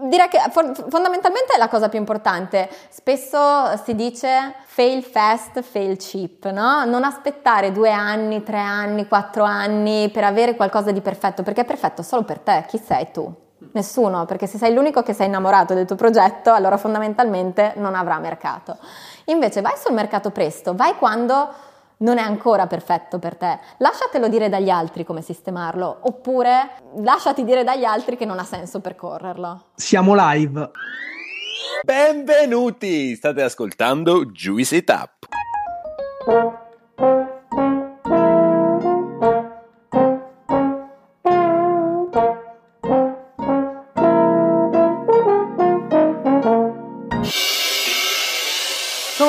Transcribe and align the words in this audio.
Direi 0.00 0.28
che 0.28 0.38
fondamentalmente 0.50 1.54
è 1.54 1.58
la 1.58 1.68
cosa 1.68 1.88
più 1.88 1.98
importante. 1.98 2.68
Spesso 2.88 3.76
si 3.84 3.94
dice 3.94 4.54
fail 4.64 5.02
fast, 5.02 5.60
fail 5.62 5.96
cheap, 5.96 6.50
no? 6.50 6.84
Non 6.84 7.04
aspettare 7.04 7.72
due 7.72 7.90
anni, 7.90 8.42
tre 8.42 8.58
anni, 8.58 9.06
quattro 9.08 9.44
anni 9.44 10.10
per 10.10 10.24
avere 10.24 10.56
qualcosa 10.56 10.90
di 10.92 11.00
perfetto, 11.00 11.42
perché 11.42 11.62
è 11.62 11.64
perfetto 11.64 12.02
solo 12.02 12.22
per 12.22 12.38
te. 12.38 12.64
Chi 12.68 12.78
sei 12.78 13.10
tu? 13.12 13.32
Nessuno, 13.72 14.24
perché 14.24 14.46
se 14.46 14.58
sei 14.58 14.74
l'unico 14.74 15.02
che 15.02 15.12
sei 15.12 15.26
innamorato 15.26 15.74
del 15.74 15.86
tuo 15.86 15.96
progetto, 15.96 16.52
allora 16.52 16.76
fondamentalmente 16.76 17.74
non 17.76 17.94
avrà 17.94 18.18
mercato. 18.18 18.76
Invece 19.26 19.60
vai 19.60 19.74
sul 19.76 19.94
mercato 19.94 20.30
presto, 20.30 20.74
vai 20.74 20.96
quando 20.96 21.48
non 22.02 22.18
è 22.18 22.22
ancora 22.22 22.66
perfetto 22.66 23.18
per 23.18 23.36
te. 23.36 23.58
Lasciatelo 23.78 24.28
dire 24.28 24.48
dagli 24.48 24.70
altri 24.70 25.04
come 25.04 25.22
sistemarlo, 25.22 25.98
oppure 26.02 26.76
lasciati 26.96 27.44
dire 27.44 27.64
dagli 27.64 27.84
altri 27.84 28.16
che 28.16 28.24
non 28.24 28.38
ha 28.38 28.44
senso 28.44 28.80
percorrerlo. 28.80 29.70
Siamo 29.74 30.14
live. 30.14 30.70
Benvenuti! 31.82 33.14
State 33.16 33.42
ascoltando 33.42 34.26
Juicy 34.26 34.76
It 34.76 35.10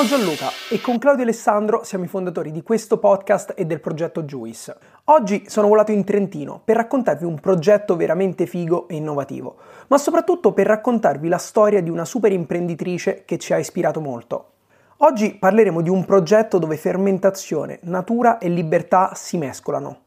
Sono 0.04 0.22
Gianluca 0.22 0.50
e 0.70 0.82
con 0.82 0.98
Claudio 0.98 1.24
Alessandro 1.24 1.86
siamo 1.86 2.04
i 2.04 2.10
fondatori 2.10 2.52
di 2.52 2.62
questo 2.62 2.98
podcast 2.98 3.54
e 3.56 3.66
del 3.66 3.80
progetto 3.80 4.24
Juice. 4.24 4.76
Oggi 5.06 5.46
sono 5.48 5.70
volato 5.70 5.94
in 5.94 6.04
Trentino 6.04 6.60
per 6.62 6.76
raccontarvi 6.76 7.24
un 7.24 7.40
progetto 7.40 7.96
veramente 7.96 8.46
figo 8.46 8.90
e 8.90 8.96
innovativo, 8.96 9.56
ma 9.88 9.98
soprattutto 9.98 10.52
per 10.52 10.68
raccontarvi 10.68 11.30
la 11.30 11.38
storia 11.38 11.82
di 11.82 11.90
una 11.90 12.04
super 12.04 12.34
imprenditrice 12.34 13.24
che 13.24 13.38
ci 13.38 13.54
ha 13.54 13.58
ispirato 13.58 14.02
molto. 14.02 14.50
Oggi 14.98 15.36
parleremo 15.36 15.80
di 15.80 15.90
un 15.90 16.04
progetto 16.04 16.58
dove 16.58 16.76
fermentazione, 16.76 17.80
natura 17.84 18.40
e 18.40 18.50
libertà 18.50 19.12
si 19.14 19.38
mescolano. 19.38 20.00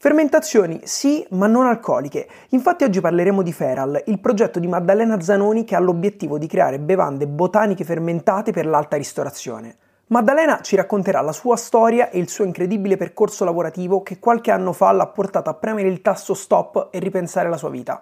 Fermentazioni 0.00 0.82
sì, 0.84 1.26
ma 1.30 1.48
non 1.48 1.66
alcoliche. 1.66 2.28
Infatti 2.50 2.84
oggi 2.84 3.00
parleremo 3.00 3.42
di 3.42 3.52
Feral, 3.52 4.00
il 4.06 4.20
progetto 4.20 4.60
di 4.60 4.68
Maddalena 4.68 5.20
Zanoni 5.20 5.64
che 5.64 5.74
ha 5.74 5.80
l'obiettivo 5.80 6.38
di 6.38 6.46
creare 6.46 6.78
bevande 6.78 7.26
botaniche 7.26 7.82
fermentate 7.82 8.52
per 8.52 8.64
l'alta 8.64 8.96
ristorazione. 8.96 9.76
Maddalena 10.06 10.60
ci 10.60 10.76
racconterà 10.76 11.20
la 11.20 11.32
sua 11.32 11.56
storia 11.56 12.10
e 12.10 12.20
il 12.20 12.28
suo 12.28 12.44
incredibile 12.44 12.96
percorso 12.96 13.44
lavorativo 13.44 14.04
che 14.04 14.20
qualche 14.20 14.52
anno 14.52 14.72
fa 14.72 14.92
l'ha 14.92 15.08
portato 15.08 15.50
a 15.50 15.54
premere 15.54 15.88
il 15.88 16.00
tasto 16.00 16.32
stop 16.32 16.90
e 16.92 17.00
ripensare 17.00 17.48
la 17.48 17.56
sua 17.56 17.70
vita. 17.70 18.00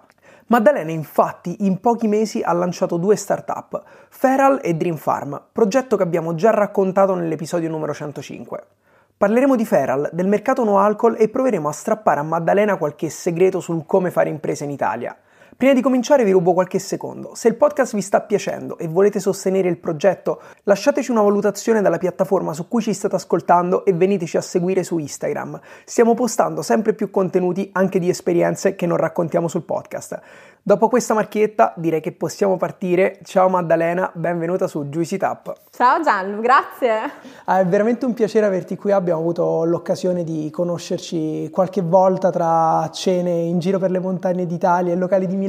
Maddalena 0.49 0.91
infatti 0.91 1.65
in 1.65 1.79
pochi 1.79 2.07
mesi 2.07 2.43
ha 2.43 2.53
lanciato 2.53 2.97
due 2.97 3.15
start-up, 3.15 3.81
Feral 4.09 4.59
e 4.61 4.75
Dream 4.75 4.97
Farm, 4.97 5.41
progetto 5.51 5.97
che 5.97 6.03
abbiamo 6.03 6.35
già 6.35 6.51
raccontato 6.51 7.15
nell'episodio 7.15 7.69
numero 7.69 7.91
105. 7.91 8.65
Parleremo 9.19 9.55
di 9.55 9.65
Feral, 9.65 10.11
del 10.13 10.27
mercato 10.27 10.63
no 10.63 10.77
alcol 10.77 11.15
e 11.17 11.27
proveremo 11.27 11.67
a 11.67 11.71
strappare 11.71 12.19
a 12.19 12.23
Maddalena 12.23 12.77
qualche 12.77 13.09
segreto 13.09 13.59
sul 13.59 13.83
come 13.87 14.11
fare 14.11 14.29
impresa 14.29 14.63
in 14.63 14.69
Italia. 14.69 15.17
Prima 15.57 15.73
di 15.73 15.81
cominciare 15.81 16.23
vi 16.23 16.29
rubo 16.29 16.53
qualche 16.53 16.77
secondo. 16.77 17.31
Se 17.33 17.47
il 17.47 17.55
podcast 17.55 17.95
vi 17.95 18.01
sta 18.01 18.21
piacendo 18.21 18.77
e 18.77 18.87
volete 18.87 19.19
sostenere 19.19 19.67
il 19.67 19.79
progetto, 19.79 20.39
lasciateci 20.61 21.09
una 21.09 21.23
valutazione 21.23 21.81
dalla 21.81 21.97
piattaforma 21.97 22.53
su 22.53 22.67
cui 22.67 22.83
ci 22.83 22.93
state 22.93 23.15
ascoltando 23.15 23.83
e 23.83 23.91
veniteci 23.93 24.37
a 24.37 24.41
seguire 24.41 24.83
su 24.83 24.99
Instagram. 24.99 25.59
Stiamo 25.83 26.13
postando 26.13 26.61
sempre 26.61 26.93
più 26.93 27.09
contenuti 27.09 27.71
anche 27.73 27.97
di 27.97 28.07
esperienze 28.07 28.75
che 28.75 28.85
non 28.85 28.97
raccontiamo 28.97 29.47
sul 29.47 29.63
podcast. 29.63 30.21
Dopo 30.61 30.89
questa 30.89 31.13
marchietta 31.13 31.73
direi 31.77 32.01
che 32.01 32.11
possiamo 32.11 32.57
partire. 32.57 33.19
Ciao 33.23 33.47
Maddalena, 33.47 34.11
benvenuta 34.13 34.67
su 34.67 34.83
Juicy 34.83 35.15
Tap. 35.15 35.53
Ciao 35.71 36.01
Gianlu, 36.01 36.41
grazie. 36.41 36.99
Ah, 37.45 37.61
è 37.61 37.65
veramente 37.65 38.05
un 38.05 38.13
piacere 38.13 38.45
averti 38.45 38.75
qui, 38.75 38.91
abbiamo 38.91 39.21
avuto 39.21 39.63
l'occasione 39.63 40.25
di 40.25 40.49
conoscerci 40.51 41.49
qualche 41.51 41.81
volta 41.81 42.31
tra 42.31 42.89
cene 42.91 43.31
in 43.31 43.59
giro 43.59 43.79
per 43.79 43.91
le 43.91 43.99
montagne 43.99 44.45
d'Italia 44.45 44.91
e 44.91 44.97
locali 44.97 45.25
di 45.25 45.37
Milano 45.37 45.46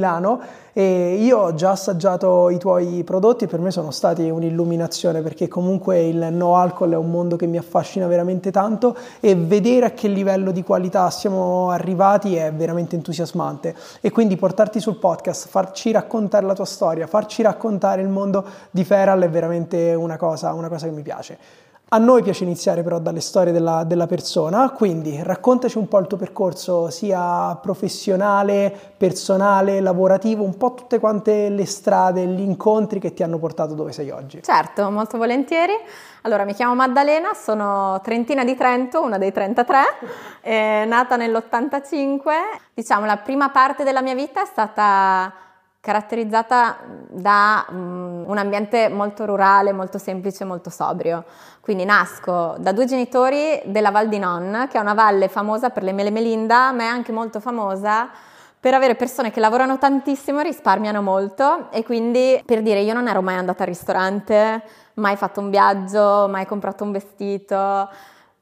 e 0.73 1.15
io 1.15 1.37
ho 1.37 1.53
già 1.55 1.71
assaggiato 1.71 2.49
i 2.49 2.57
tuoi 2.57 3.03
prodotti 3.03 3.43
e 3.43 3.47
per 3.47 3.59
me 3.59 3.71
sono 3.71 3.91
stati 3.91 4.29
un'illuminazione 4.29 5.21
perché 5.21 5.47
comunque 5.47 6.07
il 6.07 6.29
no 6.31 6.55
alcol 6.55 6.91
è 6.91 6.95
un 6.95 7.09
mondo 7.09 7.35
che 7.35 7.47
mi 7.47 7.57
affascina 7.57 8.07
veramente 8.07 8.51
tanto 8.51 8.95
e 9.19 9.35
vedere 9.35 9.87
a 9.87 9.91
che 9.91 10.07
livello 10.07 10.51
di 10.51 10.63
qualità 10.63 11.09
siamo 11.09 11.69
arrivati 11.69 12.35
è 12.35 12.53
veramente 12.53 12.95
entusiasmante 12.95 13.75
e 13.99 14.11
quindi 14.11 14.37
portarti 14.37 14.79
sul 14.79 14.97
podcast, 14.97 15.47
farci 15.47 15.91
raccontare 15.91 16.45
la 16.45 16.53
tua 16.53 16.65
storia, 16.65 17.07
farci 17.07 17.41
raccontare 17.41 18.01
il 18.01 18.09
mondo 18.09 18.45
di 18.71 18.83
Feral 18.83 19.21
è 19.21 19.29
veramente 19.29 19.93
una 19.93 20.17
cosa, 20.17 20.53
una 20.53 20.69
cosa 20.69 20.85
che 20.85 20.93
mi 20.93 21.01
piace. 21.01 21.67
A 21.91 21.97
noi 21.97 22.21
piace 22.21 22.43
iniziare 22.43 22.83
però 22.83 22.99
dalle 22.99 23.19
storie 23.19 23.51
della, 23.51 23.83
della, 23.83 24.05
persona, 24.05 24.69
quindi 24.69 25.23
raccontaci 25.23 25.79
un 25.79 25.87
po' 25.87 25.97
il 25.97 26.05
tuo 26.05 26.17
percorso 26.17 26.91
sia 26.91 27.57
professionale, 27.59 28.71
personale, 28.95 29.79
lavorativo, 29.79 30.43
un 30.43 30.55
po' 30.55 30.75
tutte 30.75 30.99
quante 30.99 31.49
le 31.49 31.65
strade, 31.65 32.27
gli 32.27 32.41
incontri 32.41 32.99
che 32.99 33.15
ti 33.15 33.23
hanno 33.23 33.39
portato 33.39 33.73
dove 33.73 33.91
sei 33.91 34.11
oggi. 34.11 34.43
Certo, 34.43 34.91
molto 34.91 35.17
volentieri. 35.17 35.73
Allora, 36.21 36.45
mi 36.45 36.53
chiamo 36.53 36.75
Maddalena, 36.75 37.33
sono 37.33 37.99
trentina 38.03 38.43
di 38.43 38.55
Trento, 38.55 39.01
una 39.01 39.17
dei 39.17 39.31
33, 39.31 39.79
eh, 40.41 40.85
nata 40.85 41.15
nell'85. 41.15 42.21
Diciamo, 42.71 43.07
la 43.07 43.17
prima 43.17 43.49
parte 43.49 43.83
della 43.83 44.03
mia 44.03 44.13
vita 44.13 44.43
è 44.43 44.45
stata 44.45 45.33
caratterizzata 45.81 46.77
da 47.09 47.65
um, 47.69 48.23
un 48.27 48.37
ambiente 48.37 48.89
molto 48.89 49.25
rurale, 49.25 49.71
molto 49.71 49.97
semplice, 49.97 50.43
molto 50.43 50.69
sobrio. 50.69 51.23
Quindi 51.61 51.85
nasco 51.85 52.55
da 52.59 52.71
due 52.71 52.85
genitori 52.85 53.61
della 53.65 53.91
Val 53.91 54.09
di 54.09 54.19
Non, 54.19 54.67
che 54.69 54.77
è 54.77 54.81
una 54.81 54.93
valle 54.93 55.27
famosa 55.29 55.69
per 55.69 55.83
le 55.83 55.93
mele 55.93 56.11
melinda, 56.11 56.71
ma 56.71 56.83
è 56.83 56.87
anche 56.87 57.11
molto 57.11 57.39
famosa 57.39 58.09
per 58.59 58.73
avere 58.73 58.95
persone 58.95 59.31
che 59.31 59.39
lavorano 59.39 59.77
tantissimo, 59.77 60.41
risparmiano 60.41 61.01
molto 61.01 61.71
e 61.71 61.83
quindi 61.85 62.41
per 62.45 62.61
dire 62.61 62.81
io 62.81 62.93
non 62.93 63.07
ero 63.07 63.21
mai 63.21 63.35
andata 63.35 63.63
al 63.63 63.69
ristorante, 63.69 64.63
mai 64.95 65.15
fatto 65.15 65.39
un 65.39 65.49
viaggio, 65.49 66.27
mai 66.29 66.45
comprato 66.45 66.83
un 66.83 66.91
vestito, 66.91 67.89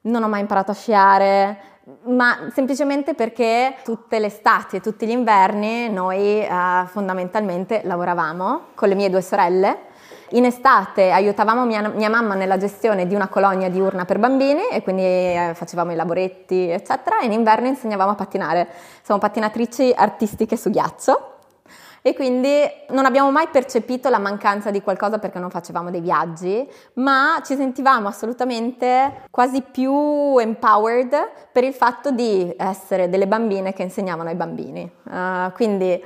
non 0.00 0.22
ho 0.22 0.28
mai 0.28 0.40
imparato 0.40 0.72
a 0.72 0.74
sciare, 0.74 1.60
ma 2.04 2.48
semplicemente 2.52 3.14
perché 3.14 3.76
tutte 3.82 4.18
le 4.18 4.26
estati 4.26 4.76
e 4.76 4.80
tutti 4.80 5.06
gli 5.06 5.10
inverni 5.10 5.88
noi 5.88 6.40
eh, 6.42 6.50
fondamentalmente 6.86 7.80
lavoravamo 7.84 8.66
con 8.74 8.88
le 8.88 8.94
mie 8.94 9.10
due 9.10 9.22
sorelle. 9.22 9.86
In 10.32 10.44
estate 10.44 11.10
aiutavamo 11.10 11.64
mia, 11.64 11.88
mia, 11.88 12.10
mamma 12.10 12.34
nella 12.34 12.58
gestione 12.58 13.06
di 13.06 13.14
una 13.14 13.28
colonia 13.28 13.70
diurna 13.70 14.04
per 14.04 14.18
bambini 14.18 14.68
e 14.68 14.82
quindi 14.82 15.02
eh, 15.02 15.52
facevamo 15.54 15.92
i 15.92 15.94
lavoretti, 15.94 16.68
eccetera, 16.68 17.20
e 17.20 17.24
in 17.24 17.32
inverno 17.32 17.66
insegnavamo 17.68 18.10
a 18.10 18.14
pattinare. 18.14 18.68
Siamo 19.02 19.18
pattinatrici 19.18 19.92
artistiche 19.96 20.56
su 20.58 20.68
ghiaccio 20.68 21.37
e 22.08 22.14
quindi 22.14 22.62
non 22.88 23.04
abbiamo 23.04 23.30
mai 23.30 23.48
percepito 23.48 24.08
la 24.08 24.18
mancanza 24.18 24.70
di 24.70 24.80
qualcosa 24.80 25.18
perché 25.18 25.38
non 25.38 25.50
facevamo 25.50 25.90
dei 25.90 26.00
viaggi, 26.00 26.66
ma 26.94 27.42
ci 27.44 27.54
sentivamo 27.54 28.08
assolutamente 28.08 29.24
quasi 29.30 29.60
più 29.60 30.38
empowered 30.38 31.14
per 31.52 31.64
il 31.64 31.74
fatto 31.74 32.10
di 32.10 32.50
essere 32.56 33.10
delle 33.10 33.26
bambine 33.26 33.74
che 33.74 33.82
insegnavano 33.82 34.30
ai 34.30 34.36
bambini. 34.36 34.90
Uh, 35.04 35.52
quindi 35.52 36.02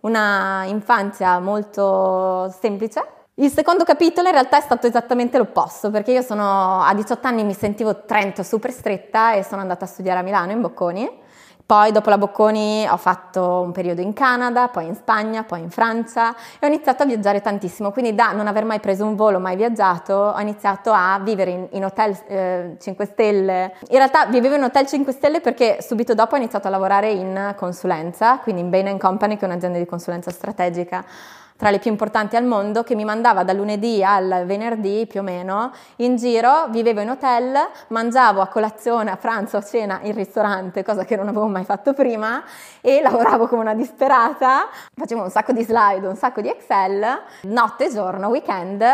una 0.00 0.64
infanzia 0.66 1.38
molto 1.38 2.54
semplice. 2.60 3.02
Il 3.36 3.50
secondo 3.50 3.84
capitolo 3.84 4.28
in 4.28 4.34
realtà 4.34 4.58
è 4.58 4.62
stato 4.62 4.86
esattamente 4.86 5.38
l'opposto, 5.38 5.90
perché 5.90 6.12
io 6.12 6.22
sono 6.22 6.82
a 6.82 6.92
18 6.92 7.26
anni 7.26 7.44
mi 7.44 7.54
sentivo 7.54 8.04
Trento 8.04 8.42
super 8.42 8.72
stretta 8.72 9.32
e 9.32 9.42
sono 9.42 9.62
andata 9.62 9.86
a 9.86 9.88
studiare 9.88 10.20
a 10.20 10.22
Milano 10.22 10.52
in 10.52 10.60
Bocconi 10.60 11.24
poi 11.66 11.90
dopo 11.90 12.10
la 12.10 12.16
Bocconi 12.18 12.86
ho 12.88 12.96
fatto 12.96 13.60
un 13.60 13.72
periodo 13.72 14.00
in 14.00 14.12
Canada, 14.12 14.68
poi 14.68 14.86
in 14.86 14.94
Spagna, 14.94 15.42
poi 15.42 15.62
in 15.62 15.70
Francia 15.70 16.32
e 16.60 16.64
ho 16.64 16.68
iniziato 16.68 17.02
a 17.02 17.06
viaggiare 17.06 17.40
tantissimo, 17.40 17.90
quindi 17.90 18.14
da 18.14 18.30
non 18.30 18.46
aver 18.46 18.64
mai 18.64 18.78
preso 18.78 19.04
un 19.04 19.16
volo, 19.16 19.40
mai 19.40 19.56
viaggiato, 19.56 20.14
ho 20.14 20.38
iniziato 20.38 20.92
a 20.92 21.18
vivere 21.20 21.50
in, 21.50 21.66
in 21.72 21.84
hotel 21.84 22.16
eh, 22.28 22.76
5 22.80 23.04
stelle. 23.06 23.74
In 23.88 23.96
realtà 23.96 24.26
vivevo 24.26 24.54
in 24.54 24.62
hotel 24.62 24.86
5 24.86 25.12
stelle 25.12 25.40
perché 25.40 25.78
subito 25.80 26.14
dopo 26.14 26.36
ho 26.36 26.38
iniziato 26.38 26.68
a 26.68 26.70
lavorare 26.70 27.10
in 27.10 27.54
consulenza, 27.56 28.38
quindi 28.38 28.60
in 28.60 28.70
Bain 28.70 28.96
Company 28.96 29.36
che 29.36 29.44
è 29.44 29.48
un'azienda 29.48 29.78
di 29.78 29.86
consulenza 29.86 30.30
strategica 30.30 31.04
tra 31.56 31.70
le 31.70 31.78
più 31.78 31.90
importanti 31.90 32.36
al 32.36 32.44
mondo, 32.44 32.82
che 32.82 32.94
mi 32.94 33.04
mandava 33.04 33.42
da 33.42 33.52
lunedì 33.52 34.04
al 34.04 34.44
venerdì 34.46 35.06
più 35.08 35.20
o 35.20 35.22
meno 35.22 35.72
in 35.96 36.16
giro, 36.16 36.66
vivevo 36.68 37.00
in 37.00 37.10
hotel, 37.10 37.56
mangiavo 37.88 38.40
a 38.40 38.46
colazione, 38.46 39.10
a 39.10 39.16
pranzo, 39.16 39.56
a 39.56 39.62
cena 39.62 40.00
in 40.02 40.14
ristorante, 40.14 40.84
cosa 40.84 41.04
che 41.04 41.16
non 41.16 41.28
avevo 41.28 41.46
mai 41.46 41.64
fatto 41.64 41.92
prima, 41.92 42.42
e 42.80 43.00
lavoravo 43.00 43.46
come 43.48 43.62
una 43.62 43.74
disperata, 43.74 44.68
facevo 44.94 45.22
un 45.22 45.30
sacco 45.30 45.52
di 45.52 45.62
slide, 45.62 46.06
un 46.06 46.16
sacco 46.16 46.40
di 46.40 46.48
Excel, 46.48 47.04
notte 47.42 47.90
giorno, 47.90 48.28
weekend, 48.28 48.84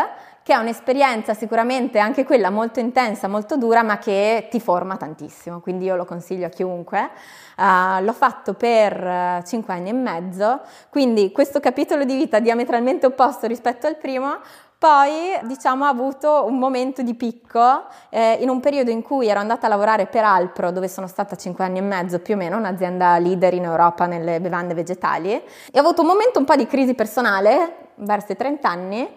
che 0.43 0.53
è 0.53 0.57
un'esperienza 0.57 1.33
sicuramente 1.33 1.99
anche 1.99 2.25
quella 2.25 2.49
molto 2.49 2.81
intensa, 2.81 3.29
molto 3.29 3.55
dura, 3.55 3.81
ma 3.81 3.97
che 3.97 4.47
ti 4.51 4.59
forma 4.59 4.97
tantissimo, 4.97 5.61
quindi 5.61 5.85
io 5.85 5.95
lo 5.95 6.03
consiglio 6.05 6.47
a 6.47 6.49
chiunque. 6.49 7.09
Uh, 7.57 8.03
l'ho 8.03 8.13
fatto 8.13 8.53
per 8.53 9.41
uh, 9.41 9.45
5 9.45 9.73
anni 9.73 9.89
e 9.89 9.93
mezzo, 9.93 10.61
quindi 10.89 11.31
questo 11.31 11.59
capitolo 11.59 12.03
di 12.03 12.15
vita 12.15 12.39
diametralmente 12.39 13.05
opposto 13.05 13.47
rispetto 13.47 13.87
al 13.87 13.97
primo, 13.97 14.39
poi, 14.83 15.39
diciamo, 15.43 15.85
ho 15.85 15.87
avuto 15.87 16.43
un 16.45 16.57
momento 16.57 17.03
di 17.03 17.13
picco 17.13 17.85
eh, 18.09 18.33
in 18.41 18.49
un 18.49 18.59
periodo 18.59 18.91
in 18.91 19.01
cui 19.01 19.29
ero 19.29 19.39
andata 19.39 19.65
a 19.65 19.69
lavorare 19.69 20.07
per 20.07 20.25
Alpro, 20.25 20.71
dove 20.71 20.89
sono 20.89 21.07
stata 21.07 21.37
5 21.37 21.63
anni 21.63 21.77
e 21.77 21.81
mezzo 21.81 22.19
più 22.19 22.33
o 22.33 22.37
meno, 22.37 22.57
un'azienda 22.57 23.17
leader 23.17 23.53
in 23.53 23.63
Europa 23.63 24.07
nelle 24.07 24.41
bevande 24.41 24.73
vegetali, 24.73 25.31
e 25.31 25.43
ho 25.75 25.79
avuto 25.79 26.01
un 26.01 26.07
momento 26.07 26.39
un 26.39 26.43
po' 26.43 26.57
di 26.57 26.67
crisi 26.67 26.95
personale, 26.95 27.91
verso 27.95 28.33
i 28.33 28.35
30 28.35 28.69
anni, 28.69 29.09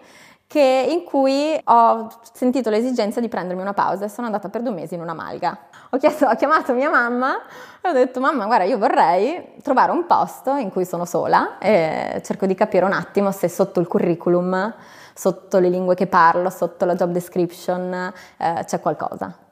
che, 0.47 0.87
in 0.89 1.03
cui 1.03 1.59
ho 1.65 2.07
sentito 2.33 2.69
l'esigenza 2.69 3.19
di 3.19 3.27
prendermi 3.27 3.61
una 3.61 3.73
pausa 3.73 4.05
e 4.05 4.09
sono 4.09 4.27
andata 4.27 4.47
per 4.49 4.61
due 4.61 4.71
mesi 4.71 4.95
in 4.95 5.01
una 5.01 5.13
malga. 5.13 5.57
Ho, 5.91 5.97
chiesto, 5.97 6.25
ho 6.25 6.35
chiamato 6.35 6.73
mia 6.73 6.89
mamma 6.89 7.37
e 7.81 7.89
ho 7.89 7.91
detto 7.93 8.19
mamma 8.19 8.45
guarda 8.45 8.63
io 8.63 8.77
vorrei 8.77 9.55
trovare 9.61 9.91
un 9.91 10.05
posto 10.05 10.55
in 10.55 10.69
cui 10.69 10.85
sono 10.85 11.05
sola 11.05 11.57
e 11.59 12.21
cerco 12.23 12.45
di 12.45 12.55
capire 12.55 12.85
un 12.85 12.93
attimo 12.93 13.31
se 13.31 13.49
sotto 13.49 13.79
il 13.79 13.87
curriculum 13.87 14.73
sotto 15.13 15.57
le 15.59 15.69
lingue 15.69 15.95
che 15.95 16.07
parlo, 16.07 16.49
sotto 16.49 16.85
la 16.85 16.95
job 16.95 17.11
description 17.11 18.13
eh, 18.37 18.63
c'è 18.65 18.79
qualcosa. 18.79 19.46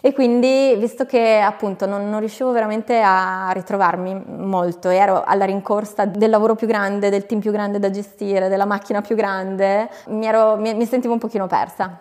E 0.00 0.12
quindi, 0.12 0.76
visto 0.76 1.06
che 1.06 1.40
appunto 1.40 1.86
non, 1.86 2.08
non, 2.08 2.20
riuscivo 2.20 2.52
veramente 2.52 3.00
a 3.02 3.50
ritrovarmi 3.52 4.22
molto, 4.26 4.90
ero 4.90 5.24
alla 5.24 5.44
rincorsa 5.44 6.04
del 6.04 6.30
lavoro 6.30 6.54
più 6.54 6.66
grande, 6.68 7.10
del 7.10 7.26
team 7.26 7.40
più 7.40 7.50
grande 7.50 7.80
da 7.80 7.90
gestire, 7.90 8.48
della 8.48 8.64
macchina 8.64 9.00
più 9.00 9.16
grande, 9.16 9.90
mi, 10.08 10.26
ero, 10.26 10.56
mi, 10.56 10.72
mi 10.74 10.86
sentivo 10.86 11.14
un 11.14 11.18
pochino 11.18 11.46
persa. 11.48 11.98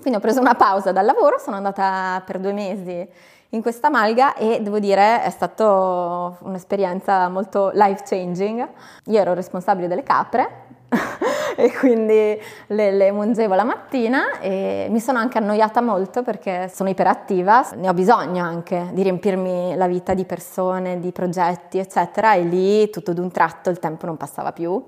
Quindi 0.00 0.18
ho 0.18 0.22
preso 0.22 0.40
una 0.40 0.54
pausa 0.54 0.90
dal 0.90 1.04
lavoro, 1.04 1.38
sono 1.38 1.56
andata 1.56 2.22
per 2.24 2.38
due 2.38 2.52
mesi 2.52 3.08
in 3.52 3.62
questa 3.62 3.88
malga 3.88 4.34
e 4.34 4.60
devo 4.60 4.78
dire 4.78 5.22
è 5.22 5.30
stata 5.30 6.36
un'esperienza 6.40 7.28
molto 7.28 7.70
life 7.72 8.02
changing. 8.04 8.68
Io 9.06 9.20
ero 9.20 9.32
responsabile 9.32 9.88
delle 9.88 10.02
capre 10.02 10.66
e 11.56 11.72
quindi 11.76 12.40
le, 12.68 12.90
le, 12.92 13.12
mungevo 13.12 13.54
la 13.54 13.64
mattina 13.64 14.38
e 14.40 14.86
mi 14.90 15.00
sono 15.00 15.18
anche 15.18 15.38
annoiata 15.38 15.80
molto 15.80 16.22
perché 16.22 16.70
sono 16.72 16.88
iperattiva, 16.88 17.68
ne 17.74 17.88
ho 17.88 17.94
bisogno 17.94 18.42
anche 18.42 18.90
di 18.92 19.02
riempirmi 19.02 19.76
la 19.76 19.86
vita 19.86 20.14
di 20.14 20.24
persone, 20.24 21.00
di 21.00 21.12
progetti, 21.12 21.78
eccetera, 21.78 22.34
e 22.34 22.42
lì 22.42 22.88
tutto 22.90 23.12
d'un 23.12 23.30
tratto 23.30 23.70
il 23.70 23.78
tempo 23.78 24.06
non 24.06 24.16
passava 24.16 24.52
più 24.52 24.82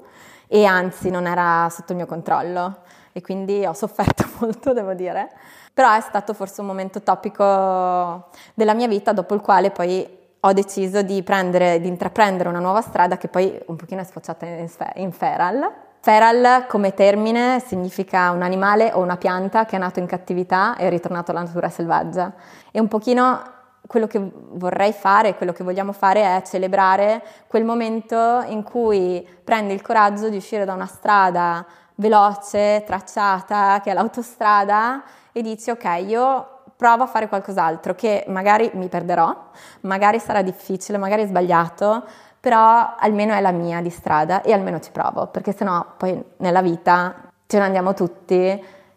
e 0.46 0.64
anzi 0.64 1.10
non 1.10 1.26
era 1.26 1.68
sotto 1.70 1.92
il 1.92 1.98
mio 1.98 2.06
controllo 2.06 2.78
e 3.12 3.20
quindi 3.20 3.64
ho 3.66 3.72
sofferto 3.72 4.24
molto, 4.40 4.72
devo 4.72 4.94
dire. 4.94 5.30
Però 5.74 5.92
è 5.94 6.00
stato 6.00 6.34
forse 6.34 6.60
un 6.60 6.66
momento 6.66 7.02
topico 7.02 8.28
della 8.54 8.74
mia 8.74 8.88
vita 8.88 9.12
dopo 9.12 9.34
il 9.34 9.40
quale 9.40 9.70
poi 9.70 10.18
ho 10.40 10.52
deciso 10.52 11.02
di, 11.02 11.22
prendere, 11.22 11.80
di 11.80 11.88
intraprendere 11.88 12.48
una 12.48 12.60
nuova 12.60 12.80
strada 12.80 13.18
che 13.18 13.28
poi 13.28 13.60
un 13.66 13.76
pochino 13.76 14.00
è 14.00 14.04
sfociata 14.04 14.46
in, 14.46 14.66
in 14.94 15.12
feral 15.12 15.88
Feral 16.02 16.64
come 16.66 16.94
termine 16.94 17.60
significa 17.60 18.30
un 18.30 18.40
animale 18.40 18.90
o 18.94 19.00
una 19.00 19.18
pianta 19.18 19.66
che 19.66 19.76
è 19.76 19.78
nato 19.78 19.98
in 19.98 20.06
cattività 20.06 20.74
e 20.76 20.86
è 20.86 20.88
ritornato 20.88 21.30
alla 21.30 21.42
natura 21.42 21.68
selvaggia. 21.68 22.32
E 22.70 22.80
un 22.80 22.88
pochino 22.88 23.42
quello 23.86 24.06
che 24.06 24.18
vorrei 24.52 24.94
fare, 24.94 25.34
quello 25.34 25.52
che 25.52 25.62
vogliamo 25.62 25.92
fare 25.92 26.22
è 26.22 26.42
celebrare 26.42 27.22
quel 27.46 27.64
momento 27.64 28.42
in 28.46 28.62
cui 28.62 29.28
prendi 29.44 29.74
il 29.74 29.82
coraggio 29.82 30.30
di 30.30 30.38
uscire 30.38 30.64
da 30.64 30.72
una 30.72 30.86
strada 30.86 31.66
veloce, 31.96 32.82
tracciata, 32.86 33.82
che 33.82 33.90
è 33.90 33.92
l'autostrada, 33.92 35.02
e 35.32 35.42
dici 35.42 35.68
ok, 35.68 35.84
io 36.06 36.60
provo 36.76 37.02
a 37.02 37.06
fare 37.08 37.28
qualcos'altro 37.28 37.94
che 37.94 38.24
magari 38.28 38.70
mi 38.72 38.88
perderò, 38.88 39.50
magari 39.80 40.18
sarà 40.18 40.40
difficile, 40.40 40.96
magari 40.96 41.24
è 41.24 41.26
sbagliato, 41.26 42.04
però 42.40 42.96
almeno 42.98 43.34
è 43.34 43.40
la 43.40 43.52
mia 43.52 43.82
di 43.82 43.90
strada 43.90 44.40
e 44.42 44.52
almeno 44.52 44.80
ci 44.80 44.90
provo, 44.90 45.26
perché 45.26 45.52
sennò 45.52 45.94
poi 45.96 46.20
nella 46.38 46.62
vita 46.62 47.30
ce 47.46 47.58
ne 47.58 47.64
andiamo 47.64 47.92
tutti 47.92 48.34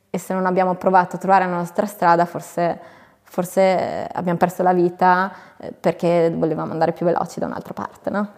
e 0.09 0.17
se 0.17 0.33
non 0.33 0.45
abbiamo 0.45 0.75
provato 0.75 1.17
a 1.17 1.19
trovare 1.19 1.45
la 1.45 1.55
nostra 1.55 1.85
strada 1.85 2.25
forse, 2.25 2.79
forse 3.23 4.07
abbiamo 4.11 4.37
perso 4.37 4.63
la 4.63 4.73
vita 4.73 5.33
eh, 5.57 5.73
perché 5.73 6.31
volevamo 6.33 6.71
andare 6.71 6.93
più 6.93 7.05
veloci 7.05 7.39
da 7.39 7.47
un'altra 7.47 7.73
parte, 7.73 8.09
no? 8.09 8.31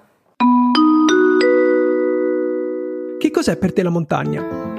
Che 3.19 3.31
cos'è 3.31 3.57
per 3.57 3.73
te 3.73 3.83
la 3.83 3.89
montagna? 3.89 4.73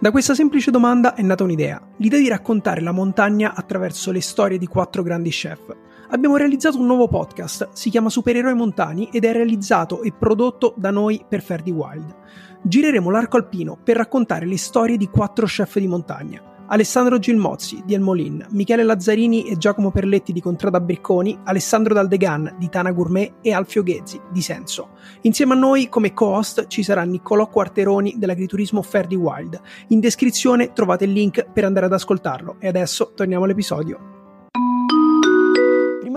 Da 0.00 0.10
questa 0.10 0.34
semplice 0.34 0.70
domanda 0.70 1.14
è 1.14 1.22
nata 1.22 1.44
un'idea, 1.44 1.80
l'idea 1.96 2.20
di 2.20 2.28
raccontare 2.28 2.80
la 2.80 2.92
montagna 2.92 3.54
attraverso 3.54 4.12
le 4.12 4.20
storie 4.20 4.58
di 4.58 4.66
quattro 4.66 5.02
grandi 5.02 5.30
chef, 5.30 5.74
abbiamo 6.10 6.36
realizzato 6.36 6.78
un 6.78 6.86
nuovo 6.86 7.08
podcast, 7.08 7.68
si 7.72 7.90
chiama 7.90 8.10
Supereroi 8.10 8.54
Montani 8.54 9.08
ed 9.12 9.24
è 9.24 9.32
realizzato 9.32 10.02
e 10.02 10.12
prodotto 10.12 10.74
da 10.76 10.90
noi 10.90 11.24
per 11.28 11.42
Ferdi 11.42 11.70
Wild. 11.70 12.14
Gireremo 12.62 13.10
l'arco 13.10 13.36
alpino 13.36 13.78
per 13.82 13.96
raccontare 13.96 14.46
le 14.46 14.58
storie 14.58 14.96
di 14.96 15.08
quattro 15.08 15.46
chef 15.46 15.78
di 15.78 15.86
montagna. 15.86 16.42
Alessandro 16.70 17.18
Gilmozzi 17.18 17.82
di 17.86 17.94
El 17.94 18.02
Molin, 18.02 18.46
Michele 18.50 18.82
Lazzarini 18.82 19.48
e 19.48 19.56
Giacomo 19.56 19.90
Perletti 19.90 20.34
di 20.34 20.42
Contrada 20.42 20.80
Bricconi, 20.80 21.38
Alessandro 21.44 21.94
Daldegan 21.94 22.56
di 22.58 22.68
Tana 22.68 22.92
Gourmet 22.92 23.36
e 23.40 23.52
Alfio 23.52 23.82
Ghezzi 23.82 24.20
di 24.30 24.42
Senso. 24.42 24.90
Insieme 25.22 25.54
a 25.54 25.56
noi 25.56 25.88
come 25.88 26.12
co-host 26.12 26.66
ci 26.66 26.82
sarà 26.82 27.04
Niccolò 27.04 27.48
Quarteroni 27.48 28.16
dell'agriturismo 28.18 28.82
Ferdi 28.82 29.14
Wild. 29.14 29.58
In 29.88 30.00
descrizione 30.00 30.72
trovate 30.74 31.04
il 31.04 31.12
link 31.12 31.50
per 31.50 31.64
andare 31.64 31.86
ad 31.86 31.92
ascoltarlo 31.94 32.56
e 32.58 32.68
adesso 32.68 33.12
torniamo 33.14 33.44
all'episodio. 33.44 34.17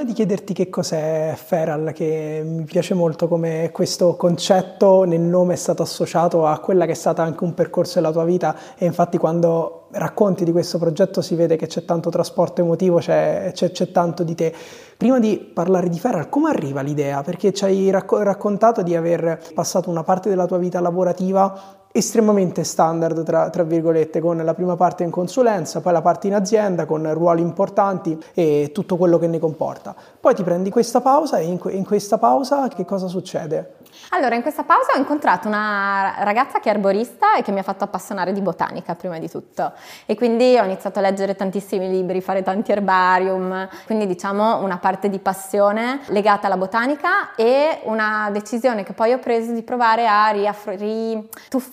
Prima 0.02 0.16
di 0.16 0.20
chiederti 0.20 0.54
che 0.54 0.68
cos'è 0.68 1.36
Feral, 1.36 1.92
che 1.94 2.42
mi 2.44 2.64
piace 2.64 2.96
molto 2.96 3.28
come 3.28 3.70
questo 3.72 4.16
concetto 4.16 5.04
nel 5.04 5.20
nome 5.20 5.54
è 5.54 5.56
stato 5.56 5.84
associato 5.84 6.48
a 6.48 6.58
quella 6.58 6.88
che 6.88 6.94
è 6.94 6.96
stata 6.96 7.22
anche 7.22 7.44
un 7.44 7.54
percorso 7.54 8.00
della 8.00 8.12
tua 8.12 8.24
vita 8.24 8.56
e 8.80 8.86
infatti 8.86 9.20
quando 9.20 9.90
racconti 9.92 10.44
di 10.44 10.52
questo 10.52 10.80
progetto 10.80 11.22
si 11.22 11.36
vede 11.36 11.56
che 11.56 11.68
c'è 11.68 11.86
tanto 11.86 12.10
trasporto 12.10 12.62
emotivo, 12.62 12.98
c'è, 12.98 13.52
c'è, 13.54 13.70
c'è 13.70 13.92
tanto 13.92 14.24
di 14.24 14.34
te. 14.34 14.52
Prima 14.98 15.20
di 15.20 15.38
parlare 15.38 15.88
di 15.88 16.00
Feral, 16.00 16.30
come 16.30 16.50
arriva 16.50 16.82
l'idea? 16.82 17.22
Perché 17.22 17.54
ci 17.54 17.64
hai 17.66 17.92
racco- 17.92 18.24
raccontato 18.24 18.82
di 18.82 18.96
aver 18.96 19.40
passato 19.54 19.92
una 19.92 20.02
parte 20.02 20.30
della 20.30 20.48
tua 20.48 20.58
vita 20.58 20.80
lavorativa 20.80 21.81
estremamente 21.92 22.64
standard, 22.64 23.24
tra, 23.24 23.50
tra, 23.50 23.64
virgolette, 23.64 24.20
con 24.20 24.38
la 24.38 24.54
prima 24.54 24.76
parte 24.76 25.04
in 25.04 25.10
consulenza, 25.10 25.82
poi 25.82 25.94
la 25.94 26.02
parte 26.02 26.28
in 26.28 26.36
azienda 26.36 26.86
con 26.86 27.14
ruoli 27.14 27.42
importanti 27.42 28.18
e 28.34 28.72
tutto 28.74 28.98
quello 28.98 29.18
che 29.18 29.28
ne 29.28 29.40
comporta. 29.40 29.96
Poi 30.20 30.34
ti 30.34 30.44
prendi 30.44 30.70
questa 30.70 31.02
pausa 31.02 31.38
e 31.38 31.46
in, 31.46 31.60
in 31.70 31.86
questa 31.86 32.18
pausa 32.18 32.68
che 32.68 32.86
cosa 32.86 33.08
succede? 33.08 33.80
Allora, 34.10 34.36
in 34.36 34.42
questa 34.42 34.64
pausa 34.64 34.94
ho 34.96 34.98
incontrato 34.98 35.48
una 35.48 36.16
ragazza 36.20 36.60
che 36.60 36.70
è 36.70 36.74
arborista 36.74 37.36
e 37.36 37.42
che 37.42 37.52
mi 37.52 37.60
ha 37.60 37.64
fatto 37.64 37.84
appassionare 37.84 38.34
di 38.34 38.42
botanica 38.42 38.96
prima 38.96 39.20
di 39.20 39.30
tutto 39.30 39.74
e 40.06 40.16
quindi 40.16 40.58
ho 40.58 40.64
iniziato 40.64 41.00
a 41.00 41.02
leggere 41.02 41.36
tantissimi 41.36 41.90
libri, 41.90 42.22
fare 42.22 42.42
tanti 42.44 42.72
herbarium, 42.72 43.68
quindi 43.86 44.08
diciamo 44.08 44.62
una 44.64 44.78
parte 44.78 45.10
di 45.10 45.20
passione 45.20 46.02
legata 46.08 46.48
alla 46.48 46.58
botanica 46.58 47.36
e 47.36 47.82
una 47.84 48.30
decisione 48.32 48.84
che 48.84 48.94
poi 48.94 49.14
ho 49.14 49.20
preso 49.20 49.52
di 49.52 49.64
provare 49.64 50.08
a 50.08 50.32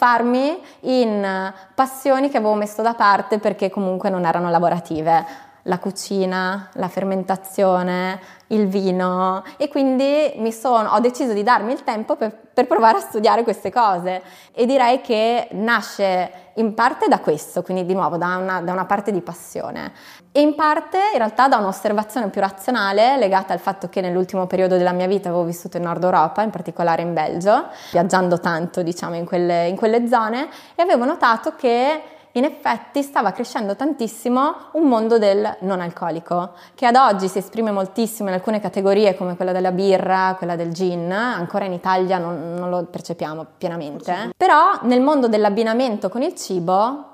rituffarmi 0.08 0.60
in 0.80 1.52
passioni 1.74 2.30
che 2.30 2.38
avevo 2.38 2.54
messo 2.54 2.80
da 2.82 2.94
parte 2.94 3.38
perché 3.38 3.70
comunque 3.70 4.08
non 4.08 4.24
erano 4.24 4.48
lavorative. 4.48 5.46
La 5.62 5.78
cucina, 5.78 6.70
la 6.74 6.88
fermentazione, 6.88 8.18
il 8.48 8.68
vino. 8.68 9.42
E 9.58 9.68
quindi 9.68 10.32
sono, 10.50 10.90
ho 10.90 11.00
deciso 11.00 11.34
di 11.34 11.42
darmi 11.42 11.72
il 11.72 11.84
tempo 11.84 12.16
per, 12.16 12.34
per, 12.54 12.66
provare 12.66 12.98
a 12.98 13.00
studiare 13.00 13.42
queste 13.42 13.70
cose. 13.70 14.22
E 14.52 14.64
direi 14.64 15.02
che 15.02 15.48
nasce 15.52 16.47
in 16.58 16.74
parte 16.74 17.08
da 17.08 17.20
questo, 17.20 17.62
quindi 17.62 17.84
di 17.84 17.94
nuovo 17.94 18.16
da 18.16 18.36
una, 18.36 18.60
da 18.60 18.72
una 18.72 18.84
parte 18.84 19.10
di 19.10 19.20
passione. 19.20 19.92
E 20.30 20.40
in 20.40 20.54
parte 20.54 20.98
in 21.12 21.18
realtà 21.18 21.48
da 21.48 21.56
un'osservazione 21.56 22.28
più 22.28 22.40
razionale 22.40 23.16
legata 23.16 23.52
al 23.52 23.58
fatto 23.58 23.88
che 23.88 24.00
nell'ultimo 24.00 24.46
periodo 24.46 24.76
della 24.76 24.92
mia 24.92 25.06
vita 25.06 25.28
avevo 25.28 25.44
vissuto 25.44 25.76
in 25.76 25.84
Nord 25.84 26.02
Europa, 26.04 26.42
in 26.42 26.50
particolare 26.50 27.02
in 27.02 27.14
Belgio, 27.14 27.68
viaggiando 27.90 28.38
tanto 28.38 28.82
diciamo 28.82 29.14
in 29.16 29.24
quelle, 29.24 29.66
in 29.66 29.76
quelle 29.76 30.06
zone 30.06 30.48
e 30.74 30.82
avevo 30.82 31.04
notato 31.04 31.54
che 31.56 32.02
in 32.38 32.44
effetti 32.44 33.02
stava 33.02 33.32
crescendo 33.32 33.76
tantissimo 33.76 34.54
un 34.72 34.88
mondo 34.88 35.18
del 35.18 35.56
non 35.60 35.80
alcolico, 35.80 36.52
che 36.74 36.86
ad 36.86 36.96
oggi 36.96 37.28
si 37.28 37.38
esprime 37.38 37.70
moltissimo 37.70 38.28
in 38.28 38.34
alcune 38.34 38.60
categorie 38.60 39.14
come 39.14 39.36
quella 39.36 39.52
della 39.52 39.72
birra, 39.72 40.34
quella 40.38 40.56
del 40.56 40.72
gin, 40.72 41.10
ancora 41.12 41.64
in 41.64 41.72
Italia 41.72 42.18
non, 42.18 42.54
non 42.54 42.70
lo 42.70 42.84
percepiamo 42.84 43.46
pienamente, 43.58 44.12
eh. 44.12 44.30
però 44.36 44.78
nel 44.82 45.00
mondo 45.00 45.28
dell'abbinamento 45.28 46.08
con 46.08 46.22
il 46.22 46.34
cibo 46.34 47.04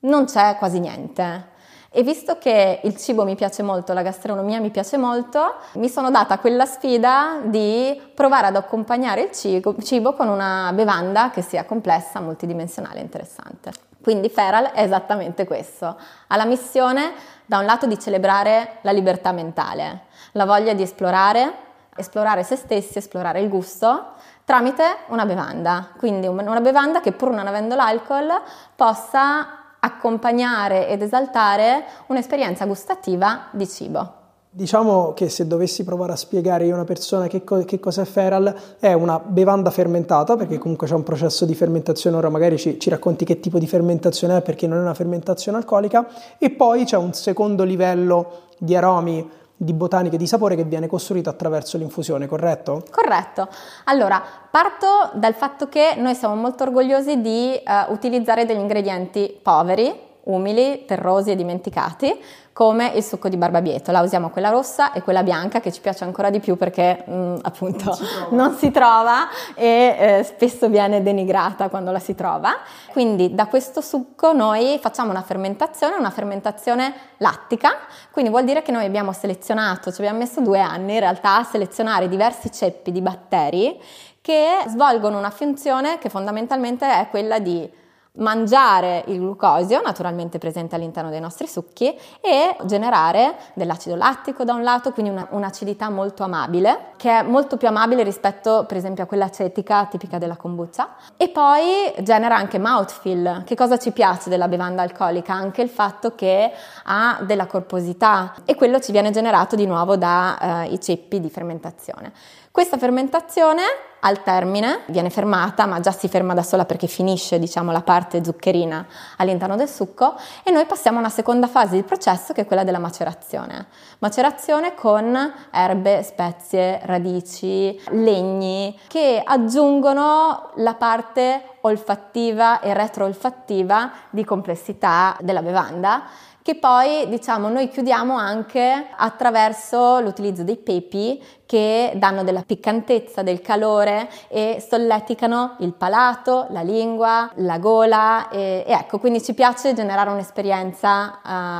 non 0.00 0.24
c'è 0.26 0.56
quasi 0.58 0.78
niente. 0.78 1.54
E 1.90 2.02
visto 2.02 2.36
che 2.36 2.80
il 2.82 2.94
cibo 2.98 3.24
mi 3.24 3.36
piace 3.36 3.62
molto, 3.62 3.94
la 3.94 4.02
gastronomia 4.02 4.60
mi 4.60 4.68
piace 4.68 4.98
molto, 4.98 5.54
mi 5.74 5.88
sono 5.88 6.10
data 6.10 6.38
quella 6.38 6.66
sfida 6.66 7.40
di 7.42 7.98
provare 8.14 8.48
ad 8.48 8.56
accompagnare 8.56 9.22
il 9.22 9.32
cibo, 9.32 9.74
cibo 9.80 10.12
con 10.12 10.28
una 10.28 10.72
bevanda 10.74 11.30
che 11.30 11.40
sia 11.40 11.64
complessa, 11.64 12.20
multidimensionale 12.20 12.98
e 12.98 13.02
interessante. 13.02 13.85
Quindi 14.06 14.28
Feral 14.28 14.66
è 14.66 14.82
esattamente 14.82 15.44
questo, 15.44 15.98
ha 16.28 16.36
la 16.36 16.44
missione 16.44 17.12
da 17.44 17.58
un 17.58 17.64
lato 17.64 17.86
di 17.86 17.98
celebrare 17.98 18.76
la 18.82 18.92
libertà 18.92 19.32
mentale, 19.32 20.02
la 20.30 20.44
voglia 20.44 20.74
di 20.74 20.82
esplorare, 20.82 21.52
esplorare 21.96 22.44
se 22.44 22.54
stessi, 22.54 22.98
esplorare 22.98 23.40
il 23.40 23.48
gusto 23.48 24.12
tramite 24.44 24.98
una 25.08 25.26
bevanda, 25.26 25.88
quindi 25.98 26.28
una 26.28 26.60
bevanda 26.60 27.00
che 27.00 27.10
pur 27.10 27.32
non 27.32 27.48
avendo 27.48 27.74
l'alcol 27.74 28.30
possa 28.76 29.74
accompagnare 29.80 30.86
ed 30.86 31.02
esaltare 31.02 31.84
un'esperienza 32.06 32.64
gustativa 32.64 33.46
di 33.50 33.66
cibo. 33.66 34.25
Diciamo 34.56 35.12
che 35.12 35.28
se 35.28 35.46
dovessi 35.46 35.84
provare 35.84 36.12
a 36.12 36.16
spiegare 36.16 36.64
io 36.64 36.72
a 36.72 36.76
una 36.76 36.84
persona 36.84 37.26
che, 37.26 37.44
co- 37.44 37.66
che 37.66 37.78
cos'è 37.78 38.06
Feral, 38.06 38.54
è 38.80 38.94
una 38.94 39.18
bevanda 39.18 39.70
fermentata, 39.70 40.34
perché 40.34 40.56
comunque 40.56 40.86
c'è 40.86 40.94
un 40.94 41.02
processo 41.02 41.44
di 41.44 41.54
fermentazione, 41.54 42.16
ora 42.16 42.30
magari 42.30 42.56
ci, 42.56 42.80
ci, 42.80 42.88
racconti 42.88 43.26
che 43.26 43.38
tipo 43.38 43.58
di 43.58 43.66
fermentazione 43.66 44.38
è, 44.38 44.40
perché 44.40 44.66
non 44.66 44.78
è 44.78 44.80
una 44.80 44.94
fermentazione 44.94 45.58
alcolica, 45.58 46.08
e 46.38 46.48
poi 46.48 46.86
c'è 46.86 46.96
un 46.96 47.12
secondo 47.12 47.64
livello 47.64 48.44
di 48.56 48.74
aromi, 48.74 49.28
di 49.54 49.74
botanica 49.74 50.14
e 50.14 50.18
di 50.18 50.26
sapore 50.26 50.56
che 50.56 50.64
viene 50.64 50.86
costruito 50.86 51.28
attraverso 51.28 51.76
l'infusione, 51.76 52.26
corretto? 52.26 52.82
Corretto. 52.90 53.48
Allora, 53.84 54.22
parto 54.50 55.10
dal 55.12 55.34
fatto 55.34 55.68
che 55.68 55.96
noi 55.98 56.14
siamo 56.14 56.34
molto 56.34 56.62
orgogliosi 56.62 57.20
di 57.20 57.60
uh, 57.62 57.92
utilizzare 57.92 58.46
degli 58.46 58.60
ingredienti 58.60 59.38
poveri, 59.42 60.05
umili, 60.26 60.84
terrosi 60.84 61.30
e 61.30 61.36
dimenticati, 61.36 62.20
come 62.56 62.92
il 62.94 63.02
succo 63.02 63.28
di 63.28 63.36
barbabietola. 63.36 64.00
Usiamo 64.00 64.30
quella 64.30 64.48
rossa 64.48 64.92
e 64.92 65.02
quella 65.02 65.22
bianca 65.22 65.60
che 65.60 65.70
ci 65.70 65.82
piace 65.82 66.04
ancora 66.04 66.30
di 66.30 66.40
più 66.40 66.56
perché 66.56 67.04
mh, 67.04 67.12
mm, 67.14 67.36
appunto 67.42 67.84
non 67.84 67.96
si 67.96 68.06
trova, 68.06 68.28
non 68.34 68.56
si 68.56 68.70
trova 68.70 69.28
e 69.54 69.96
eh, 69.98 70.22
spesso 70.22 70.68
viene 70.70 71.02
denigrata 71.02 71.68
quando 71.68 71.92
la 71.92 71.98
si 71.98 72.14
trova. 72.14 72.56
Quindi 72.92 73.34
da 73.34 73.46
questo 73.46 73.82
succo 73.82 74.32
noi 74.32 74.78
facciamo 74.80 75.10
una 75.10 75.20
fermentazione, 75.20 75.96
una 75.96 76.10
fermentazione 76.10 76.94
lattica, 77.18 77.72
quindi 78.10 78.30
vuol 78.30 78.44
dire 78.44 78.62
che 78.62 78.72
noi 78.72 78.86
abbiamo 78.86 79.12
selezionato, 79.12 79.92
ci 79.92 80.00
abbiamo 80.00 80.20
messo 80.20 80.40
due 80.40 80.60
anni 80.60 80.94
in 80.94 81.00
realtà 81.00 81.36
a 81.36 81.44
selezionare 81.44 82.08
diversi 82.08 82.50
ceppi 82.50 82.90
di 82.90 83.02
batteri 83.02 83.78
che 84.22 84.64
svolgono 84.66 85.18
una 85.18 85.30
funzione 85.30 85.98
che 85.98 86.08
fondamentalmente 86.08 86.84
è 86.84 87.06
quella 87.10 87.38
di 87.38 87.70
mangiare 88.16 89.04
il 89.06 89.18
glucosio, 89.18 89.80
naturalmente 89.82 90.38
presente 90.38 90.74
all'interno 90.74 91.10
dei 91.10 91.20
nostri 91.20 91.46
succhi, 91.46 91.96
e 92.20 92.56
generare 92.64 93.36
dell'acido 93.54 93.96
lattico 93.96 94.44
da 94.44 94.54
un 94.54 94.62
lato, 94.62 94.92
quindi 94.92 95.10
una, 95.10 95.26
un'acidità 95.30 95.90
molto 95.90 96.22
amabile, 96.22 96.92
che 96.96 97.18
è 97.18 97.22
molto 97.22 97.56
più 97.56 97.68
amabile 97.68 98.02
rispetto 98.02 98.64
per 98.66 98.76
esempio 98.76 99.04
a 99.04 99.06
quella 99.06 99.26
acetica 99.26 99.86
tipica 99.86 100.18
della 100.18 100.36
kombucha, 100.36 100.94
e 101.16 101.28
poi 101.28 101.92
genera 102.02 102.36
anche 102.36 102.58
mouthfeel. 102.58 103.42
Che 103.44 103.54
cosa 103.54 103.78
ci 103.78 103.92
piace 103.92 104.28
della 104.28 104.48
bevanda 104.48 104.82
alcolica? 104.82 105.32
Anche 105.32 105.62
il 105.62 105.68
fatto 105.68 106.14
che 106.14 106.52
ha 106.84 107.18
della 107.22 107.46
corposità 107.46 108.34
e 108.44 108.54
quello 108.54 108.80
ci 108.80 108.92
viene 108.92 109.10
generato 109.10 109.56
di 109.56 109.66
nuovo 109.66 109.96
dai 109.96 110.72
eh, 110.72 110.78
ceppi 110.78 111.20
di 111.20 111.30
fermentazione. 111.30 112.12
Questa 112.56 112.78
fermentazione 112.78 113.62
al 114.00 114.22
termine 114.22 114.80
viene 114.86 115.10
fermata, 115.10 115.66
ma 115.66 115.78
già 115.80 115.92
si 115.92 116.08
ferma 116.08 116.32
da 116.32 116.42
sola 116.42 116.64
perché 116.64 116.86
finisce, 116.86 117.38
diciamo, 117.38 117.70
la 117.70 117.82
parte 117.82 118.24
zuccherina 118.24 118.86
all'interno 119.18 119.56
del 119.56 119.68
succo 119.68 120.14
e 120.42 120.50
noi 120.50 120.64
passiamo 120.64 120.96
a 120.96 121.00
una 121.00 121.10
seconda 121.10 121.48
fase 121.48 121.74
di 121.74 121.82
processo 121.82 122.32
che 122.32 122.40
è 122.40 122.46
quella 122.46 122.64
della 122.64 122.78
macerazione. 122.78 123.66
Macerazione 123.98 124.74
con 124.74 125.14
erbe, 125.52 126.02
spezie, 126.02 126.80
radici, 126.84 127.78
legni 127.90 128.74
che 128.86 129.20
aggiungono 129.22 130.52
la 130.54 130.74
parte 130.76 131.58
olfattiva 131.60 132.60
e 132.60 132.72
retroolfattiva 132.72 133.92
di 134.08 134.24
complessità 134.24 135.14
della 135.20 135.42
bevanda 135.42 136.04
che 136.46 136.54
poi 136.54 137.08
diciamo 137.08 137.48
noi 137.48 137.68
chiudiamo 137.68 138.14
anche 138.14 138.86
attraverso 138.96 139.98
l'utilizzo 139.98 140.44
dei 140.44 140.56
pepi 140.56 141.20
che 141.44 141.94
danno 141.96 142.22
della 142.22 142.44
piccantezza, 142.46 143.24
del 143.24 143.40
calore 143.40 144.08
e 144.28 144.64
solleticano 144.64 145.56
il 145.58 145.72
palato, 145.72 146.46
la 146.50 146.62
lingua, 146.62 147.28
la 147.38 147.58
gola 147.58 148.28
e, 148.28 148.62
e 148.64 148.72
ecco 148.74 149.00
quindi 149.00 149.20
ci 149.24 149.34
piace 149.34 149.74
generare 149.74 150.08
un'esperienza 150.10 151.14
uh, 151.14 151.18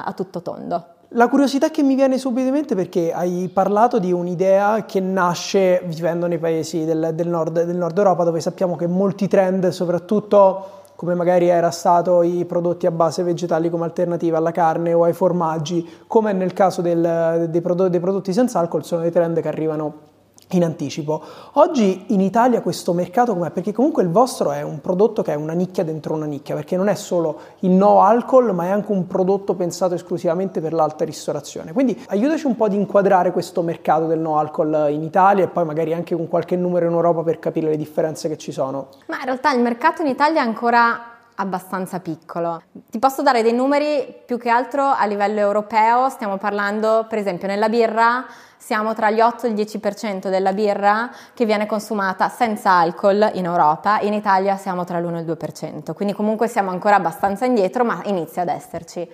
a 0.08 0.12
tutto 0.14 0.40
tondo. 0.40 0.86
La 1.08 1.26
curiosità 1.26 1.68
che 1.70 1.82
mi 1.82 1.96
viene 1.96 2.16
subito 2.16 2.46
in 2.46 2.52
mente 2.52 2.76
perché 2.76 3.12
hai 3.12 3.50
parlato 3.52 3.98
di 3.98 4.12
un'idea 4.12 4.84
che 4.84 5.00
nasce 5.00 5.82
vivendo 5.86 6.28
nei 6.28 6.38
paesi 6.38 6.84
del, 6.84 7.10
del, 7.12 7.26
nord, 7.26 7.64
del 7.64 7.76
nord 7.76 7.98
Europa 7.98 8.22
dove 8.22 8.38
sappiamo 8.38 8.76
che 8.76 8.86
molti 8.86 9.26
trend, 9.26 9.66
soprattutto 9.70 10.84
come 10.96 11.14
magari 11.14 11.48
era 11.48 11.70
stato 11.70 12.22
i 12.22 12.44
prodotti 12.46 12.86
a 12.86 12.90
base 12.90 13.22
vegetali 13.22 13.70
come 13.70 13.84
alternativa 13.84 14.38
alla 14.38 14.50
carne 14.50 14.92
o 14.92 15.04
ai 15.04 15.12
formaggi, 15.12 15.88
come 16.06 16.32
nel 16.32 16.52
caso 16.52 16.82
del, 16.82 17.46
dei, 17.48 17.60
prodotti, 17.60 17.90
dei 17.90 18.00
prodotti 18.00 18.32
senza 18.32 18.58
alcol, 18.58 18.84
sono 18.84 19.02
dei 19.02 19.12
trend 19.12 19.40
che 19.40 19.48
arrivano 19.48 20.14
in 20.50 20.62
anticipo. 20.62 21.22
Oggi 21.54 22.04
in 22.08 22.20
Italia 22.20 22.60
questo 22.60 22.92
mercato 22.92 23.34
com'è? 23.34 23.50
Perché 23.50 23.72
comunque 23.72 24.02
il 24.02 24.10
vostro 24.10 24.52
è 24.52 24.62
un 24.62 24.80
prodotto 24.80 25.22
che 25.22 25.32
è 25.32 25.34
una 25.34 25.54
nicchia 25.54 25.82
dentro 25.82 26.14
una 26.14 26.26
nicchia, 26.26 26.54
perché 26.54 26.76
non 26.76 26.88
è 26.88 26.94
solo 26.94 27.40
il 27.60 27.70
no 27.70 28.02
alcol, 28.02 28.54
ma 28.54 28.66
è 28.66 28.68
anche 28.68 28.92
un 28.92 29.06
prodotto 29.06 29.54
pensato 29.54 29.94
esclusivamente 29.94 30.60
per 30.60 30.72
l'alta 30.72 31.04
ristorazione. 31.04 31.72
Quindi 31.72 32.00
aiutaci 32.08 32.46
un 32.46 32.54
po' 32.54 32.66
ad 32.66 32.74
inquadrare 32.74 33.32
questo 33.32 33.62
mercato 33.62 34.06
del 34.06 34.20
no 34.20 34.38
alcol 34.38 34.88
in 34.90 35.02
Italia 35.02 35.44
e 35.44 35.48
poi 35.48 35.64
magari 35.64 35.92
anche 35.92 36.14
con 36.14 36.28
qualche 36.28 36.56
numero 36.56 36.86
in 36.86 36.92
Europa 36.92 37.22
per 37.22 37.38
capire 37.38 37.68
le 37.68 37.76
differenze 37.76 38.28
che 38.28 38.36
ci 38.36 38.52
sono. 38.52 38.88
Ma 39.06 39.18
in 39.18 39.24
realtà 39.24 39.52
il 39.52 39.60
mercato 39.60 40.02
in 40.02 40.08
Italia 40.08 40.42
è 40.42 40.44
ancora 40.44 41.14
abbastanza 41.36 42.00
piccolo. 42.00 42.62
Ti 42.88 42.98
posso 42.98 43.22
dare 43.22 43.42
dei 43.42 43.52
numeri 43.52 44.22
più 44.24 44.38
che 44.38 44.48
altro 44.48 44.84
a 44.84 45.04
livello 45.06 45.38
europeo, 45.38 46.08
stiamo 46.08 46.38
parlando 46.38 47.04
per 47.08 47.18
esempio 47.18 47.46
nella 47.46 47.68
birra 47.68 48.24
siamo 48.66 48.94
tra 48.94 49.12
gli 49.12 49.20
8 49.20 49.46
e 49.46 49.50
il 49.50 49.54
10% 49.54 50.28
della 50.28 50.52
birra 50.52 51.08
che 51.34 51.44
viene 51.44 51.66
consumata 51.66 52.28
senza 52.28 52.72
alcol 52.72 53.30
in 53.34 53.44
Europa, 53.44 54.00
in 54.00 54.12
Italia 54.12 54.56
siamo 54.56 54.82
tra 54.82 54.98
l'1 54.98 55.18
e 55.18 55.20
il 55.20 55.24
2%, 55.24 55.94
quindi 55.94 56.12
comunque 56.12 56.48
siamo 56.48 56.70
ancora 56.70 56.96
abbastanza 56.96 57.44
indietro, 57.44 57.84
ma 57.84 58.00
inizia 58.06 58.42
ad 58.42 58.48
esserci. 58.48 59.08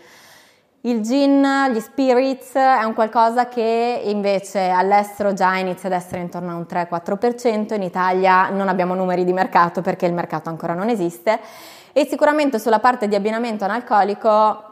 Il 0.85 1.03
gin, 1.03 1.47
gli 1.71 1.81
spirits 1.81 2.55
è 2.55 2.83
un 2.85 2.95
qualcosa 2.95 3.49
che 3.49 4.01
invece 4.07 4.71
all'estero 4.71 5.35
già 5.35 5.55
inizia 5.57 5.91
ad 5.91 5.97
essere 5.97 6.23
intorno 6.23 6.53
a 6.53 6.55
un 6.55 6.67
3-4%, 6.67 7.75
in 7.75 7.83
Italia 7.83 8.49
non 8.49 8.69
abbiamo 8.69 8.95
numeri 8.95 9.23
di 9.23 9.35
mercato 9.35 9.83
perché 9.83 10.07
il 10.07 10.15
mercato 10.15 10.49
ancora 10.49 10.73
non 10.73 10.89
esiste. 10.89 11.39
E 11.93 12.07
sicuramente 12.07 12.59
sulla 12.59 12.81
parte 12.81 13.07
di 13.07 13.15
abbinamento 13.15 13.65
analcolico 13.65 14.72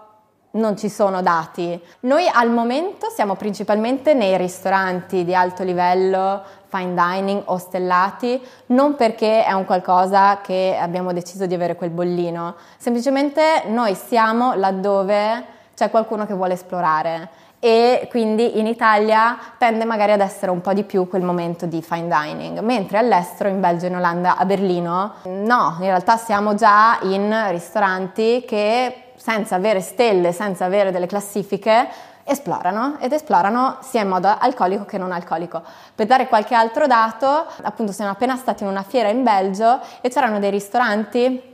non 0.52 0.76
ci 0.76 0.88
sono 0.88 1.22
dati. 1.22 1.80
Noi 2.00 2.28
al 2.32 2.50
momento 2.50 3.08
siamo 3.10 3.34
principalmente 3.34 4.14
nei 4.14 4.36
ristoranti 4.36 5.24
di 5.24 5.34
alto 5.34 5.62
livello, 5.62 6.42
fine 6.68 6.94
dining 6.94 7.42
o 7.46 7.58
stellati, 7.58 8.40
non 8.66 8.94
perché 8.94 9.44
è 9.44 9.52
un 9.52 9.64
qualcosa 9.64 10.40
che 10.40 10.76
abbiamo 10.80 11.12
deciso 11.12 11.46
di 11.46 11.54
avere 11.54 11.74
quel 11.74 11.90
bollino, 11.90 12.54
semplicemente 12.78 13.64
noi 13.66 13.94
siamo 13.94 14.54
laddove 14.54 15.58
c'è 15.74 15.90
qualcuno 15.90 16.26
che 16.26 16.34
vuole 16.34 16.54
esplorare 16.54 17.28
e 17.62 18.06
quindi 18.08 18.58
in 18.58 18.66
Italia 18.66 19.38
tende 19.58 19.84
magari 19.84 20.12
ad 20.12 20.20
essere 20.20 20.50
un 20.50 20.62
po' 20.62 20.72
di 20.72 20.82
più 20.82 21.06
quel 21.08 21.22
momento 21.22 21.66
di 21.66 21.82
fine 21.82 22.08
dining, 22.08 22.60
mentre 22.60 22.96
all'estero, 22.96 23.50
in 23.50 23.60
Belgio, 23.60 23.86
in 23.86 23.96
Olanda, 23.96 24.36
a 24.36 24.46
Berlino, 24.46 25.14
no, 25.24 25.76
in 25.80 25.86
realtà 25.86 26.16
siamo 26.16 26.54
già 26.54 26.98
in 27.02 27.48
ristoranti 27.50 28.44
che 28.46 29.09
senza 29.20 29.54
avere 29.54 29.80
stelle, 29.80 30.32
senza 30.32 30.64
avere 30.64 30.90
delle 30.90 31.06
classifiche, 31.06 31.88
esplorano 32.24 32.96
ed 33.00 33.12
esplorano 33.12 33.76
sia 33.82 34.00
in 34.02 34.08
modo 34.08 34.34
alcolico 34.38 34.84
che 34.86 34.96
non 34.96 35.12
alcolico. 35.12 35.62
Per 35.94 36.06
dare 36.06 36.26
qualche 36.26 36.54
altro 36.54 36.86
dato, 36.86 37.46
appunto 37.62 37.92
siamo 37.92 38.10
appena 38.10 38.36
stati 38.36 38.62
in 38.62 38.70
una 38.70 38.82
fiera 38.82 39.08
in 39.08 39.22
Belgio 39.22 39.80
e 40.00 40.08
c'erano 40.08 40.38
dei 40.38 40.50
ristoranti 40.50 41.48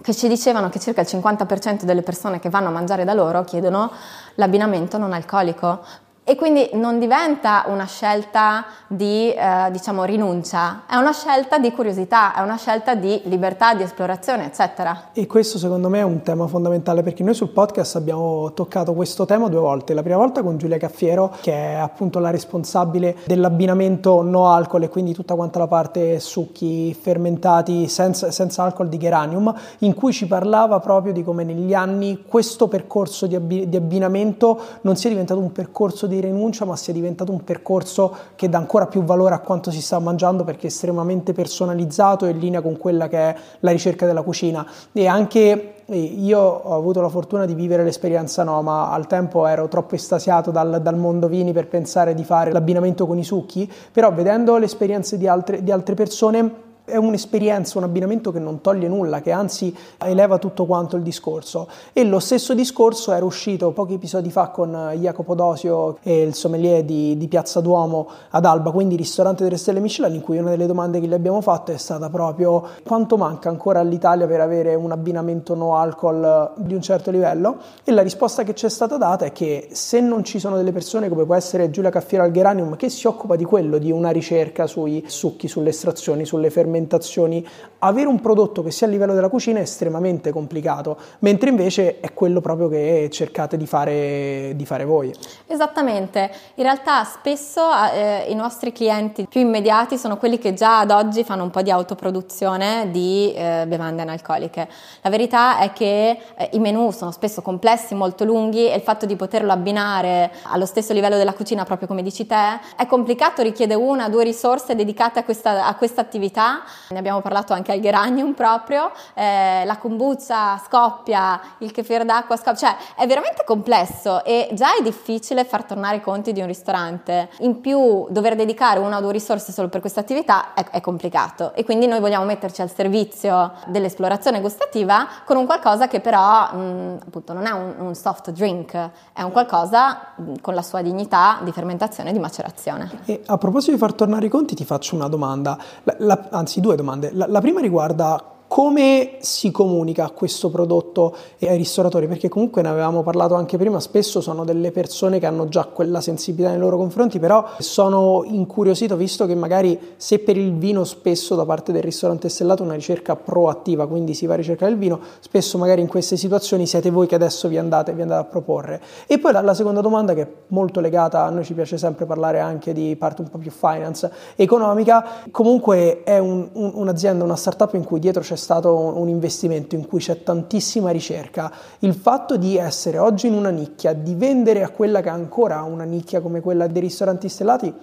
che 0.00 0.14
ci 0.14 0.28
dicevano 0.28 0.68
che 0.68 0.78
circa 0.78 1.00
il 1.00 1.08
50% 1.10 1.82
delle 1.82 2.02
persone 2.02 2.38
che 2.38 2.50
vanno 2.50 2.68
a 2.68 2.70
mangiare 2.70 3.04
da 3.04 3.14
loro 3.14 3.42
chiedono 3.42 3.90
l'abbinamento 4.34 4.96
non 4.96 5.12
alcolico, 5.12 5.80
e 6.28 6.36
quindi 6.36 6.68
non 6.74 6.98
diventa 6.98 7.64
una 7.68 7.86
scelta 7.86 8.66
di 8.86 9.32
eh, 9.32 9.70
diciamo 9.70 10.04
rinuncia, 10.04 10.82
è 10.86 10.96
una 10.96 11.14
scelta 11.14 11.56
di 11.56 11.72
curiosità, 11.72 12.34
è 12.34 12.42
una 12.42 12.58
scelta 12.58 12.94
di 12.94 13.18
libertà, 13.24 13.74
di 13.74 13.82
esplorazione, 13.82 14.44
eccetera. 14.44 15.08
E 15.14 15.26
questo 15.26 15.56
secondo 15.56 15.88
me 15.88 16.00
è 16.00 16.02
un 16.02 16.20
tema 16.20 16.46
fondamentale 16.46 17.02
perché 17.02 17.22
noi 17.22 17.32
sul 17.32 17.48
podcast 17.48 17.96
abbiamo 17.96 18.52
toccato 18.52 18.92
questo 18.92 19.24
tema 19.24 19.48
due 19.48 19.60
volte. 19.60 19.94
La 19.94 20.02
prima 20.02 20.18
volta 20.18 20.42
con 20.42 20.58
Giulia 20.58 20.76
Caffiero, 20.76 21.34
che 21.40 21.52
è 21.54 21.74
appunto 21.76 22.18
la 22.18 22.28
responsabile 22.28 23.16
dell'abbinamento 23.24 24.20
no 24.20 24.48
alcol 24.48 24.82
e 24.82 24.90
quindi 24.90 25.14
tutta 25.14 25.34
quanta 25.34 25.58
la 25.58 25.66
parte 25.66 26.20
succhi 26.20 26.92
fermentati 26.92 27.88
senza, 27.88 28.30
senza 28.30 28.64
alcol 28.64 28.90
di 28.90 28.98
Geranium, 28.98 29.54
in 29.78 29.94
cui 29.94 30.12
ci 30.12 30.26
parlava 30.26 30.78
proprio 30.78 31.14
di 31.14 31.24
come 31.24 31.42
negli 31.42 31.72
anni 31.72 32.24
questo 32.28 32.68
percorso 32.68 33.26
di, 33.26 33.34
abbi- 33.34 33.66
di 33.66 33.76
abbinamento 33.76 34.60
non 34.82 34.94
sia 34.96 35.08
diventato 35.08 35.40
un 35.40 35.52
percorso 35.52 36.06
di 36.06 36.16
di 36.20 36.26
rinuncia, 36.26 36.64
ma 36.64 36.76
sia 36.76 36.92
diventato 36.92 37.32
un 37.32 37.44
percorso 37.44 38.14
che 38.34 38.48
dà 38.48 38.58
ancora 38.58 38.86
più 38.86 39.02
valore 39.02 39.34
a 39.34 39.38
quanto 39.38 39.70
si 39.70 39.80
sta 39.80 39.98
mangiando 39.98 40.44
perché 40.44 40.64
è 40.64 40.70
estremamente 40.70 41.32
personalizzato 41.32 42.26
e 42.26 42.30
in 42.30 42.38
linea 42.38 42.60
con 42.60 42.76
quella 42.76 43.08
che 43.08 43.18
è 43.18 43.36
la 43.60 43.70
ricerca 43.70 44.06
della 44.06 44.22
cucina. 44.22 44.66
E 44.92 45.06
anche 45.06 45.74
io 45.94 46.38
ho 46.38 46.74
avuto 46.74 47.00
la 47.00 47.08
fortuna 47.08 47.46
di 47.46 47.54
vivere 47.54 47.82
l'esperienza 47.82 48.42
no, 48.44 48.60
ma 48.62 48.90
al 48.90 49.06
tempo 49.06 49.46
ero 49.46 49.68
troppo 49.68 49.94
estasiato 49.94 50.50
dal, 50.50 50.82
dal, 50.82 50.96
mondo 50.96 51.28
vini 51.28 51.52
per 51.52 51.68
pensare 51.68 52.14
di 52.14 52.24
fare 52.24 52.52
l'abbinamento 52.52 53.06
con 53.06 53.18
i 53.18 53.24
succhi, 53.24 53.70
però 53.90 54.12
vedendo 54.12 54.58
le 54.58 54.66
esperienze 54.66 55.16
di 55.16 55.26
altre, 55.26 55.62
di 55.62 55.70
altre 55.70 55.94
persone 55.94 56.66
è 56.88 56.96
un'esperienza, 56.96 57.78
un 57.78 57.84
abbinamento 57.84 58.32
che 58.32 58.38
non 58.38 58.60
toglie 58.60 58.88
nulla, 58.88 59.20
che 59.20 59.30
anzi 59.30 59.74
eleva 59.98 60.38
tutto 60.38 60.64
quanto 60.64 60.96
il 60.96 61.02
discorso. 61.02 61.68
E 61.92 62.04
lo 62.04 62.18
stesso 62.18 62.54
discorso 62.54 63.12
era 63.12 63.24
uscito 63.24 63.70
pochi 63.72 63.94
episodi 63.94 64.30
fa 64.30 64.48
con 64.48 64.92
Jacopo 64.96 65.34
Dosio 65.34 65.98
e 66.02 66.22
il 66.22 66.34
sommelier 66.34 66.82
di, 66.82 67.16
di 67.16 67.28
Piazza 67.28 67.60
Duomo 67.60 68.08
ad 68.30 68.44
Alba, 68.44 68.70
quindi 68.70 68.96
ristorante 68.96 69.44
delle 69.44 69.58
stelle 69.58 69.80
Michelin, 69.80 70.14
in 70.14 70.22
cui 70.22 70.38
una 70.38 70.50
delle 70.50 70.66
domande 70.66 71.00
che 71.00 71.06
gli 71.06 71.12
abbiamo 71.12 71.40
fatto 71.40 71.72
è 71.72 71.76
stata 71.76 72.08
proprio 72.08 72.64
quanto 72.84 73.16
manca 73.16 73.48
ancora 73.48 73.80
all'Italia 73.80 74.26
per 74.26 74.40
avere 74.40 74.74
un 74.74 74.90
abbinamento 74.90 75.54
no 75.54 75.76
alcol 75.76 76.52
di 76.56 76.74
un 76.74 76.80
certo 76.80 77.10
livello 77.10 77.56
e 77.84 77.92
la 77.92 78.02
risposta 78.02 78.42
che 78.42 78.54
ci 78.54 78.66
è 78.66 78.68
stata 78.68 78.96
data 78.96 79.26
è 79.26 79.32
che 79.32 79.68
se 79.72 80.00
non 80.00 80.24
ci 80.24 80.38
sono 80.38 80.56
delle 80.56 80.72
persone 80.72 81.08
come 81.08 81.24
può 81.24 81.34
essere 81.34 81.70
Giulia 81.70 81.90
Caffiera 81.90 82.24
al 82.24 82.30
Geranium 82.30 82.76
che 82.76 82.88
si 82.88 83.06
occupa 83.06 83.36
di 83.36 83.44
quello, 83.44 83.78
di 83.78 83.90
una 83.90 84.10
ricerca 84.10 84.66
sui 84.66 85.04
succhi, 85.06 85.48
sulle 85.48 85.70
estrazioni, 85.70 86.24
sulle 86.24 86.50
fermentazioni, 86.50 86.77
fermentazioni, 86.78 87.46
avere 87.80 88.08
un 88.08 88.20
prodotto 88.20 88.62
che 88.62 88.70
sia 88.70 88.86
a 88.86 88.90
livello 88.90 89.14
della 89.14 89.28
cucina 89.28 89.58
è 89.58 89.62
estremamente 89.62 90.32
complicato, 90.32 90.96
mentre 91.20 91.50
invece 91.50 92.00
è 92.00 92.12
quello 92.12 92.40
proprio 92.40 92.68
che 92.68 93.08
cercate 93.12 93.56
di 93.56 93.66
fare, 93.66 94.52
di 94.54 94.64
fare 94.64 94.84
voi. 94.84 95.14
Esattamente, 95.46 96.30
in 96.54 96.64
realtà 96.64 97.04
spesso 97.04 97.62
eh, 97.92 98.26
i 98.28 98.34
nostri 98.34 98.72
clienti 98.72 99.26
più 99.28 99.40
immediati 99.40 99.96
sono 99.96 100.16
quelli 100.16 100.38
che 100.38 100.54
già 100.54 100.80
ad 100.80 100.90
oggi 100.90 101.22
fanno 101.24 101.44
un 101.44 101.50
po' 101.50 101.62
di 101.62 101.70
autoproduzione 101.70 102.88
di 102.90 103.32
eh, 103.34 103.64
bevande 103.66 104.02
analcoliche. 104.02 104.68
La 105.02 105.10
verità 105.10 105.58
è 105.60 105.72
che 105.72 106.18
eh, 106.36 106.48
i 106.52 106.58
menù 106.58 106.90
sono 106.90 107.10
spesso 107.10 107.42
complessi, 107.42 107.94
molto 107.94 108.24
lunghi 108.24 108.68
e 108.68 108.74
il 108.74 108.82
fatto 108.82 109.06
di 109.06 109.14
poterlo 109.14 109.52
abbinare 109.52 110.32
allo 110.44 110.66
stesso 110.66 110.92
livello 110.92 111.16
della 111.16 111.32
cucina, 111.32 111.64
proprio 111.64 111.86
come 111.86 112.02
dici 112.02 112.26
te, 112.26 112.60
è 112.76 112.86
complicato, 112.86 113.42
richiede 113.42 113.74
una 113.74 114.06
o 114.06 114.08
due 114.08 114.24
risorse 114.24 114.74
dedicate 114.74 115.20
a 115.20 115.24
questa, 115.24 115.66
a 115.66 115.74
questa 115.76 116.00
attività 116.00 116.62
ne 116.88 116.98
abbiamo 116.98 117.20
parlato 117.20 117.52
anche 117.52 117.72
al 117.72 117.80
geranium 117.80 118.32
proprio, 118.32 118.90
eh, 119.14 119.64
la 119.64 119.76
kombucha 119.76 120.60
scoppia, 120.64 121.40
il 121.58 121.70
kefir 121.70 122.04
d'acqua 122.04 122.36
scoppia, 122.36 122.54
cioè 122.54 122.76
è 122.96 123.06
veramente 123.06 123.44
complesso 123.44 124.24
e 124.24 124.48
già 124.52 124.76
è 124.76 124.82
difficile 124.82 125.44
far 125.44 125.64
tornare 125.64 125.96
i 125.96 126.00
conti 126.00 126.32
di 126.32 126.40
un 126.40 126.46
ristorante. 126.46 127.30
In 127.40 127.60
più 127.60 128.06
dover 128.10 128.36
dedicare 128.36 128.78
una 128.78 128.98
o 128.98 129.00
due 129.00 129.12
risorse 129.12 129.52
solo 129.52 129.68
per 129.68 129.80
questa 129.80 130.00
attività 130.00 130.54
è, 130.54 130.64
è 130.70 130.80
complicato 130.80 131.52
e 131.54 131.64
quindi 131.64 131.86
noi 131.86 132.00
vogliamo 132.00 132.24
metterci 132.24 132.62
al 132.62 132.70
servizio 132.70 133.52
dell'esplorazione 133.66 134.40
gustativa 134.40 135.06
con 135.24 135.36
un 135.36 135.46
qualcosa 135.46 135.88
che 135.88 136.00
però 136.00 136.52
mh, 136.52 136.98
appunto 137.06 137.32
non 137.32 137.46
è 137.46 137.50
un, 137.50 137.74
un, 137.78 137.94
soft 137.94 138.30
drink, 138.30 138.72
è 139.12 139.22
un 139.22 139.30
qualcosa 139.30 140.12
mh, 140.16 140.40
con 140.40 140.54
la 140.54 140.62
sua 140.62 140.82
dignità 140.82 141.40
di 141.42 141.52
fermentazione 141.52 142.10
e 142.10 142.12
di 142.12 142.18
macerazione. 142.18 142.90
E 143.04 143.22
a 143.26 143.36
proposito 143.38 143.72
di 143.72 143.78
far 143.78 143.92
tornare 143.92 144.26
i 144.26 144.28
conti 144.28 144.54
ti 144.54 144.64
faccio 144.64 144.94
una 144.94 145.08
domanda, 145.08 145.58
la, 145.82 145.94
la, 145.98 146.26
anzi 146.30 146.47
due 146.56 146.76
domande. 146.76 147.10
La, 147.12 147.26
la 147.26 147.40
prima 147.40 147.60
riguarda 147.60 148.37
come 148.48 149.18
si 149.20 149.50
comunica 149.50 150.10
questo 150.10 150.48
prodotto 150.48 151.14
ai 151.40 151.56
ristoratori? 151.58 152.08
Perché 152.08 152.28
comunque 152.28 152.62
ne 152.62 152.68
avevamo 152.68 153.02
parlato 153.02 153.34
anche 153.34 153.58
prima, 153.58 153.78
spesso 153.78 154.22
sono 154.22 154.44
delle 154.44 154.72
persone 154.72 155.18
che 155.18 155.26
hanno 155.26 155.48
già 155.48 155.66
quella 155.66 156.00
sensibilità 156.00 156.50
nei 156.50 156.58
loro 156.58 156.78
confronti, 156.78 157.18
però 157.18 157.44
sono 157.58 158.24
incuriosito 158.24 158.96
visto 158.96 159.26
che 159.26 159.34
magari 159.34 159.78
se 159.96 160.18
per 160.20 160.38
il 160.38 160.54
vino 160.54 160.84
spesso 160.84 161.34
da 161.34 161.44
parte 161.44 161.72
del 161.72 161.82
ristorante 161.82 162.30
stellato 162.30 162.62
una 162.62 162.72
ricerca 162.72 163.16
proattiva, 163.16 163.86
quindi 163.86 164.14
si 164.14 164.24
va 164.24 164.32
a 164.32 164.38
ricercare 164.38 164.72
il 164.72 164.78
vino, 164.78 164.98
spesso 165.20 165.58
magari 165.58 165.82
in 165.82 165.88
queste 165.88 166.16
situazioni 166.16 166.66
siete 166.66 166.90
voi 166.90 167.06
che 167.06 167.14
adesso 167.14 167.48
vi 167.48 167.58
andate, 167.58 167.92
vi 167.92 168.00
andate 168.00 168.22
a 168.22 168.24
proporre. 168.24 168.80
E 169.06 169.18
poi 169.18 169.32
la, 169.32 169.54
seconda 169.54 169.82
domanda 169.82 170.14
che 170.14 170.22
è 170.22 170.28
molto 170.48 170.80
legata, 170.80 171.22
a 171.22 171.28
noi 171.28 171.44
ci 171.44 171.52
piace 171.52 171.76
sempre 171.76 172.06
parlare 172.06 172.40
anche 172.40 172.72
di 172.72 172.96
parte 172.96 173.20
un 173.20 173.28
po' 173.28 173.36
più 173.36 173.50
finance, 173.50 174.10
economica, 174.36 175.04
comunque 175.30 176.02
è 176.02 176.16
un, 176.16 176.48
un, 176.54 176.72
un'azienda, 176.74 177.24
una 177.24 177.36
startup 177.36 177.74
in 177.74 177.84
cui 177.84 178.00
dietro 178.00 178.22
c'è 178.22 178.36
stato 178.48 178.74
un 178.74 179.10
investimento 179.10 179.74
in 179.74 179.86
cui 179.86 179.98
c'è 179.98 180.22
tantissima 180.22 180.88
ricerca, 180.90 181.52
il 181.80 181.92
fatto 181.92 182.38
di 182.38 182.56
essere 182.56 182.96
oggi 182.96 183.26
in 183.26 183.34
una 183.34 183.50
nicchia, 183.50 183.92
di 183.92 184.14
vendere 184.14 184.62
a 184.62 184.70
quella 184.70 185.02
che 185.02 185.10
ha 185.10 185.12
ancora 185.12 185.60
una 185.64 185.84
nicchia 185.84 186.22
come 186.22 186.40
quella 186.40 186.66
dei 186.66 186.80
ristoranti 186.80 187.28
stellati, 187.28 187.74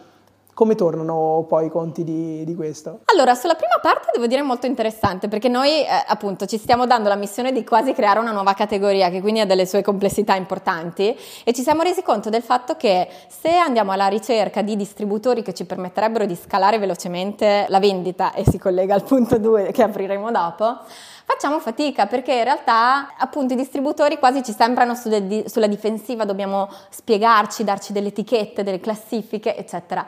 come 0.56 0.76
tornano 0.76 1.46
poi 1.50 1.66
i 1.66 1.70
conti 1.70 2.06
di, 2.06 2.46
di, 2.46 2.56
questo? 2.56 3.02
Allora, 3.14 3.36
sulla 3.36 3.56
prima 3.56 3.78
parte 3.82 4.12
devo 4.14 4.26
dire 4.26 4.42
molto 4.42 4.66
interessante 4.66 5.28
perché 5.28 5.50
noi 5.50 5.82
eh, 5.82 5.88
appunto 6.08 6.46
ci 6.46 6.58
stiamo 6.58 6.88
dando 6.88 7.10
la 7.10 7.16
missione 7.16 7.52
di 7.52 7.66
quasi 7.66 7.92
creare 7.92 8.20
una 8.20 8.32
nuova 8.32 8.54
categoria 8.54 9.10
che 9.10 9.20
quindi 9.20 9.42
ha 9.42 9.46
delle 9.46 9.66
sue 9.66 9.84
complessità 9.84 10.34
importanti 10.36 11.14
e 11.44 11.52
ci 11.52 11.62
siamo 11.62 11.82
resi 11.82 12.02
conto 12.02 12.30
del 12.30 12.42
fatto 12.42 12.78
che 12.78 13.10
se 13.28 13.54
andiamo 13.54 13.92
alla 13.92 14.08
ricerca 14.08 14.62
di 14.62 14.78
distributori 14.78 15.42
che 15.42 15.54
ci 15.54 15.66
permetterebbero 15.66 16.26
di 16.26 16.36
scalare 16.36 16.80
velocemente 16.80 17.66
la 17.68 17.80
vendita 17.82 18.32
e 18.32 18.46
si 18.50 18.58
collega 18.58 18.96
al 18.96 19.04
punto 19.04 19.38
2 19.38 19.74
che 19.74 19.84
apriremo 19.84 20.32
dopo, 20.32 20.78
facciamo 21.26 21.60
fatica 21.60 22.06
perché 22.06 22.34
in 22.34 22.44
realtà 22.44 23.16
appunto 23.18 23.54
i 23.54 23.58
distributori 23.58 24.20
quasi 24.20 24.44
ci 24.44 24.54
sembrano 24.54 24.94
sulla 24.96 25.68
difensiva, 25.68 26.24
dobbiamo 26.24 26.70
spiegarci, 26.90 27.64
darci 27.64 27.92
delle 27.92 28.10
etichette, 28.10 28.64
delle 28.64 28.80
classifiche, 28.80 29.58
eccetera. 29.58 30.06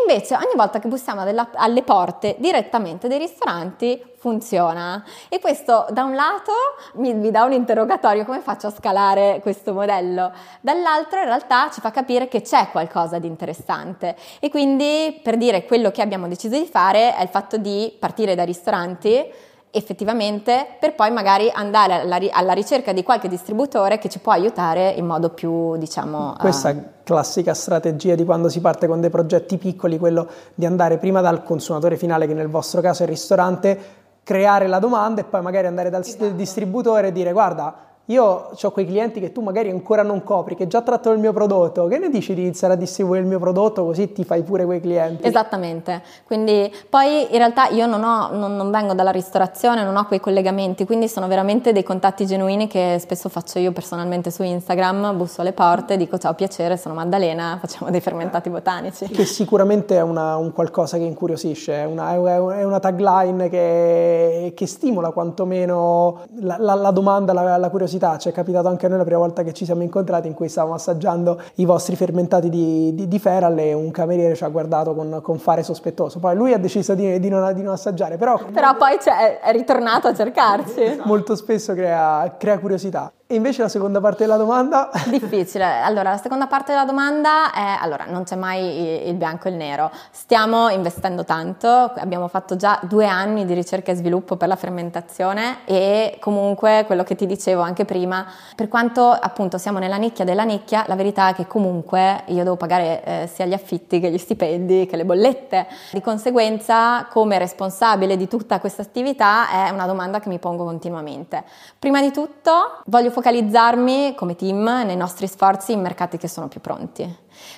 Invece 0.00 0.34
ogni 0.34 0.54
volta 0.56 0.80
che 0.80 0.88
bussiamo 0.88 1.20
alle 1.20 1.82
porte 1.82 2.36
direttamente 2.38 3.08
dei 3.08 3.18
ristoranti 3.18 4.12
funziona. 4.16 5.04
E 5.28 5.38
questo 5.38 5.84
da 5.90 6.02
un 6.02 6.14
lato 6.14 6.52
mi, 6.94 7.12
mi, 7.12 7.30
dà 7.30 7.44
un 7.44 7.52
interrogatorio 7.52 8.24
come 8.24 8.40
faccio 8.40 8.68
a 8.68 8.70
scalare 8.70 9.40
questo 9.42 9.74
modello? 9.74 10.32
Dall'altro 10.62 11.18
in 11.18 11.26
realtà 11.26 11.68
ci 11.70 11.82
fa 11.82 11.90
capire 11.90 12.26
che 12.26 12.40
c'è 12.40 12.70
qualcosa 12.70 13.18
di 13.18 13.26
interessante. 13.26 14.16
E 14.40 14.48
quindi 14.48 15.20
per 15.22 15.36
dire 15.36 15.66
quello 15.66 15.90
che 15.90 16.00
abbiamo 16.00 16.26
deciso 16.26 16.56
di 16.58 16.64
fare 16.64 17.14
è 17.14 17.22
il 17.22 17.28
fatto 17.28 17.58
di 17.58 17.94
partire 17.98 18.34
dai 18.34 18.46
ristoranti 18.46 19.52
effettivamente 19.74 20.66
per 20.78 20.94
poi 20.94 21.10
magari 21.10 21.50
andare 21.52 22.00
alla, 22.00 22.18
alla, 22.30 22.52
ricerca 22.52 22.92
di 22.92 23.02
qualche 23.02 23.28
distributore 23.28 23.98
che 23.98 24.08
ci 24.08 24.20
può 24.20 24.32
aiutare 24.32 24.90
in 24.90 25.04
modo 25.04 25.30
più 25.30 25.76
diciamo 25.76 26.36
questa 26.38 26.70
uh... 26.70 26.82
classica 27.02 27.54
strategia 27.54 28.14
di 28.14 28.24
quando 28.24 28.48
si 28.48 28.60
parte 28.60 28.86
con 28.86 29.00
dei 29.00 29.10
progetti 29.10 29.58
piccoli 29.58 29.98
quello 29.98 30.28
di 30.54 30.64
andare 30.64 30.98
prima 30.98 31.20
dal 31.20 31.42
consumatore 31.42 31.96
finale 31.96 32.26
che 32.26 32.34
nel 32.34 32.48
vostro 32.48 32.80
caso 32.80 33.02
è 33.02 33.06
il 33.06 33.12
ristorante 33.12 34.02
creare 34.22 34.68
la 34.68 34.78
domanda 34.78 35.20
e 35.20 35.24
poi 35.24 35.42
magari 35.42 35.66
andare 35.66 35.90
dal 35.90 36.02
esatto. 36.02 36.30
distributore 36.30 37.08
e 37.08 37.12
dire 37.12 37.32
guarda 37.32 37.93
io 38.06 38.50
ho 38.60 38.70
quei 38.70 38.84
clienti 38.84 39.18
che 39.18 39.32
tu 39.32 39.40
magari 39.40 39.70
ancora 39.70 40.02
non 40.02 40.22
copri, 40.22 40.54
che 40.54 40.66
già 40.66 40.82
trattano 40.82 41.14
il 41.14 41.20
mio 41.22 41.32
prodotto, 41.32 41.86
che 41.86 41.98
ne 41.98 42.10
dici 42.10 42.34
di 42.34 42.42
iniziare 42.42 42.74
a 42.74 42.76
distribuire 42.76 43.22
il 43.22 43.26
mio 43.26 43.38
prodotto 43.38 43.82
così 43.82 44.12
ti 44.12 44.24
fai 44.24 44.42
pure 44.42 44.66
quei 44.66 44.80
clienti? 44.80 45.26
Esattamente, 45.26 46.02
quindi 46.26 46.70
poi 46.90 47.22
in 47.30 47.38
realtà 47.38 47.68
io 47.68 47.86
non, 47.86 48.04
ho, 48.04 48.28
non, 48.32 48.56
non 48.56 48.70
vengo 48.70 48.92
dalla 48.92 49.10
ristorazione, 49.10 49.84
non 49.84 49.96
ho 49.96 50.04
quei 50.04 50.20
collegamenti, 50.20 50.84
quindi 50.84 51.08
sono 51.08 51.28
veramente 51.28 51.72
dei 51.72 51.82
contatti 51.82 52.26
genuini 52.26 52.66
che 52.66 52.98
spesso 53.00 53.30
faccio 53.30 53.58
io 53.58 53.72
personalmente 53.72 54.30
su 54.30 54.42
Instagram, 54.42 55.16
busso 55.16 55.40
alle 55.40 55.52
porte, 55.52 55.96
dico 55.96 56.18
ciao 56.18 56.34
piacere, 56.34 56.76
sono 56.76 56.94
Maddalena, 56.94 57.56
facciamo 57.64 57.90
dei 57.90 58.02
fermentati 58.02 58.50
botanici. 58.50 59.06
Che 59.06 59.24
sicuramente 59.24 59.96
è 59.96 60.02
una, 60.02 60.36
un 60.36 60.52
qualcosa 60.52 60.98
che 60.98 61.04
incuriosisce, 61.04 61.72
è 61.72 61.84
una, 61.84 62.12
è 62.12 62.64
una 62.64 62.80
tagline 62.80 63.48
che, 63.48 64.52
che, 64.54 64.66
stimola 64.66 65.10
quantomeno 65.10 66.20
la, 66.40 66.56
la, 66.58 66.74
la 66.74 66.90
domanda, 66.90 67.32
la, 67.32 67.56
la 67.56 67.70
curiosità 67.70 67.92
curiosità, 67.94 68.18
ci 68.18 68.28
è 68.28 68.32
capitato 68.32 68.68
anche 68.68 68.86
a 68.86 68.88
noi 68.88 68.98
la 68.98 69.04
prima 69.04 69.18
volta 69.18 69.42
che 69.42 69.52
ci 69.52 69.64
siamo 69.64 69.82
incontrati 69.82 70.26
in 70.28 70.34
cui 70.34 70.48
stavamo 70.48 70.74
assaggiando 70.74 71.40
i 71.56 71.64
vostri 71.64 71.96
fermentati 71.96 72.48
di, 72.48 72.94
di, 72.94 73.08
di 73.08 73.18
Feral 73.18 73.58
e 73.58 73.72
un 73.72 73.90
cameriere 73.90 74.34
ci 74.34 74.44
ha 74.44 74.48
guardato 74.48 74.94
con, 74.94 75.20
con 75.22 75.38
fare 75.38 75.62
sospettoso. 75.62 76.18
Poi 76.18 76.34
lui 76.34 76.52
ha 76.52 76.58
deciso 76.58 76.94
di, 76.94 77.18
di, 77.20 77.28
non, 77.28 77.52
di 77.54 77.62
non, 77.62 77.72
assaggiare, 77.72 78.16
però... 78.16 78.38
Però 78.52 78.76
poi 78.76 78.96
è 79.42 79.52
ritornato 79.52 80.08
a 80.08 80.14
cercarci. 80.14 81.00
Molto 81.04 81.36
spesso 81.36 81.74
crea, 81.74 82.34
crea 82.38 82.58
curiosità. 82.58 83.12
E 83.26 83.36
invece 83.36 83.62
la 83.62 83.68
seconda 83.68 84.02
parte 84.02 84.24
della 84.24 84.36
domanda? 84.36 84.90
Difficile. 85.08 85.80
Allora, 85.80 86.10
la 86.10 86.18
seconda 86.18 86.46
parte 86.46 86.72
della 86.72 86.84
domanda 86.84 87.52
è, 87.54 87.78
allora, 87.80 88.04
non 88.06 88.24
c'è 88.24 88.36
mai 88.36 89.08
il 89.08 89.14
bianco 89.14 89.48
e 89.48 89.50
il 89.50 89.56
nero. 89.56 89.90
Stiamo 90.10 90.68
investendo 90.68 91.24
tanto, 91.24 91.66
abbiamo 91.68 92.28
fatto 92.28 92.54
già 92.54 92.78
due 92.82 93.06
anni 93.06 93.46
di 93.46 93.54
ricerca 93.54 93.92
e 93.92 93.94
sviluppo 93.94 94.36
per 94.36 94.48
la 94.48 94.56
fermentazione 94.56 95.64
e 95.64 96.18
comunque 96.20 96.84
quello 96.84 97.02
che 97.02 97.14
ti 97.14 97.24
dicevo 97.24 97.62
anche 97.62 97.83
prima, 97.84 98.26
per 98.54 98.68
quanto 98.68 99.10
appunto 99.10 99.58
siamo 99.58 99.78
nella 99.78 99.96
nicchia 99.96 100.24
della 100.24 100.44
nicchia, 100.44 100.84
la 100.86 100.94
verità 100.94 101.28
è 101.28 101.34
che 101.34 101.46
comunque 101.46 102.22
io 102.26 102.42
devo 102.42 102.56
pagare 102.56 103.04
eh, 103.04 103.30
sia 103.32 103.46
gli 103.46 103.52
affitti 103.52 104.00
che 104.00 104.10
gli 104.10 104.18
stipendi 104.18 104.86
che 104.86 104.96
le 104.96 105.04
bollette. 105.04 105.66
Di 105.92 106.00
conseguenza, 106.00 107.06
come 107.10 107.38
responsabile 107.38 108.16
di 108.16 108.28
tutta 108.28 108.60
questa 108.60 108.82
attività, 108.82 109.48
è 109.48 109.70
una 109.70 109.86
domanda 109.86 110.20
che 110.20 110.28
mi 110.28 110.38
pongo 110.38 110.64
continuamente. 110.64 111.44
Prima 111.78 112.00
di 112.00 112.10
tutto, 112.10 112.82
voglio 112.86 113.10
focalizzarmi 113.10 114.14
come 114.14 114.36
team 114.36 114.82
nei 114.84 114.96
nostri 114.96 115.26
sforzi 115.26 115.72
in 115.72 115.80
mercati 115.80 116.16
che 116.18 116.28
sono 116.28 116.48
più 116.48 116.60
pronti, 116.60 117.12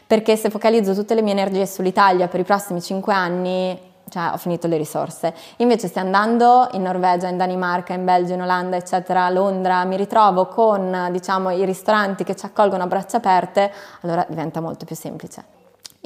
perché 0.07 0.37
se 0.37 0.51
focalizzo 0.51 0.95
tutte 0.95 1.15
le 1.15 1.23
mie 1.23 1.33
energie 1.33 1.67
sull'Italia 1.67 2.29
per 2.29 2.41
i 2.41 2.45
prossimi 2.45 2.81
5 2.81 3.12
anni, 3.12 3.86
cioè 4.09 4.31
ho 4.33 4.37
finito 4.37 4.66
le 4.66 4.77
risorse. 4.77 5.35
Invece 5.57 5.88
se 5.88 5.99
andando 5.99 6.69
in 6.73 6.83
Norvegia, 6.83 7.29
in 7.29 7.37
Danimarca, 7.37 7.92
in 7.92 8.05
Belgio, 8.05 8.35
in 8.35 8.42
Olanda, 8.42 8.77
eccetera, 8.77 9.25
a 9.25 9.31
Londra, 9.31 9.85
mi 9.85 9.97
ritrovo 9.97 10.47
con, 10.47 11.09
diciamo, 11.11 11.51
i 11.51 11.64
ristoranti 11.64 12.25
che 12.25 12.37
ci 12.37 12.47
accolgono 12.47 12.85
a 12.85 12.87
braccia 12.87 13.16
aperte, 13.16 13.73
allora 14.03 14.25
diventa 14.29 14.61
molto 14.61 14.85
più 14.85 14.97
semplice. 14.97 15.55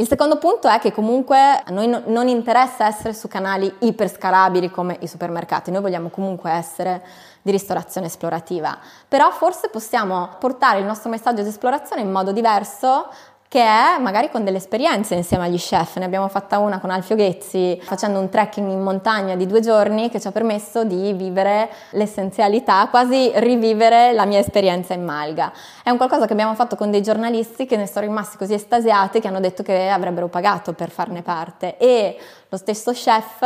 Il 0.00 0.06
secondo 0.06 0.38
punto 0.38 0.66
è 0.66 0.78
che 0.78 0.92
comunque 0.92 1.36
a 1.36 1.70
noi 1.70 1.86
no, 1.86 2.00
non 2.06 2.26
interessa 2.26 2.86
essere 2.86 3.12
su 3.12 3.28
canali 3.28 3.70
iperscalabili 3.80 4.70
come 4.70 4.96
i 5.00 5.06
supermercati, 5.06 5.70
noi 5.70 5.82
vogliamo 5.82 6.08
comunque 6.08 6.50
essere 6.50 7.02
di 7.42 7.50
ristorazione 7.50 8.06
esplorativa, 8.06 8.78
però 9.06 9.30
forse 9.30 9.68
possiamo 9.68 10.30
portare 10.38 10.78
il 10.78 10.86
nostro 10.86 11.10
messaggio 11.10 11.42
di 11.42 11.48
esplorazione 11.48 12.00
in 12.00 12.10
modo 12.10 12.32
diverso 12.32 13.08
che 13.50 13.64
è 13.64 13.98
magari 13.98 14.30
con 14.30 14.44
delle 14.44 14.58
esperienze 14.58 15.16
insieme 15.16 15.46
agli 15.46 15.58
chef. 15.58 15.96
Ne 15.96 16.04
abbiamo 16.04 16.28
fatta 16.28 16.58
una 16.58 16.78
con 16.78 16.88
Alfio 16.90 17.16
Ghezzi 17.16 17.80
facendo 17.82 18.20
un 18.20 18.28
trekking 18.28 18.70
in 18.70 18.80
montagna 18.80 19.34
di 19.34 19.44
due 19.44 19.58
giorni 19.58 20.08
che 20.08 20.20
ci 20.20 20.28
ha 20.28 20.30
permesso 20.30 20.84
di 20.84 21.12
vivere 21.14 21.68
l'essenzialità, 21.90 22.86
quasi 22.88 23.32
rivivere 23.34 24.12
la 24.12 24.24
mia 24.24 24.38
esperienza 24.38 24.94
in 24.94 25.04
Malga. 25.04 25.52
È 25.82 25.90
un 25.90 25.96
qualcosa 25.96 26.26
che 26.26 26.32
abbiamo 26.32 26.54
fatto 26.54 26.76
con 26.76 26.92
dei 26.92 27.02
giornalisti 27.02 27.66
che 27.66 27.76
ne 27.76 27.88
sono 27.88 28.06
rimasti 28.06 28.36
così 28.36 28.54
estasiati 28.54 29.18
che 29.18 29.26
hanno 29.26 29.40
detto 29.40 29.64
che 29.64 29.88
avrebbero 29.88 30.28
pagato 30.28 30.72
per 30.72 30.90
farne 30.90 31.22
parte 31.22 31.76
e 31.76 32.16
lo 32.50 32.56
stesso 32.56 32.92
chef 32.92 33.40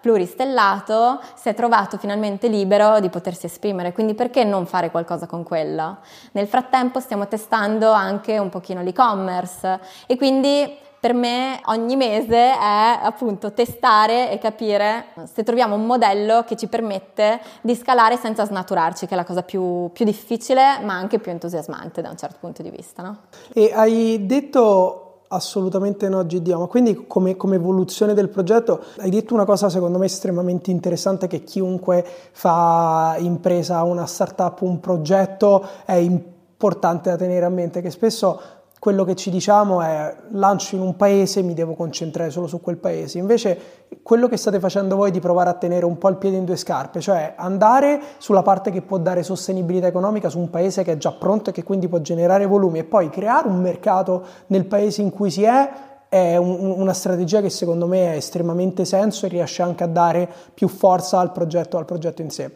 pluristellato 0.00 1.20
si 1.34 1.48
è 1.48 1.54
trovato 1.54 1.96
finalmente 1.96 2.48
libero 2.48 3.00
di 3.00 3.08
potersi 3.08 3.46
esprimere, 3.46 3.92
quindi 3.92 4.14
perché 4.14 4.44
non 4.44 4.66
fare 4.66 4.90
qualcosa 4.90 5.26
con 5.26 5.42
quello? 5.44 5.98
Nel 6.32 6.46
frattempo 6.46 7.00
stiamo 7.00 7.26
testando 7.28 7.92
anche 7.92 8.38
un 8.38 8.50
pochino 8.50 8.82
l'e-commerce 8.82 9.80
e 10.06 10.16
quindi 10.16 10.86
per 11.00 11.14
me 11.14 11.60
ogni 11.66 11.94
mese 11.94 12.36
è 12.36 12.98
appunto 13.00 13.52
testare 13.52 14.32
e 14.32 14.38
capire 14.38 15.06
se 15.32 15.44
troviamo 15.44 15.76
un 15.76 15.86
modello 15.86 16.42
che 16.42 16.56
ci 16.56 16.66
permette 16.66 17.40
di 17.60 17.76
scalare 17.76 18.16
senza 18.16 18.44
snaturarci, 18.44 19.06
che 19.06 19.14
è 19.14 19.16
la 19.16 19.24
cosa 19.24 19.42
più, 19.42 19.90
più 19.92 20.04
difficile 20.04 20.80
ma 20.82 20.94
anche 20.94 21.20
più 21.20 21.30
entusiasmante 21.30 22.02
da 22.02 22.10
un 22.10 22.16
certo 22.16 22.38
punto 22.40 22.62
di 22.62 22.70
vista. 22.70 23.02
No? 23.02 23.16
E 23.52 23.70
hai 23.72 24.26
detto 24.26 25.07
Assolutamente 25.30 26.08
no, 26.08 26.24
GD, 26.24 26.52
ma 26.52 26.66
quindi 26.66 27.04
come, 27.06 27.36
come, 27.36 27.56
evoluzione 27.56 28.14
del 28.14 28.30
progetto 28.30 28.82
hai 28.98 29.10
detto 29.10 29.34
una 29.34 29.44
cosa 29.44 29.68
secondo 29.68 29.98
me 29.98 30.06
estremamente 30.06 30.70
interessante 30.70 31.26
che 31.26 31.44
chiunque 31.44 32.02
fa 32.32 33.14
impresa, 33.18 33.82
una 33.82 34.06
startup, 34.06 34.62
un 34.62 34.80
progetto 34.80 35.66
è 35.84 35.92
importante 35.92 37.10
da 37.10 37.16
tenere 37.16 37.44
a 37.44 37.50
mente 37.50 37.82
che 37.82 37.90
spesso 37.90 38.40
quello 38.78 39.04
che 39.04 39.16
ci 39.16 39.30
diciamo 39.30 39.82
è 39.82 40.14
lancio 40.30 40.76
in 40.76 40.82
un 40.82 40.96
paese, 40.96 41.42
mi 41.42 41.54
devo 41.54 41.74
concentrare 41.74 42.30
solo 42.30 42.46
su 42.46 42.60
quel 42.60 42.76
paese. 42.76 43.18
Invece 43.18 43.58
quello 44.02 44.28
che 44.28 44.36
state 44.36 44.60
facendo 44.60 44.96
voi 44.96 45.08
è 45.08 45.12
di 45.12 45.20
provare 45.20 45.50
a 45.50 45.54
tenere 45.54 45.84
un 45.84 45.98
po' 45.98 46.08
il 46.08 46.16
piede 46.16 46.36
in 46.36 46.44
due 46.44 46.56
scarpe, 46.56 47.00
cioè 47.00 47.34
andare 47.36 48.00
sulla 48.18 48.42
parte 48.42 48.70
che 48.70 48.82
può 48.82 48.98
dare 48.98 49.22
sostenibilità 49.22 49.86
economica 49.86 50.28
su 50.28 50.38
un 50.38 50.50
paese 50.50 50.82
che 50.82 50.92
è 50.92 50.96
già 50.96 51.12
pronto 51.12 51.50
e 51.50 51.52
che 51.52 51.64
quindi 51.64 51.88
può 51.88 51.98
generare 51.98 52.46
volumi 52.46 52.78
e 52.78 52.84
poi 52.84 53.10
creare 53.10 53.48
un 53.48 53.60
mercato 53.60 54.24
nel 54.46 54.66
paese 54.66 55.02
in 55.02 55.10
cui 55.10 55.30
si 55.30 55.42
è 55.42 55.86
è 56.08 56.36
un, 56.36 56.72
una 56.78 56.94
strategia 56.94 57.42
che 57.42 57.50
secondo 57.50 57.86
me 57.86 58.08
ha 58.08 58.14
estremamente 58.14 58.86
senso 58.86 59.26
e 59.26 59.28
riesce 59.28 59.60
anche 59.60 59.84
a 59.84 59.86
dare 59.86 60.26
più 60.54 60.66
forza 60.66 61.18
al 61.18 61.32
progetto, 61.32 61.76
al 61.76 61.84
progetto 61.84 62.22
in 62.22 62.30
sé. 62.30 62.50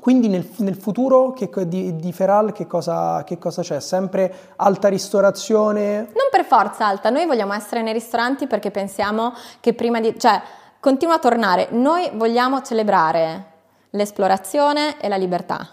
Quindi 0.00 0.28
nel, 0.28 0.48
nel 0.56 0.74
futuro 0.74 1.32
che, 1.32 1.48
di, 1.68 1.94
di, 1.94 2.12
Feral 2.12 2.52
che 2.52 2.66
cosa, 2.66 3.22
che 3.24 3.38
cosa, 3.38 3.62
c'è? 3.62 3.80
Sempre 3.80 4.52
alta 4.56 4.88
ristorazione? 4.88 5.98
Non 5.98 6.28
per 6.30 6.44
forza 6.44 6.86
alta, 6.86 7.10
noi 7.10 7.26
vogliamo 7.26 7.52
essere 7.52 7.80
nei 7.80 7.92
ristoranti 7.92 8.46
perché 8.48 8.70
pensiamo 8.72 9.32
che 9.60 9.72
prima 9.72 10.00
di... 10.00 10.18
cioè 10.18 10.42
continua 10.80 11.14
a 11.14 11.18
tornare, 11.18 11.68
noi 11.70 12.10
vogliamo 12.14 12.60
celebrare 12.60 13.52
l'esplorazione 13.90 15.00
e 15.00 15.08
la 15.08 15.16
libertà. 15.16 15.66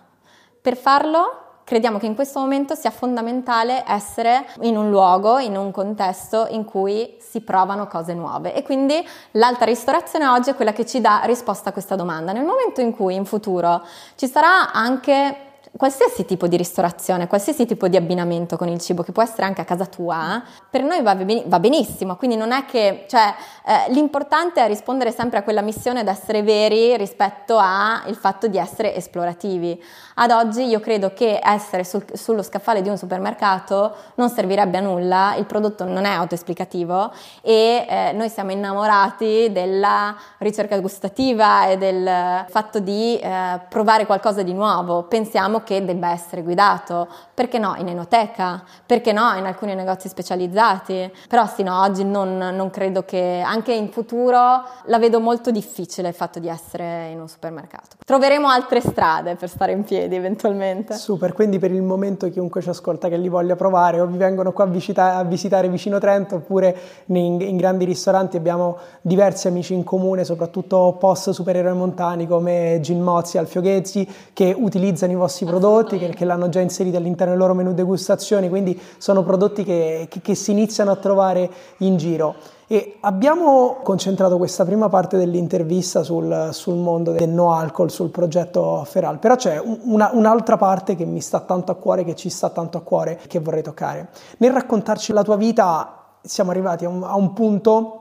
Per 0.61 0.77
farlo 0.77 1.40
crediamo 1.71 1.99
che 1.99 2.05
in 2.05 2.15
questo 2.15 2.37
momento 2.41 2.75
sia 2.75 2.91
fondamentale 2.91 3.85
essere 3.87 4.45
in 4.63 4.75
un 4.75 4.89
luogo, 4.89 5.39
in 5.39 5.55
un 5.55 5.71
contesto 5.71 6.47
in 6.49 6.65
cui 6.65 7.15
si 7.17 7.39
provano 7.39 7.87
cose 7.87 8.13
nuove 8.13 8.53
e 8.53 8.61
quindi 8.61 9.01
l'alta 9.31 9.63
ristorazione 9.63 10.27
oggi 10.27 10.49
è 10.49 10.55
quella 10.55 10.73
che 10.73 10.85
ci 10.85 10.99
dà 10.99 11.21
risposta 11.23 11.69
a 11.69 11.71
questa 11.71 11.95
domanda. 11.95 12.33
Nel 12.33 12.43
momento 12.43 12.81
in 12.81 12.93
cui 12.93 13.15
in 13.15 13.23
futuro 13.23 13.85
ci 14.15 14.27
sarà 14.27 14.73
anche 14.73 15.50
qualsiasi 15.77 16.25
tipo 16.25 16.47
di 16.47 16.57
ristorazione, 16.57 17.27
qualsiasi 17.27 17.65
tipo 17.65 17.87
di 17.87 17.95
abbinamento 17.95 18.57
con 18.57 18.67
il 18.67 18.79
cibo, 18.79 19.03
che 19.03 19.11
può 19.11 19.23
essere 19.23 19.43
anche 19.43 19.61
a 19.61 19.65
casa 19.65 19.85
tua, 19.85 20.43
per 20.69 20.83
noi 20.83 21.01
va, 21.01 21.15
benissimo. 21.59 22.17
Quindi 22.17 22.35
non 22.35 22.51
è 22.51 22.65
che, 22.65 23.05
cioè, 23.07 23.33
eh, 23.65 23.91
l'importante 23.91 24.63
è 24.63 24.67
rispondere 24.67 25.11
sempre 25.11 25.39
a 25.39 25.43
quella 25.43 25.61
missione 25.61 26.01
ed 26.01 26.07
essere 26.07 26.43
veri 26.43 26.97
rispetto 26.97 27.57
al 27.57 28.15
fatto 28.15 28.47
di 28.47 28.57
essere 28.57 28.95
esplorativi. 28.95 29.81
Ad 30.15 30.31
oggi 30.31 30.63
io 30.65 30.79
credo 30.79 31.13
che 31.13 31.39
essere 31.41 31.83
sul, 31.83 32.05
sullo 32.13 32.43
scaffale 32.43 32.81
di 32.81 32.89
un 32.89 32.97
supermercato 32.97 33.95
non 34.15 34.29
servirebbe 34.29 34.77
a 34.77 34.81
nulla, 34.81 35.35
il 35.37 35.45
prodotto 35.45 35.85
non 35.85 36.03
è 36.05 36.11
autoesplicativo 36.11 37.11
e 37.41 37.85
eh, 37.87 38.11
noi 38.13 38.29
siamo 38.29 38.51
innamorati 38.51 39.49
della 39.51 40.15
ricerca 40.39 40.77
gustativa 40.79 41.67
e 41.67 41.77
del 41.77 42.45
fatto 42.49 42.79
di 42.79 43.17
eh, 43.17 43.59
provare 43.69 44.05
qualcosa 44.05 44.43
di 44.43 44.53
nuovo. 44.53 45.03
Pensiamo 45.03 45.60
che 45.63 45.83
debba 45.83 46.11
essere 46.11 46.41
guidato, 46.43 47.07
perché 47.33 47.57
no 47.57 47.75
in 47.77 47.87
enoteca, 47.87 48.63
perché 48.85 49.11
no 49.11 49.33
in 49.37 49.45
alcuni 49.45 49.75
negozi 49.75 50.07
specializzati, 50.07 51.11
però 51.27 51.45
sì 51.47 51.63
no, 51.63 51.81
oggi 51.81 52.03
non, 52.03 52.37
non 52.37 52.69
credo 52.69 53.03
che 53.03 53.41
anche 53.45 53.73
in 53.73 53.89
futuro 53.89 54.63
la 54.85 54.99
vedo 54.99 55.19
molto 55.19 55.51
difficile 55.51 56.09
il 56.09 56.13
fatto 56.13 56.39
di 56.39 56.47
essere 56.47 57.09
in 57.09 57.19
un 57.19 57.27
supermercato. 57.27 57.97
Troveremo 58.05 58.47
altre 58.47 58.81
strade 58.81 59.35
per 59.35 59.49
stare 59.49 59.71
in 59.71 59.83
piedi 59.83 60.15
eventualmente. 60.15 60.95
Super, 60.95 61.33
quindi 61.33 61.59
per 61.59 61.71
il 61.71 61.81
momento 61.81 62.29
chiunque 62.29 62.61
ci 62.61 62.69
ascolta 62.69 63.07
che 63.07 63.17
li 63.17 63.29
voglia 63.29 63.55
provare 63.55 63.99
o 63.99 64.05
vi 64.05 64.17
vengono 64.17 64.51
qua 64.51 64.65
a, 64.65 64.67
visita- 64.67 65.15
a 65.15 65.23
visitare 65.23 65.69
vicino 65.69 65.99
Trento 65.99 66.35
oppure 66.35 66.75
in, 67.05 67.39
in 67.41 67.57
grandi 67.57 67.85
ristoranti 67.85 68.37
abbiamo 68.37 68.77
diversi 69.01 69.47
amici 69.47 69.73
in 69.73 69.83
comune, 69.83 70.23
soprattutto 70.23 70.95
post 70.99 71.29
supereroi 71.29 71.75
montani 71.75 72.27
come 72.27 72.79
Gin 72.81 73.01
Mozzi, 73.01 73.37
Alfio 73.37 73.61
Ghezzi, 73.61 74.07
che 74.33 74.55
utilizzano 74.57 75.11
i 75.11 75.15
vostri 75.15 75.45
prodotti, 75.51 75.97
che, 75.97 76.07
che, 76.09 76.23
l'hanno 76.23 76.47
già 76.47 76.61
inserito 76.61 76.95
all'interno 76.95 77.33
del 77.33 77.41
loro 77.41 77.53
menu 77.53 77.73
degustazioni, 77.73 78.47
quindi 78.47 78.79
sono 78.97 79.23
prodotti 79.23 79.65
che, 79.65 80.07
che, 80.09 80.21
che 80.21 80.33
si 80.33 80.51
iniziano 80.51 80.91
a 80.91 80.95
trovare 80.95 81.49
in 81.79 81.97
giro. 81.97 82.35
E 82.67 82.95
abbiamo 83.01 83.79
concentrato 83.83 84.37
questa 84.37 84.63
prima 84.63 84.87
parte 84.87 85.17
dell'intervista 85.17 86.03
sul, 86.03 86.51
sul, 86.53 86.77
mondo 86.77 87.11
del 87.11 87.27
no 87.27 87.51
alcol, 87.51 87.91
sul 87.91 88.09
progetto 88.09 88.81
Feral, 88.85 89.19
però 89.19 89.35
c'è 89.35 89.61
una, 89.61 90.11
un'altra 90.13 90.55
parte 90.55 90.95
che 90.95 91.03
mi 91.03 91.19
sta 91.19 91.41
tanto 91.41 91.73
a 91.73 91.75
cuore, 91.75 92.05
che 92.05 92.15
ci 92.15 92.29
sta 92.29 92.49
tanto 92.49 92.77
a 92.77 92.81
cuore, 92.81 93.19
che 93.27 93.39
vorrei 93.39 93.61
toccare. 93.61 94.07
Nel 94.37 94.53
raccontarci 94.53 95.11
la 95.11 95.23
tua 95.23 95.35
vita 95.35 95.97
siamo 96.21 96.51
arrivati 96.51 96.85
a 96.85 96.89
un, 96.89 97.03
a 97.03 97.15
un 97.15 97.33
punto 97.33 98.00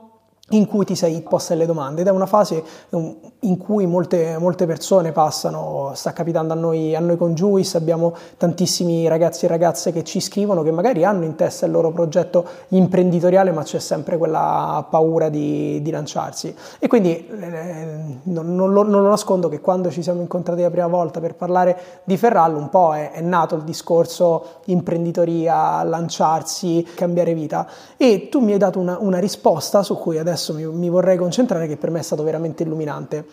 in 0.51 0.65
cui 0.65 0.85
ti 0.85 0.95
sei 0.95 1.21
posta 1.21 1.55
le 1.55 1.65
domande. 1.65 2.01
Ed 2.01 2.07
è 2.07 2.11
una 2.11 2.25
fase 2.25 2.63
in 2.89 3.57
cui 3.57 3.85
molte, 3.85 4.37
molte 4.37 4.65
persone 4.65 5.11
passano, 5.11 5.91
sta 5.95 6.13
capitando 6.13 6.53
a 6.53 6.55
noi, 6.55 6.95
a 6.95 6.99
noi 6.99 7.17
con 7.17 7.33
Juice, 7.33 7.77
abbiamo 7.77 8.15
tantissimi 8.37 9.07
ragazzi 9.07 9.45
e 9.45 9.47
ragazze 9.47 9.91
che 9.91 10.03
ci 10.03 10.19
scrivono 10.19 10.63
che 10.63 10.71
magari 10.71 11.03
hanno 11.03 11.25
in 11.25 11.35
testa 11.35 11.65
il 11.65 11.71
loro 11.71 11.91
progetto 11.91 12.45
imprenditoriale 12.69 13.51
ma 13.51 13.63
c'è 13.63 13.79
sempre 13.79 14.17
quella 14.17 14.85
paura 14.89 15.29
di, 15.29 15.81
di 15.81 15.91
lanciarsi. 15.91 16.53
E 16.79 16.87
quindi 16.87 17.27
eh, 17.27 17.87
non, 18.23 18.55
non, 18.55 18.73
lo, 18.73 18.83
non, 18.83 19.01
lo, 19.01 19.09
nascondo 19.09 19.49
che 19.49 19.59
quando 19.59 19.89
ci 19.89 20.03
siamo 20.03 20.21
incontrati 20.21 20.61
la 20.61 20.69
prima 20.69 20.87
volta 20.87 21.19
per 21.19 21.35
parlare 21.35 21.77
di 22.03 22.17
Ferrallo 22.17 22.57
un 22.57 22.69
po' 22.69 22.93
è, 22.93 23.11
è 23.11 23.21
nato 23.21 23.55
il 23.55 23.63
discorso 23.63 24.59
imprenditoria, 24.65 25.83
lanciarsi, 25.83 26.87
cambiare 26.95 27.33
vita. 27.33 27.67
E 27.97 28.29
tu 28.29 28.39
mi 28.39 28.51
hai 28.53 28.57
dato 28.57 28.79
una, 28.79 28.97
una 28.99 29.19
risposta 29.19 29.83
su 29.83 29.97
cui 29.97 30.17
adesso 30.17 30.40
adesso 30.41 30.53
mi, 30.53 30.65
mi 30.65 30.89
vorrei 30.89 31.17
concentrare 31.17 31.67
che 31.67 31.77
per 31.77 31.91
me 31.91 31.99
è 31.99 32.03
stato 32.03 32.23
veramente 32.23 32.63
illuminante 32.63 33.25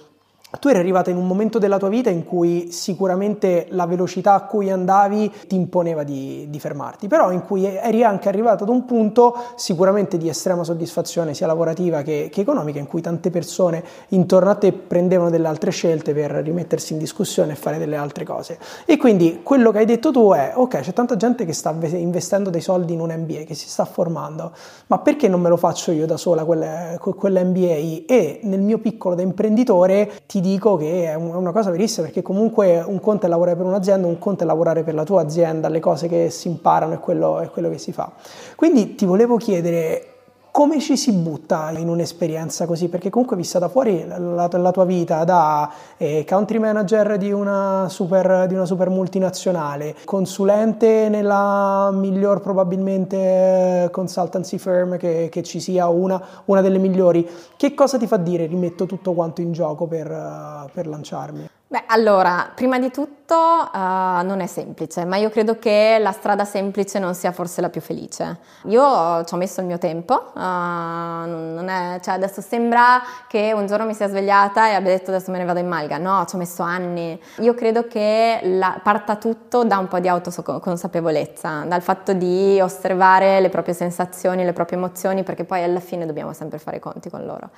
tu 0.61 0.69
eri 0.69 0.79
arrivata 0.79 1.11
in 1.11 1.19
un 1.19 1.27
momento 1.27 1.59
della 1.59 1.77
tua 1.77 1.91
vita 1.91 2.09
in 2.09 2.25
cui 2.25 2.73
sicuramente 2.73 3.67
la 3.71 3.85
velocità 3.85 4.33
a 4.33 4.43
cui 4.43 4.71
andavi 4.71 5.31
ti 5.47 5.55
imponeva 5.55 6.05
di, 6.05 6.47
di, 6.49 6.59
fermarti, 6.59 7.07
però 7.07 7.31
in 7.33 7.45
cui 7.45 7.67
eri 7.67 8.03
anche 8.03 8.29
arrivata 8.29 8.65
ad 8.65 8.71
un 8.71 8.87
punto 8.87 9.35
sicuramente 9.57 10.17
di 10.17 10.29
estrema 10.29 10.65
soddisfazione 10.65 11.35
sia 11.35 11.47
lavorativa 11.47 12.01
che, 12.01 12.31
che 12.33 12.41
economica, 12.41 12.79
in 12.79 12.87
cui 12.87 13.03
tante 13.03 13.29
persone 13.29 13.85
intorno 14.09 14.49
a 14.49 14.55
te 14.55 14.73
prendevano 14.73 15.29
delle 15.29 15.49
altre 15.49 15.71
scelte 15.71 16.15
per 16.15 16.31
rimettersi 16.31 16.95
in 16.95 16.99
discussione 16.99 17.53
e 17.53 17.57
fare 17.57 17.77
delle 17.77 17.97
altre 17.97 18.25
cose. 18.25 18.59
E 18.87 18.97
quindi 18.97 19.41
quello 19.43 19.71
che 19.71 19.79
hai 19.79 19.85
detto 19.85 20.11
tu 20.11 20.33
è, 20.33 20.53
ok, 20.55 20.81
c'è 20.81 20.93
tanta 20.95 21.17
gente 21.17 21.45
che 21.45 21.53
sta 21.53 21.77
investendo 21.93 22.49
dei 22.49 22.63
soldi 22.63 22.95
in 22.95 23.01
un 23.01 23.15
MBA, 23.15 23.43
che 23.43 23.55
si 23.55 23.69
sta 23.69 23.85
formando, 23.85 24.53
ma 24.87 24.99
perché 24.99 25.29
non 25.29 25.43
me 25.43 25.51
lo 25.51 25.59
faccio 25.59 25.93
io 25.93 26.07
da 26.07 26.17
sola 26.17 26.45
quell'MBA? 26.45 28.07
E 28.07 28.41
nel 28.45 28.61
mio 28.61 28.79
piccolo 28.79 29.15
da 29.15 29.23
imprenditore 29.23 30.11
ti 30.27 30.38
ti 30.41 30.49
dico 30.49 30.77
che 30.77 31.11
è 31.11 31.15
una 31.15 31.51
cosa 31.51 31.71
verissima 31.71 32.07
perché 32.07 32.23
comunque 32.23 32.81
un 32.81 33.01
conto 33.01 33.27
è 33.27 33.29
lavorare 33.29 33.57
per 33.57 33.67
un'azienda, 33.67 34.07
un 34.07 34.19
conto 34.19 34.45
è 34.45 34.47
lavorare 34.47 34.85
per 34.85 34.95
la 34.95 35.05
tua 35.05 35.23
azienda, 35.23 35.69
le 35.69 35.81
cose 35.81 36.07
che 36.07 36.31
si 36.31 36.49
imparano 36.49 36.95
è 36.95 36.99
quello, 37.01 37.49
quello 37.53 37.69
che 37.69 37.79
si 37.79 37.93
fa. 37.93 38.13
Quindi 38.55 38.95
ti 38.95 39.05
volevo 39.05 39.37
chiedere 39.37 40.18
come 40.59 40.81
ci 40.81 40.97
si 40.97 41.13
butta 41.13 41.71
in 41.77 41.89
un'esperienza 41.89 42.67
così? 42.67 42.89
Perché 42.89 43.11
comunque 43.11 43.37
vista 43.37 43.61
da 43.61 43.69
fuori 43.69 44.05
la, 44.05 44.49
la 44.51 44.71
tua 44.73 44.85
vita 44.85 45.23
da 45.23 45.71
eh, 45.97 46.25
country 46.27 46.59
manager 46.59 47.17
di 47.17 47.31
una, 47.31 47.87
super, 47.89 48.49
di 48.49 48.55
una, 48.55 48.65
super, 48.65 48.89
multinazionale, 48.89 49.95
consulente 50.05 51.09
nella 51.09 51.91
miglior 51.93 52.41
probabilmente 52.41 53.87
consultancy 53.93 54.59
firm 54.59 54.97
che, 54.97 55.29
che 55.31 55.45
ci 55.45 55.61
sia, 55.61 55.87
una, 55.87 56.21
una, 56.47 56.61
delle 56.61 56.79
migliori, 56.79 57.25
che 57.57 57.73
cosa 57.75 57.97
ti 57.97 58.09
fa 58.09 58.17
dire 58.17 58.47
rimetto 58.47 58.85
tutto 58.85 59.13
quanto 59.13 59.41
in 59.41 59.53
gioco 59.53 59.87
per, 59.87 60.71
per 60.73 60.89
lanciarmi? 60.89 61.49
Beh, 61.71 61.83
allora, 61.89 62.51
prima 62.55 62.79
di 62.79 62.91
tutto 62.91 63.35
uh, 63.35 63.77
non 64.25 64.41
è 64.41 64.47
semplice, 64.47 65.05
ma 65.05 65.17
io 65.17 65.29
credo 65.29 65.59
che 65.59 65.99
la 66.01 66.13
strada 66.13 66.47
semplice 66.47 66.99
non 66.99 67.15
sia 67.15 67.31
forse 67.31 67.61
la 67.61 67.69
più 67.69 67.83
felice. 67.83 68.39
Io 68.69 69.23
ci 69.25 69.35
ho 69.35 69.37
messo 69.37 69.61
il 69.61 69.67
mio 69.67 69.77
tempo, 69.77 70.15
uh, 70.33 70.39
è, 70.39 72.01
cioè 72.01 72.15
adesso 72.15 72.41
sembra 72.41 73.03
che 73.29 73.53
un 73.55 73.67
giorno 73.67 73.85
mi 73.85 73.93
sia 73.93 74.09
svegliata 74.09 74.71
e 74.71 74.73
abbia 74.77 74.93
detto 74.97 75.11
adesso 75.11 75.31
me 75.31 75.37
ne 75.37 75.45
vado 75.45 75.59
in 75.59 75.69
Malga, 75.69 75.99
no, 75.99 76.25
ci 76.27 76.37
ho 76.37 76.39
messo 76.39 76.63
anni. 76.63 77.21
Io 77.41 77.53
credo 77.53 77.87
che 77.87 78.41
la, 78.45 78.81
parta 78.83 79.17
tutto 79.17 79.63
da 79.65 79.77
un 79.77 79.89
po' 79.89 79.99
di 79.99 80.09
autoconsapevolezza, 80.09 81.65
dal 81.67 81.83
fatto 81.83 82.15
di 82.15 82.59
osservare 82.63 83.41
le 83.41 83.51
proprie 83.51 83.75
sensazioni, 83.75 84.43
le 84.43 84.55
proprie 84.55 84.79
emozioni, 84.79 85.23
perché 85.23 85.45
poi 85.45 85.63
alla 85.63 85.81
fine 85.81 86.07
dobbiamo 86.07 86.33
sempre 86.33 86.59
fare 86.59 86.79
i 86.79 86.81
conti 86.81 87.11
con 87.11 87.27
loro. 87.27 87.51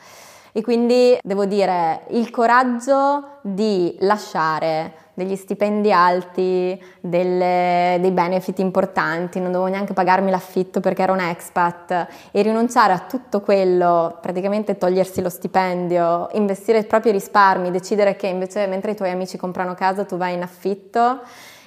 E 0.52 0.62
quindi 0.62 1.18
devo 1.22 1.44
dire 1.44 2.02
il 2.08 2.30
coraggio 2.30 3.38
di 3.42 3.96
lasciare 4.00 5.08
degli 5.14 5.36
stipendi 5.36 5.92
alti, 5.92 6.82
delle, 7.00 7.98
dei 8.00 8.10
benefit 8.10 8.58
importanti, 8.60 9.38
non 9.38 9.52
dovevo 9.52 9.70
neanche 9.70 9.92
pagarmi 9.92 10.30
l'affitto 10.30 10.80
perché 10.80 11.02
ero 11.02 11.12
un 11.12 11.20
expat 11.20 12.06
e 12.30 12.42
rinunciare 12.42 12.94
a 12.94 13.00
tutto 13.00 13.40
quello, 13.40 14.16
praticamente 14.20 14.78
togliersi 14.78 15.20
lo 15.20 15.28
stipendio, 15.28 16.30
investire 16.32 16.78
i 16.78 16.84
propri 16.84 17.10
risparmi, 17.10 17.70
decidere 17.70 18.16
che 18.16 18.28
invece 18.28 18.66
mentre 18.66 18.92
i 18.92 18.96
tuoi 18.96 19.10
amici 19.10 19.36
comprano 19.36 19.74
casa 19.74 20.04
tu 20.04 20.16
vai 20.16 20.34
in 20.34 20.42
affitto 20.42 21.20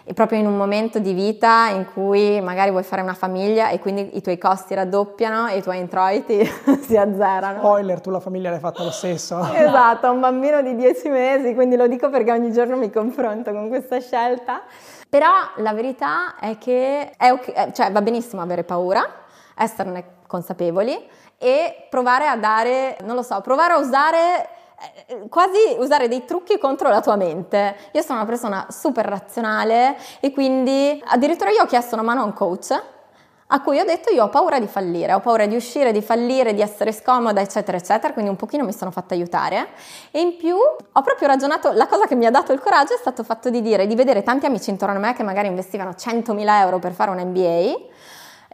e 0.05 0.13
proprio 0.13 0.39
in 0.39 0.45
un 0.45 0.57
momento 0.57 0.99
di 0.99 1.13
vita 1.13 1.69
in 1.69 1.85
cui 1.93 2.41
magari 2.41 2.71
vuoi 2.71 2.83
fare 2.83 3.01
una 3.01 3.13
famiglia 3.13 3.69
e 3.69 3.79
quindi 3.79 4.17
i 4.17 4.21
tuoi 4.21 4.37
costi 4.37 4.73
raddoppiano 4.73 5.47
e 5.47 5.57
i 5.57 5.61
tuoi 5.61 5.79
introiti 5.79 6.43
si 6.81 6.97
azzerano. 6.97 7.59
Spoiler, 7.59 8.01
tu 8.01 8.09
la 8.09 8.19
famiglia 8.19 8.49
l'hai 8.49 8.59
fatta 8.59 8.83
lo 8.83 8.91
stesso. 8.91 9.39
esatto, 9.53 10.11
un 10.11 10.19
bambino 10.19 10.61
di 10.61 10.75
10 10.75 11.09
mesi, 11.09 11.53
quindi 11.53 11.77
lo 11.77 11.87
dico 11.87 12.09
perché 12.09 12.31
ogni 12.31 12.51
giorno 12.51 12.75
mi 12.75 12.91
confronto 12.91 13.51
con 13.51 13.69
questa 13.69 13.99
scelta. 14.01 14.61
Però 15.07 15.31
la 15.57 15.73
verità 15.73 16.35
è 16.39 16.57
che 16.57 17.11
è 17.15 17.31
okay, 17.31 17.53
eh, 17.53 17.73
cioè, 17.73 17.91
va 17.91 18.01
benissimo 18.01 18.41
avere 18.41 18.63
paura, 18.63 19.07
esserne 19.55 20.21
consapevoli 20.27 20.97
e 21.37 21.87
provare 21.89 22.27
a 22.27 22.35
dare, 22.35 22.97
non 23.03 23.15
lo 23.15 23.21
so, 23.21 23.39
provare 23.41 23.73
a 23.73 23.77
usare 23.77 24.49
quasi 25.29 25.75
usare 25.77 26.07
dei 26.07 26.25
trucchi 26.25 26.57
contro 26.57 26.89
la 26.89 27.01
tua 27.01 27.15
mente. 27.15 27.75
Io 27.91 28.01
sono 28.01 28.19
una 28.19 28.27
persona 28.27 28.67
super 28.69 29.05
razionale 29.05 29.97
e 30.19 30.31
quindi 30.31 31.01
addirittura 31.05 31.49
io 31.51 31.63
ho 31.63 31.65
chiesto 31.65 31.95
una 31.95 32.03
mano 32.03 32.21
a 32.21 32.25
un 32.25 32.33
coach 32.33 32.81
a 33.47 33.61
cui 33.61 33.79
ho 33.79 33.85
detto 33.85 34.11
io 34.11 34.23
ho 34.23 34.29
paura 34.29 34.59
di 34.59 34.65
fallire, 34.65 35.13
ho 35.13 35.19
paura 35.19 35.45
di 35.45 35.55
uscire, 35.55 35.91
di 35.91 36.01
fallire, 36.01 36.55
di 36.55 36.61
essere 36.61 36.91
scomoda, 36.91 37.39
eccetera, 37.39 37.77
eccetera, 37.77 38.11
quindi 38.11 38.31
un 38.31 38.35
pochino 38.35 38.63
mi 38.63 38.73
sono 38.73 38.89
fatta 38.89 39.13
aiutare 39.13 39.67
e 40.09 40.21
in 40.21 40.37
più 40.37 40.55
ho 40.55 41.01
proprio 41.01 41.27
ragionato, 41.27 41.71
la 41.71 41.85
cosa 41.85 42.07
che 42.07 42.15
mi 42.15 42.25
ha 42.25 42.31
dato 42.31 42.51
il 42.51 42.59
coraggio 42.59 42.95
è 42.95 42.97
stato 42.97 43.23
fatto 43.23 43.51
di 43.51 43.61
dire, 43.61 43.85
di 43.85 43.93
vedere 43.93 44.23
tanti 44.23 44.47
amici 44.47 44.71
intorno 44.71 44.95
a 44.95 44.99
me 44.99 45.13
che 45.13 45.21
magari 45.21 45.49
investivano 45.49 45.91
100.000 45.91 46.61
euro 46.61 46.79
per 46.79 46.93
fare 46.93 47.11
un 47.11 47.19
MBA 47.19 47.91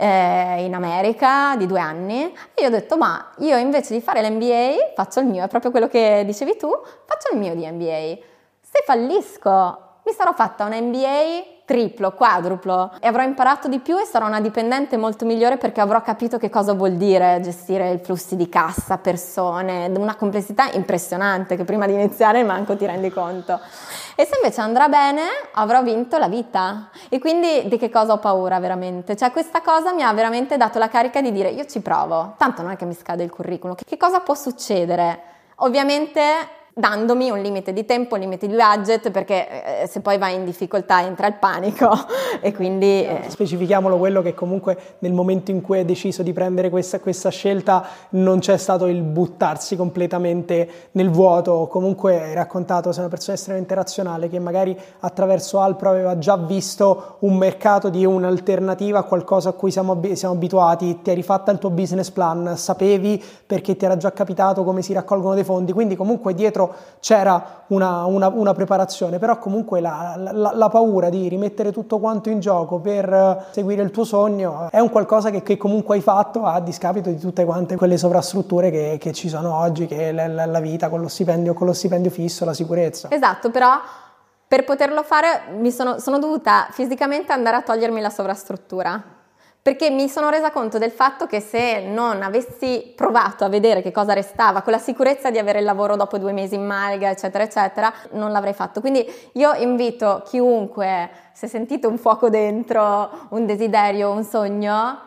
eh, 0.01 0.63
in 0.63 0.73
America 0.73 1.57
di 1.57 1.65
due 1.65 1.81
anni 1.81 2.33
e 2.53 2.61
io 2.61 2.67
ho 2.67 2.71
detto 2.71 2.95
ma 2.95 3.31
io 3.39 3.57
invece 3.57 3.93
di 3.93 3.99
fare 3.99 4.21
l'MBA 4.21 4.93
faccio 4.95 5.19
il 5.19 5.25
mio, 5.25 5.43
è 5.43 5.49
proprio 5.49 5.71
quello 5.71 5.89
che 5.89 6.23
dicevi 6.25 6.55
tu, 6.55 6.69
faccio 7.05 7.33
il 7.33 7.37
mio 7.37 7.53
di 7.53 7.69
MBA. 7.69 8.17
Se 8.61 8.81
fallisco 8.85 9.88
mi 10.09 10.15
sarò 10.15 10.33
fatta 10.33 10.65
un 10.65 10.73
MBA 10.73 11.57
triplo, 11.65 12.13
quadruplo 12.13 12.93
e 12.99 13.07
avrò 13.07 13.21
imparato 13.21 13.67
di 13.67 13.77
più 13.77 13.95
e 13.99 14.05
sarò 14.05 14.25
una 14.25 14.41
dipendente 14.41 14.97
molto 14.97 15.23
migliore 15.23 15.57
perché 15.57 15.81
avrò 15.81 16.01
capito 16.01 16.39
che 16.39 16.49
cosa 16.49 16.73
vuol 16.73 16.93
dire 16.93 17.39
gestire 17.43 17.91
i 17.91 17.99
flussi 17.99 18.35
di 18.35 18.49
cassa, 18.49 18.97
persone, 18.97 19.85
una 19.95 20.15
complessità 20.15 20.71
impressionante 20.71 21.55
che 21.55 21.65
prima 21.65 21.85
di 21.85 21.93
iniziare 21.93 22.43
manco 22.43 22.75
ti 22.75 22.87
rendi 22.87 23.11
conto. 23.11 23.59
E 24.15 24.25
se 24.25 24.37
invece 24.41 24.61
andrà 24.61 24.89
bene, 24.89 25.21
avrò 25.53 25.83
vinto 25.83 26.17
la 26.17 26.27
vita. 26.27 26.89
E 27.07 27.19
quindi 27.19 27.67
di 27.67 27.77
che 27.77 27.91
cosa 27.91 28.13
ho 28.13 28.17
paura 28.17 28.59
veramente? 28.59 29.15
Cioè 29.15 29.31
questa 29.31 29.61
cosa 29.61 29.93
mi 29.93 30.01
ha 30.01 30.11
veramente 30.11 30.57
dato 30.57 30.79
la 30.79 30.89
carica 30.89 31.21
di 31.21 31.31
dire 31.31 31.49
io 31.49 31.65
ci 31.65 31.81
provo, 31.81 32.33
tanto 32.39 32.63
non 32.63 32.71
è 32.71 32.77
che 32.77 32.85
mi 32.85 32.95
scade 32.95 33.23
il 33.23 33.29
curriculum, 33.29 33.75
che 33.75 33.97
cosa 33.97 34.21
può 34.21 34.33
succedere? 34.33 35.21
Ovviamente 35.57 36.57
dandomi 36.79 37.29
un 37.29 37.41
limite 37.41 37.73
di 37.73 37.85
tempo, 37.85 38.15
un 38.15 38.21
limite 38.21 38.47
di 38.47 38.55
budget, 38.55 39.11
perché 39.11 39.81
eh, 39.81 39.87
se 39.87 39.99
poi 39.99 40.17
vai 40.17 40.35
in 40.35 40.45
difficoltà 40.45 41.03
entra 41.03 41.27
il 41.27 41.33
panico 41.33 41.89
e 42.39 42.53
quindi... 42.53 43.05
Eh. 43.05 43.25
Specifichiamolo 43.27 43.97
quello 43.97 44.21
che 44.21 44.33
comunque 44.33 44.77
nel 44.99 45.11
momento 45.11 45.51
in 45.51 45.61
cui 45.61 45.79
hai 45.79 45.85
deciso 45.85 46.23
di 46.23 46.31
prendere 46.31 46.69
questa, 46.69 46.99
questa, 46.99 47.29
scelta 47.29 47.85
non 48.11 48.39
c'è 48.39 48.55
stato 48.57 48.87
il 48.87 49.01
buttarsi 49.01 49.75
completamente 49.75 50.69
nel 50.91 51.09
vuoto, 51.09 51.67
comunque 51.69 52.21
hai 52.21 52.33
raccontato, 52.33 52.91
sei 52.91 53.01
una 53.01 53.09
persona 53.09 53.35
estremamente 53.35 53.75
razionale 53.75 54.29
che 54.29 54.39
magari 54.39 54.77
attraverso 54.99 55.59
Alpro 55.59 55.89
aveva 55.89 56.17
già 56.17 56.37
visto 56.37 57.17
un 57.19 57.35
mercato 57.35 57.89
di 57.89 58.05
un'alternativa 58.05 58.99
a 58.99 59.03
qualcosa 59.03 59.49
a 59.49 59.51
cui 59.51 59.71
siamo, 59.71 59.99
siamo 60.13 60.35
abituati, 60.35 61.01
ti 61.01 61.11
eri 61.11 61.23
fatta 61.23 61.51
il 61.51 61.59
tuo 61.59 61.69
business 61.71 62.09
plan, 62.09 62.55
sapevi 62.55 63.21
perché 63.45 63.75
ti 63.75 63.83
era 63.83 63.97
già 63.97 64.13
capitato 64.13 64.63
come 64.63 64.81
si 64.81 64.93
raccolgono 64.93 65.35
dei 65.35 65.43
fondi, 65.43 65.73
quindi 65.73 65.95
comunque 65.97 66.33
dietro 66.33 66.68
c'era 66.99 67.63
una, 67.67 68.05
una, 68.05 68.27
una 68.27 68.53
preparazione, 68.53 69.19
però 69.19 69.37
comunque 69.37 69.79
la, 69.79 70.15
la, 70.17 70.51
la, 70.53 70.69
paura 70.69 71.09
di 71.09 71.27
rimettere 71.27 71.71
tutto 71.71 71.99
quanto 71.99 72.29
in 72.29 72.39
gioco 72.39 72.79
per 72.79 73.47
seguire 73.51 73.81
il 73.81 73.91
tuo 73.91 74.03
sogno 74.03 74.69
è 74.71 74.79
un 74.79 74.89
qualcosa 74.89 75.29
che, 75.29 75.43
che 75.43 75.57
comunque 75.57 75.95
hai 75.95 76.01
fatto 76.01 76.45
a 76.45 76.59
discapito 76.59 77.09
di 77.09 77.19
tutte 77.19 77.45
quante 77.45 77.75
quelle 77.75 77.97
sovrastrutture 77.97 78.71
che, 78.71 78.97
che 78.99 79.13
ci 79.13 79.29
sono 79.29 79.55
oggi, 79.55 79.85
che 79.85 80.11
la, 80.11 80.45
la 80.45 80.59
vita 80.59 80.89
con 80.89 81.01
lo 81.01 81.07
stipendio, 81.07 81.53
con 81.53 81.67
lo 81.67 81.73
stipendio 81.73 82.11
fisso, 82.11 82.45
la 82.45 82.53
sicurezza. 82.53 83.09
Esatto, 83.11 83.49
però 83.49 83.71
per 84.47 84.63
poterlo 84.63 85.03
fare 85.03 85.43
mi 85.57 85.71
sono, 85.71 85.99
sono 85.99 86.17
dovuta 86.17 86.67
fisicamente 86.71 87.31
andare 87.31 87.57
a 87.57 87.61
togliermi 87.61 88.01
la 88.01 88.09
sovrastruttura 88.09 89.17
perché 89.69 89.91
mi 89.91 90.09
sono 90.09 90.29
resa 90.29 90.49
conto 90.49 90.79
del 90.79 90.89
fatto 90.89 91.27
che 91.27 91.39
se 91.39 91.81
non 91.81 92.23
avessi 92.23 92.91
provato 92.95 93.43
a 93.43 93.49
vedere 93.49 93.83
che 93.83 93.91
cosa 93.91 94.13
restava, 94.13 94.63
con 94.63 94.73
la 94.73 94.79
sicurezza 94.79 95.29
di 95.29 95.37
avere 95.37 95.59
il 95.59 95.65
lavoro 95.65 95.95
dopo 95.95 96.17
due 96.17 96.31
mesi 96.31 96.55
in 96.55 96.65
Malga, 96.65 97.11
eccetera, 97.11 97.43
eccetera, 97.43 97.93
non 98.13 98.31
l'avrei 98.31 98.53
fatto. 98.53 98.81
Quindi 98.81 99.07
io 99.33 99.53
invito 99.53 100.23
chiunque, 100.25 101.11
se 101.33 101.45
sentite 101.45 101.85
un 101.85 101.99
fuoco 101.99 102.29
dentro, 102.29 103.27
un 103.29 103.45
desiderio, 103.45 104.09
un 104.09 104.23
sogno, 104.23 105.01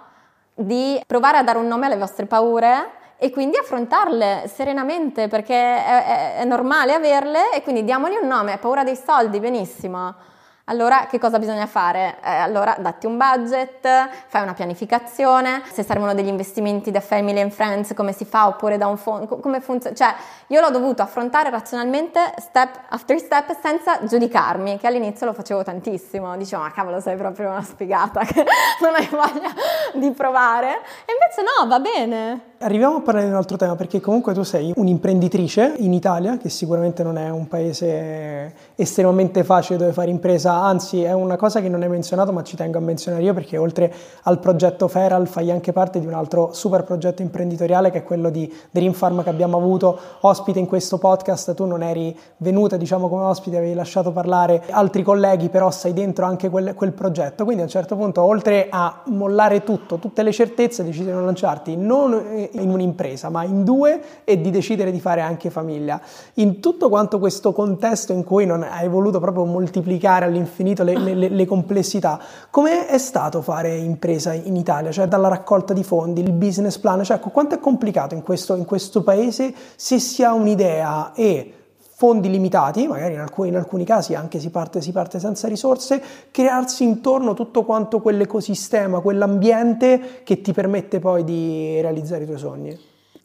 di 0.54 1.02
provare 1.08 1.38
a 1.38 1.42
dare 1.42 1.58
un 1.58 1.66
nome 1.66 1.86
alle 1.86 1.96
vostre 1.96 2.26
paure 2.26 2.88
e 3.16 3.30
quindi 3.30 3.56
affrontarle 3.56 4.44
serenamente 4.46 5.26
perché 5.26 5.56
è, 5.56 6.04
è, 6.04 6.36
è 6.36 6.44
normale 6.44 6.92
averle 6.92 7.50
e 7.52 7.62
quindi 7.62 7.82
diamogli 7.82 8.14
un 8.22 8.28
nome, 8.28 8.58
paura 8.58 8.84
dei 8.84 8.94
soldi, 8.94 9.40
benissimo 9.40 10.30
allora 10.66 11.06
che 11.06 11.18
cosa 11.18 11.38
bisogna 11.38 11.66
fare? 11.66 12.18
Eh, 12.22 12.30
allora 12.30 12.76
datti 12.78 13.06
un 13.06 13.16
budget, 13.16 13.86
fai 14.28 14.42
una 14.42 14.54
pianificazione, 14.54 15.62
se 15.70 15.82
servono 15.82 16.14
degli 16.14 16.28
investimenti 16.28 16.90
da 16.90 17.00
family 17.00 17.40
and 17.40 17.50
friends 17.50 17.92
come 17.94 18.12
si 18.12 18.24
fa 18.24 18.46
oppure 18.46 18.78
da 18.78 18.86
un 18.86 18.96
fondo, 18.96 19.38
come 19.38 19.60
funziona? 19.60 19.96
Cioè 19.96 20.14
io 20.46 20.60
l'ho 20.60 20.70
dovuto 20.70 21.02
affrontare 21.02 21.50
razionalmente 21.50 22.34
step 22.38 22.78
after 22.90 23.18
step 23.18 23.58
senza 23.60 24.04
giudicarmi, 24.04 24.78
che 24.78 24.86
all'inizio 24.86 25.26
lo 25.26 25.32
facevo 25.32 25.64
tantissimo, 25.64 26.36
dicevo 26.36 26.62
ma 26.62 26.70
cavolo 26.70 27.00
sei 27.00 27.16
proprio 27.16 27.50
una 27.50 27.62
sfigata 27.62 28.20
che 28.24 28.44
non 28.80 28.94
hai 28.94 29.08
voglia 29.08 29.52
di 29.94 30.10
provare 30.12 30.80
e 31.04 31.12
invece 31.12 31.42
no, 31.42 31.66
va 31.66 31.80
bene. 31.80 32.50
Arriviamo 32.62 32.98
a 32.98 33.00
parlare 33.00 33.26
di 33.26 33.32
un 33.32 33.38
altro 33.38 33.56
tema 33.56 33.74
perché 33.74 34.00
comunque 34.00 34.34
tu 34.34 34.44
sei 34.44 34.72
un'imprenditrice 34.76 35.74
in 35.78 35.92
Italia, 35.92 36.36
che 36.36 36.48
sicuramente 36.48 37.02
non 37.02 37.18
è 37.18 37.28
un 37.28 37.48
paese 37.48 38.54
estremamente 38.76 39.42
facile 39.42 39.78
dove 39.78 39.92
fare 39.92 40.10
impresa, 40.10 40.52
anzi 40.52 41.02
è 41.02 41.12
una 41.12 41.34
cosa 41.34 41.60
che 41.60 41.68
non 41.68 41.82
hai 41.82 41.88
menzionato 41.88 42.30
ma 42.30 42.44
ci 42.44 42.54
tengo 42.54 42.78
a 42.78 42.80
menzionare 42.80 43.24
io 43.24 43.34
perché 43.34 43.58
oltre 43.58 43.92
al 44.22 44.38
progetto 44.38 44.86
Feral 44.86 45.26
fai 45.26 45.50
anche 45.50 45.72
parte 45.72 45.98
di 45.98 46.06
un 46.06 46.14
altro 46.14 46.52
super 46.52 46.84
progetto 46.84 47.20
imprenditoriale 47.22 47.90
che 47.90 47.98
è 47.98 48.02
quello 48.04 48.30
di 48.30 48.52
Dream 48.70 48.92
Farm 48.92 49.24
che 49.24 49.28
abbiamo 49.28 49.56
avuto 49.56 49.98
ospite 50.20 50.60
in 50.60 50.66
questo 50.66 50.98
podcast, 50.98 51.54
tu 51.54 51.64
non 51.64 51.82
eri 51.82 52.16
venuta 52.36 52.76
diciamo 52.76 53.08
come 53.08 53.24
ospite, 53.24 53.56
avevi 53.56 53.74
lasciato 53.74 54.12
parlare 54.12 54.62
altri 54.70 55.02
colleghi 55.02 55.48
però 55.48 55.72
sei 55.72 55.92
dentro 55.92 56.26
anche 56.26 56.48
quel, 56.48 56.74
quel 56.74 56.92
progetto, 56.92 57.42
quindi 57.42 57.62
a 57.62 57.64
un 57.64 57.70
certo 57.72 57.96
punto 57.96 58.22
oltre 58.22 58.68
a 58.70 59.02
mollare 59.06 59.64
tutto, 59.64 59.96
tutte 59.96 60.22
le 60.22 60.30
certezze 60.30 60.84
decidi 60.84 61.06
di 61.06 61.10
non 61.10 61.24
lanciarti 61.24 61.74
non 61.74 62.50
in 62.52 62.70
un'impresa, 62.70 63.28
ma 63.28 63.44
in 63.44 63.64
due 63.64 64.00
e 64.24 64.40
di 64.40 64.50
decidere 64.50 64.90
di 64.90 65.00
fare 65.00 65.20
anche 65.20 65.50
famiglia. 65.50 66.00
In 66.34 66.60
tutto 66.60 66.88
quanto 66.88 67.18
questo 67.18 67.52
contesto 67.52 68.12
in 68.12 68.24
cui 68.24 68.46
non 68.46 68.62
hai 68.62 68.88
voluto 68.88 69.20
proprio 69.20 69.44
moltiplicare 69.44 70.26
all'infinito 70.26 70.82
le, 70.82 70.96
le, 70.98 71.28
le 71.28 71.46
complessità, 71.46 72.20
come 72.50 72.86
è 72.86 72.98
stato 72.98 73.42
fare 73.42 73.74
impresa 73.76 74.32
in 74.32 74.56
Italia? 74.56 74.90
Cioè 74.90 75.06
dalla 75.06 75.28
raccolta 75.28 75.72
di 75.72 75.84
fondi, 75.84 76.22
il 76.22 76.32
business 76.32 76.78
plan, 76.78 77.04
cioè 77.04 77.16
ecco, 77.16 77.30
quanto 77.30 77.54
è 77.54 77.60
complicato 77.60 78.14
in 78.14 78.22
questo, 78.22 78.54
in 78.54 78.64
questo 78.64 79.02
paese 79.02 79.54
se 79.76 79.98
si 79.98 80.22
ha 80.22 80.32
un'idea 80.32 81.12
e 81.14 81.54
fondi 82.02 82.28
limitati, 82.28 82.88
magari 82.88 83.14
in 83.14 83.20
alcuni, 83.20 83.50
in 83.50 83.54
alcuni 83.54 83.84
casi 83.84 84.16
anche 84.16 84.40
si 84.40 84.50
parte, 84.50 84.80
si 84.80 84.90
parte, 84.90 85.20
senza 85.20 85.46
risorse, 85.46 86.02
crearsi 86.32 86.82
intorno 86.82 87.32
tutto 87.32 87.62
quanto 87.62 88.00
quell'ecosistema, 88.00 88.98
quell'ambiente 88.98 90.22
che 90.24 90.40
ti 90.40 90.52
permette 90.52 90.98
poi 90.98 91.22
di 91.22 91.80
realizzare 91.80 92.24
i 92.24 92.26
tuoi 92.26 92.38
sogni. 92.38 92.76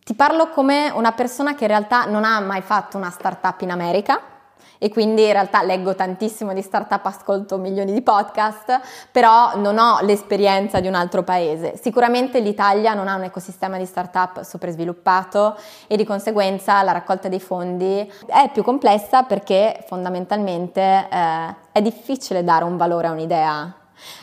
Ti 0.03 0.13
parlo 0.13 0.49
come 0.49 0.91
una 0.93 1.11
persona 1.13 1.55
che 1.55 1.63
in 1.63 1.71
realtà 1.71 2.05
non 2.05 2.23
ha 2.23 2.39
mai 2.39 2.61
fatto 2.61 2.97
una 2.97 3.09
startup 3.09 3.59
in 3.61 3.71
America, 3.71 4.21
e 4.77 4.89
quindi 4.89 5.25
in 5.25 5.31
realtà 5.31 5.63
leggo 5.63 5.95
tantissimo 5.95 6.53
di 6.53 6.61
startup, 6.61 7.05
ascolto 7.05 7.57
milioni 7.57 7.93
di 7.93 8.01
podcast, 8.01 8.79
però 9.11 9.55
non 9.55 9.77
ho 9.77 9.99
l'esperienza 10.01 10.79
di 10.79 10.87
un 10.87 10.95
altro 10.95 11.23
paese. 11.23 11.77
Sicuramente 11.81 12.39
l'Italia 12.39 12.93
non 12.93 13.07
ha 13.07 13.15
un 13.15 13.23
ecosistema 13.23 13.77
di 13.77 13.85
startup 13.85 14.41
sviluppato 14.41 15.55
e 15.87 15.95
di 15.95 16.05
conseguenza 16.05 16.81
la 16.83 16.91
raccolta 16.91 17.27
dei 17.27 17.39
fondi 17.39 18.11
è 18.25 18.49
più 18.51 18.63
complessa 18.63 19.23
perché 19.23 19.83
fondamentalmente 19.87 21.07
eh, 21.09 21.55
è 21.71 21.81
difficile 21.81 22.43
dare 22.43 22.63
un 22.63 22.77
valore 22.77 23.07
a 23.07 23.11
un'idea 23.11 23.73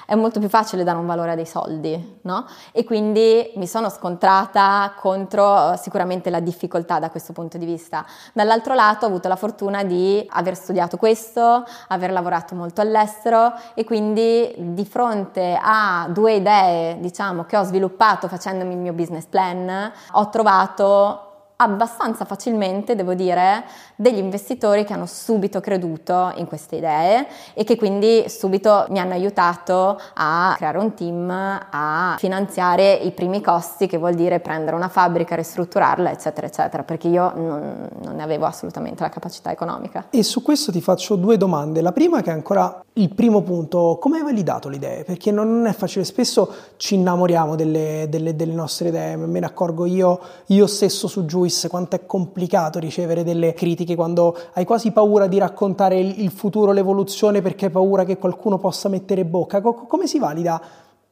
è 0.06 0.14
molto 0.14 0.40
più 0.40 0.48
facile 0.48 0.84
dare 0.84 0.98
un 0.98 1.06
valore 1.06 1.32
a 1.32 1.34
dei 1.34 1.46
soldi, 1.46 2.18
no? 2.22 2.46
E 2.72 2.84
quindi 2.84 3.52
mi 3.56 3.66
sono 3.66 3.88
scontrata 3.88 4.94
contro 4.98 5.72
eh, 5.72 5.76
sicuramente 5.76 6.30
la 6.30 6.40
difficoltà 6.40 6.98
da 6.98 7.10
questo 7.10 7.32
punto 7.32 7.58
di 7.58 7.64
vista. 7.64 8.04
Dall'altro 8.32 8.74
lato 8.74 9.04
ho 9.04 9.08
avuto 9.08 9.28
la 9.28 9.36
fortuna 9.36 9.84
di 9.84 10.24
aver 10.30 10.56
studiato 10.56 10.96
questo, 10.96 11.64
aver 11.88 12.12
lavorato 12.12 12.54
molto 12.54 12.80
all'estero 12.80 13.52
e 13.74 13.84
quindi 13.84 14.54
di 14.56 14.84
fronte 14.84 15.58
a 15.60 16.06
due 16.10 16.34
idee, 16.34 16.98
diciamo, 17.00 17.44
che 17.44 17.56
ho 17.56 17.62
sviluppato 17.62 18.28
facendomi 18.28 18.72
il 18.72 18.78
mio 18.80 18.92
business 18.92 19.26
plan, 19.26 19.92
ho 20.12 20.28
trovato 20.28 21.33
abbastanza 21.56 22.24
facilmente, 22.24 22.94
devo 22.96 23.14
dire, 23.14 23.64
degli 23.96 24.18
investitori 24.18 24.84
che 24.84 24.92
hanno 24.92 25.06
subito 25.06 25.60
creduto 25.60 26.32
in 26.36 26.46
queste 26.46 26.76
idee 26.76 27.26
e 27.54 27.64
che 27.64 27.76
quindi 27.76 28.24
subito 28.28 28.86
mi 28.88 28.98
hanno 28.98 29.12
aiutato 29.12 30.00
a 30.14 30.54
creare 30.56 30.78
un 30.78 30.94
team, 30.94 31.30
a 31.30 32.16
finanziare 32.18 32.92
i 32.94 33.12
primi 33.12 33.40
costi, 33.40 33.86
che 33.86 33.98
vuol 33.98 34.14
dire 34.14 34.40
prendere 34.40 34.74
una 34.74 34.88
fabbrica, 34.88 35.36
ristrutturarla, 35.36 36.10
eccetera, 36.10 36.46
eccetera, 36.46 36.82
perché 36.82 37.08
io 37.08 37.32
non, 37.34 37.88
non 38.02 38.16
ne 38.16 38.22
avevo 38.22 38.46
assolutamente 38.46 39.02
la 39.02 39.08
capacità 39.08 39.50
economica. 39.52 40.06
E 40.10 40.22
su 40.22 40.42
questo 40.42 40.72
ti 40.72 40.80
faccio 40.80 41.14
due 41.16 41.36
domande. 41.36 41.80
La 41.80 41.92
prima 41.92 42.20
che 42.20 42.30
è 42.30 42.32
ancora 42.32 42.82
il 42.94 43.14
primo 43.14 43.42
punto, 43.42 43.98
come 44.00 44.18
hai 44.18 44.24
validato 44.24 44.68
le 44.68 44.76
idee? 44.76 45.04
Perché 45.04 45.30
non 45.30 45.66
è 45.66 45.72
facile, 45.72 46.04
spesso 46.04 46.52
ci 46.76 46.94
innamoriamo 46.94 47.54
delle, 47.54 48.06
delle, 48.08 48.34
delle 48.36 48.52
nostre 48.52 48.88
idee, 48.88 49.16
me 49.16 49.40
ne 49.40 49.46
accorgo 49.46 49.84
io, 49.84 50.20
io 50.46 50.66
stesso 50.66 51.06
su 51.08 51.24
Juice 51.44 51.68
quanto 51.68 51.96
è 51.96 52.06
complicato 52.06 52.78
ricevere 52.78 53.22
delle 53.22 53.52
critiche 53.52 53.94
quando 53.94 54.36
hai 54.54 54.64
quasi 54.64 54.90
paura 54.90 55.26
di 55.26 55.38
raccontare 55.38 55.98
il, 55.98 56.30
futuro, 56.30 56.72
l'evoluzione 56.72 57.42
perché 57.42 57.66
hai 57.66 57.70
paura 57.70 58.04
che 58.04 58.16
qualcuno 58.16 58.58
possa 58.58 58.88
mettere 58.88 59.24
bocca. 59.24 59.60
Co- 59.60 59.86
come 59.86 60.06
si 60.06 60.18
valida 60.18 60.60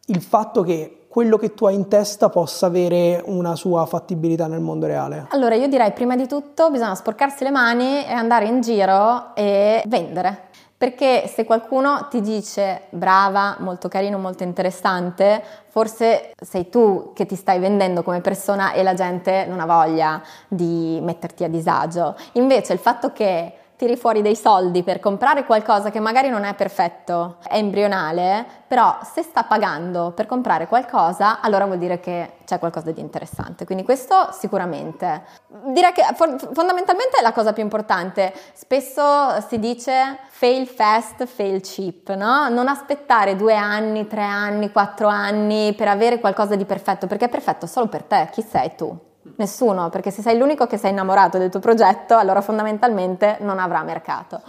il 0.07 0.21
fatto 0.21 0.62
che 0.62 1.05
quello 1.09 1.37
che 1.37 1.53
tu 1.53 1.66
hai 1.66 1.75
in 1.75 1.88
testa 1.88 2.31
possa 2.31 2.66
avere 2.66 3.23
una 3.27 3.55
sua 3.55 3.85
fattibilità 3.85 4.47
nel 4.47 4.61
mondo 4.61 4.87
reale? 4.87 5.27
Allora 5.31 5.55
io 5.55 5.68
direi 5.68 5.92
prima 5.92 6.16
di 6.16 6.27
tutto 6.27 6.71
bisogna 6.71 6.95
sporcarsi 6.95 7.45
le 7.45 7.51
mani 7.51 8.05
e 8.05 8.12
andare 8.12 8.47
in 8.47 8.62
giro 8.62 9.35
e 9.35 9.83
vendere 9.87 10.49
perché 10.83 11.29
se 11.29 11.45
qualcuno 11.45 12.09
ti 12.11 12.21
dice 12.21 12.87
brava, 12.88 13.55
molto 13.61 13.87
carino, 13.87 14.18
molto 14.18 14.42
interessante, 14.42 15.40
forse 15.68 16.33
sei 16.37 16.71
tu 16.71 17.12
che 17.14 17.25
ti 17.25 17.37
stai 17.37 17.61
vendendo 17.61 18.03
come 18.03 18.21
persona 18.21 18.73
e 18.73 18.83
la 18.83 18.92
gente 18.95 19.47
non 19.47 19.61
ha 19.61 19.64
voglia 19.64 20.21
di 20.49 20.99
metterti 21.01 21.45
a 21.45 21.49
disagio. 21.49 22.16
Invece 22.33 22.73
il 22.73 22.81
fatto 22.81 23.12
che 23.12 23.59
tiri 23.83 23.97
fuori 23.97 24.23
dei 24.23 24.37
soldi 24.37 24.85
per 24.85 25.01
comprare 25.01 25.45
qualcosa 25.45 25.90
che 25.90 25.99
magari 25.99 26.29
non 26.29 26.45
è 26.45 26.55
perfetto, 26.55 27.38
è 27.42 27.57
embrionale, 27.57 28.47
però 28.68 28.97
se 29.03 29.25
sta 29.25 29.42
pagando 29.42 30.12
per 30.14 30.27
comprare 30.27 30.68
qualcosa, 30.68 31.40
allora 31.40 31.66
vuol 31.66 31.79
dire 31.79 31.99
che 31.99 32.35
c'è 32.45 32.61
qualcosa 32.61 32.92
di 32.92 33.01
interessante. 33.01 33.64
Quindi 33.64 33.83
questo 33.83 34.29
sicuramente. 34.31 35.25
Direi 35.64 35.90
che 35.90 36.05
fondamentalmente 36.14 37.18
è 37.18 37.23
la 37.23 37.33
cosa 37.33 37.53
più 37.53 37.64
importante. 37.64 38.33
Spesso 38.53 39.40
si 39.49 39.59
dice 39.59 40.18
fail 40.29 40.68
fast, 40.68 41.27
fail 41.27 41.61
cheap, 41.61 42.14
no? 42.14 42.49
Non 42.51 42.68
aspettare 42.68 43.35
due 43.35 43.57
anni, 43.57 44.07
tre 44.07 44.23
anni, 44.23 44.71
quattro 44.71 45.09
anni 45.09 45.75
per 45.75 45.88
avere 45.88 46.21
qualcosa 46.21 46.55
di 46.55 46.64
perfetto, 46.64 47.09
perché 47.09 47.25
è 47.25 47.29
perfetto 47.29 47.66
solo 47.66 47.88
per 47.88 48.05
te. 48.05 48.29
Chi 48.31 48.42
sei 48.42 48.77
tu? 48.77 49.11
Nessuno, 49.37 49.89
perché 49.89 50.11
se 50.11 50.21
sei 50.21 50.37
l'unico 50.37 50.67
che 50.67 50.77
sei 50.77 50.91
innamorato 50.91 51.39
del 51.39 51.49
tuo 51.49 51.61
progetto, 51.61 52.17
allora 52.17 52.41
fondamentalmente 52.41 53.37
non 53.41 53.61
avrà 53.61 53.83
mercato. 53.83 54.41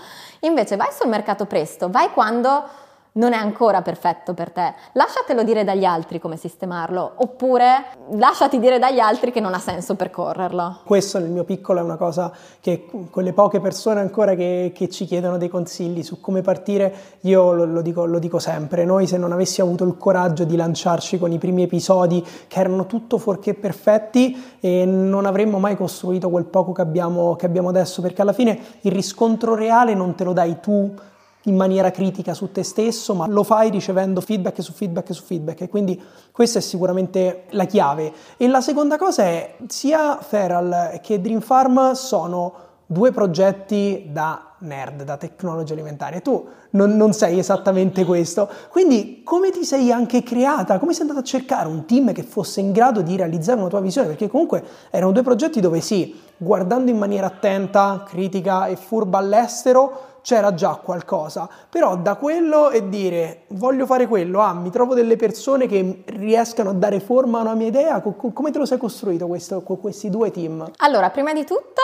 Invece 0.42 0.76
vai 0.76 0.92
sul 0.92 1.10
mercato 1.10 1.46
presto, 1.46 1.90
vai 1.90 2.12
quando 2.12 2.64
non 3.14 3.34
è 3.34 3.38
ancora 3.38 3.82
perfetto 3.82 4.34
per 4.34 4.52
te, 4.52 4.74
lasciatelo 4.94 5.44
dire 5.44 5.64
dagli 5.64 5.84
altri 5.86 6.20
come 6.20 6.38
sistemarlo, 6.38 7.14
oppure 7.16 7.86
lasciati 8.14 8.60
dire 8.60 8.80
dagli 8.80 9.00
altri 9.00 9.32
che 9.32 9.40
non 9.40 9.54
ha 9.54 9.60
senso 9.60 9.96
percorrerlo. 9.96 10.80
Questo 10.86 11.20
nel 11.20 11.30
mio 11.30 11.44
piccolo 11.44 11.80
è 11.80 11.84
una 11.84 11.98
cosa 11.98 12.32
che 12.60 12.90
quelle 13.12 13.34
poche 13.34 13.60
persone 13.60 14.00
ancora 14.00 14.34
che, 14.34 14.72
che 14.74 14.90
ci 14.90 15.06
chiedono 15.06 15.38
dei 15.38 15.50
consigli 15.50 16.02
su 16.02 16.20
come 16.20 16.42
partire, 16.42 16.94
io 17.22 17.52
lo, 17.54 17.66
lo, 17.66 17.82
dico, 17.82 18.06
lo, 18.06 18.20
dico, 18.20 18.40
sempre, 18.40 18.84
noi 18.84 19.06
se 19.06 19.18
non 19.18 19.32
avessi 19.32 19.62
avuto 19.62 19.84
il 19.84 19.98
coraggio 19.98 20.44
di 20.44 20.56
lanciarci 20.56 21.20
con 21.20 21.32
i 21.32 21.38
primi 21.38 21.64
episodi 21.64 22.26
che 22.48 22.60
erano 22.60 22.88
tutto 22.88 23.18
fuorché 23.20 23.54
perfetti, 23.54 24.58
eh, 24.60 24.86
non 24.86 25.26
avremmo 25.26 25.60
mai 25.60 25.76
costruito 25.76 26.30
quel 26.30 26.46
poco 26.46 26.72
che 26.72 26.82
abbiamo, 26.82 27.36
che 27.36 27.46
abbiamo 27.46 27.70
adesso, 27.70 28.02
perché 28.02 28.24
alla 28.24 28.34
fine 28.34 28.60
il 28.82 28.92
riscontro 28.92 29.54
reale 29.54 29.94
non 29.94 30.16
te 30.16 30.24
lo 30.24 30.34
dai 30.34 30.60
tu 30.60 30.92
in 31.44 31.56
maniera 31.56 31.92
critica 31.92 32.34
su 32.34 32.52
te 32.52 32.64
stesso, 32.64 33.14
ma 33.14 33.28
lo 33.28 33.44
fai 33.44 33.70
ricevendo 33.70 34.22
feedback 34.22 34.62
su 34.62 34.72
feedback 34.72 35.14
su 35.14 35.24
feedback 35.24 35.62
e 35.62 35.70
quindi 35.70 36.02
questa 36.32 36.60
è 36.60 36.62
sicuramente 36.62 37.46
la 37.50 37.66
chiave. 37.66 38.14
E 38.38 38.48
la 38.48 38.62
seconda 38.62 38.98
cosa 38.98 39.24
è 39.24 39.56
sia 39.68 40.18
Feral 40.22 41.00
che 41.02 41.20
Dream 41.20 41.42
Farm 41.42 41.92
sono 41.94 42.54
due 42.86 43.12
progetti 43.12 44.10
da 44.12 44.53
nerd, 44.64 45.04
da 45.04 45.18
tecnologia 45.18 45.74
alimentare. 45.74 46.22
Tu 46.22 46.46
non, 46.72 46.96
non, 46.96 47.14
sei 47.14 47.40
esattamente 47.40 48.04
questo. 48.06 48.50
Quindi 48.70 49.22
come 49.24 49.52
ti 49.52 49.64
sei 49.64 49.92
anche 49.92 50.24
creata? 50.24 50.80
Come 50.80 50.94
sei 50.94 51.02
andata 51.02 51.20
a 51.20 51.24
cercare 51.24 51.68
un 51.68 51.86
team 51.86 52.12
che 52.14 52.24
fosse 52.24 52.60
in 52.60 52.72
grado 52.72 53.02
di 53.02 53.16
realizzare 53.16 53.60
una 53.60 53.70
tua 53.70 53.82
visione? 53.82 54.08
Perché 54.08 54.28
comunque 54.28 54.64
erano 54.90 55.12
due 55.12 55.22
progetti 55.24 55.60
dove 55.60 55.82
sì, 55.82 56.20
guardando 56.38 56.90
in 56.90 56.98
maniera 56.98 57.28
attenta, 57.28 58.04
critica 58.08 58.68
e 58.68 58.76
furba 58.76 59.20
all'estero, 59.20 60.12
c'era 60.24 60.54
già 60.54 60.76
qualcosa, 60.76 61.50
però 61.70 61.98
da 61.98 62.16
quello 62.16 62.70
e 62.70 62.88
dire 62.88 63.42
voglio 63.50 63.86
fare 63.86 64.08
quello, 64.08 64.40
ah, 64.40 64.54
mi 64.54 64.72
trovo 64.72 64.94
delle 64.94 65.18
persone 65.18 65.68
che 65.68 66.04
riescano 66.06 66.70
a 66.70 66.74
dare 66.74 67.02
forma 67.02 67.40
a 67.40 67.42
una 67.42 67.56
mia 67.56 67.68
idea, 67.68 68.02
come 68.02 68.52
te 68.52 68.58
lo 68.58 68.66
sei 68.66 68.78
costruito 68.78 69.28
questo, 69.28 69.62
con 69.62 69.80
questi 69.80 70.10
due 70.10 70.32
team? 70.32 70.72
Allora, 70.78 71.10
prima 71.10 71.34
di 71.34 71.44
tutto 71.44 71.82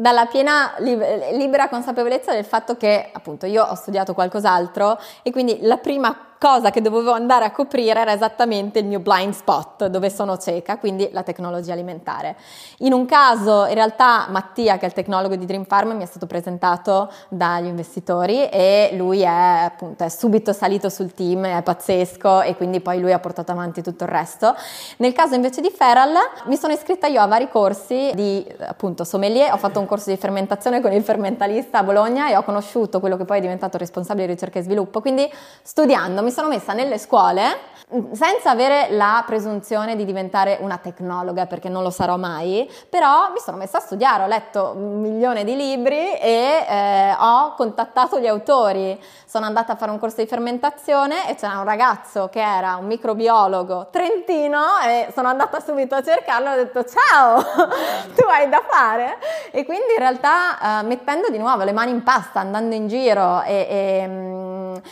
dalla 0.00 0.24
piena 0.24 0.72
libera 0.78 1.68
consapevolezza 1.68 2.32
del 2.32 2.46
fatto 2.46 2.78
che 2.78 3.10
appunto 3.12 3.44
io 3.44 3.62
ho 3.62 3.74
studiato 3.74 4.14
qualcos'altro 4.14 4.98
e 5.22 5.30
quindi 5.30 5.58
la 5.60 5.76
prima 5.76 6.29
cosa 6.40 6.70
che 6.70 6.80
dovevo 6.80 7.12
andare 7.12 7.44
a 7.44 7.50
coprire 7.50 8.00
era 8.00 8.14
esattamente 8.14 8.78
il 8.78 8.86
mio 8.86 9.00
blind 9.00 9.34
spot, 9.34 9.88
dove 9.88 10.08
sono 10.08 10.38
cieca, 10.38 10.78
quindi 10.78 11.10
la 11.12 11.22
tecnologia 11.22 11.74
alimentare. 11.74 12.34
In 12.78 12.94
un 12.94 13.04
caso, 13.04 13.66
in 13.66 13.74
realtà, 13.74 14.26
Mattia, 14.30 14.78
che 14.78 14.84
è 14.84 14.86
il 14.86 14.94
tecnologo 14.94 15.36
di 15.36 15.44
Dream 15.44 15.64
Farm, 15.64 15.94
mi 15.94 16.02
è 16.02 16.06
stato 16.06 16.26
presentato 16.26 17.12
dagli 17.28 17.66
investitori 17.66 18.48
e 18.48 18.94
lui 18.96 19.20
è 19.20 19.26
appunto 19.26 20.02
è 20.02 20.08
subito 20.08 20.54
salito 20.54 20.88
sul 20.88 21.12
team, 21.12 21.44
è 21.44 21.60
pazzesco 21.62 22.40
e 22.40 22.56
quindi 22.56 22.80
poi 22.80 23.00
lui 23.00 23.12
ha 23.12 23.18
portato 23.18 23.52
avanti 23.52 23.82
tutto 23.82 24.04
il 24.04 24.10
resto. 24.10 24.56
Nel 24.96 25.12
caso 25.12 25.34
invece 25.34 25.60
di 25.60 25.70
Feral, 25.70 26.14
mi 26.46 26.56
sono 26.56 26.72
iscritta 26.72 27.06
io 27.06 27.20
a 27.20 27.26
vari 27.26 27.50
corsi 27.50 28.12
di 28.14 28.46
appunto 28.60 29.04
sommelier, 29.04 29.52
ho 29.52 29.58
fatto 29.58 29.78
un 29.78 29.84
corso 29.84 30.08
di 30.08 30.16
fermentazione 30.16 30.80
con 30.80 30.90
il 30.90 31.02
fermentalista 31.02 31.80
a 31.80 31.82
Bologna 31.82 32.30
e 32.30 32.36
ho 32.38 32.42
conosciuto 32.44 32.98
quello 32.98 33.18
che 33.18 33.26
poi 33.26 33.36
è 33.36 33.40
diventato 33.42 33.76
responsabile 33.76 34.24
di 34.24 34.32
ricerca 34.32 34.58
e 34.58 34.62
sviluppo. 34.62 35.02
Quindi 35.02 35.30
studiando 35.62 36.28
sono 36.30 36.48
messa 36.48 36.72
nelle 36.72 36.98
scuole 36.98 37.68
senza 38.12 38.50
avere 38.50 38.88
la 38.90 39.22
presunzione 39.26 39.96
di 39.96 40.04
diventare 40.04 40.58
una 40.60 40.78
tecnologa 40.78 41.46
perché 41.46 41.68
non 41.68 41.82
lo 41.82 41.90
sarò 41.90 42.16
mai, 42.16 42.70
però 42.88 43.30
mi 43.32 43.40
sono 43.40 43.56
messa 43.56 43.78
a 43.78 43.80
studiare, 43.80 44.22
ho 44.22 44.26
letto 44.26 44.72
un 44.76 45.00
milione 45.00 45.42
di 45.42 45.56
libri 45.56 46.16
e 46.16 46.66
eh, 46.68 47.16
ho 47.18 47.54
contattato 47.56 48.20
gli 48.20 48.28
autori, 48.28 48.98
sono 49.26 49.46
andata 49.46 49.72
a 49.72 49.76
fare 49.76 49.90
un 49.90 49.98
corso 49.98 50.20
di 50.20 50.28
fermentazione 50.28 51.28
e 51.28 51.34
c'era 51.34 51.58
un 51.58 51.64
ragazzo 51.64 52.28
che 52.28 52.40
era 52.40 52.76
un 52.76 52.86
microbiologo 52.86 53.88
trentino 53.90 54.60
e 54.86 55.08
sono 55.12 55.26
andata 55.26 55.58
subito 55.58 55.96
a 55.96 56.02
cercarlo 56.02 56.48
e 56.48 56.52
ho 56.52 56.56
detto 56.56 56.84
ciao, 56.84 57.42
tu 58.14 58.24
hai 58.28 58.48
da 58.48 58.62
fare? 58.68 59.18
E 59.50 59.64
quindi 59.64 59.92
in 59.94 59.98
realtà 59.98 60.80
eh, 60.80 60.82
mettendo 60.84 61.28
di 61.28 61.38
nuovo 61.38 61.64
le 61.64 61.72
mani 61.72 61.90
in 61.90 62.04
pasta, 62.04 62.38
andando 62.38 62.74
in 62.76 62.86
giro 62.86 63.42
e, 63.42 63.66
e 63.68 64.48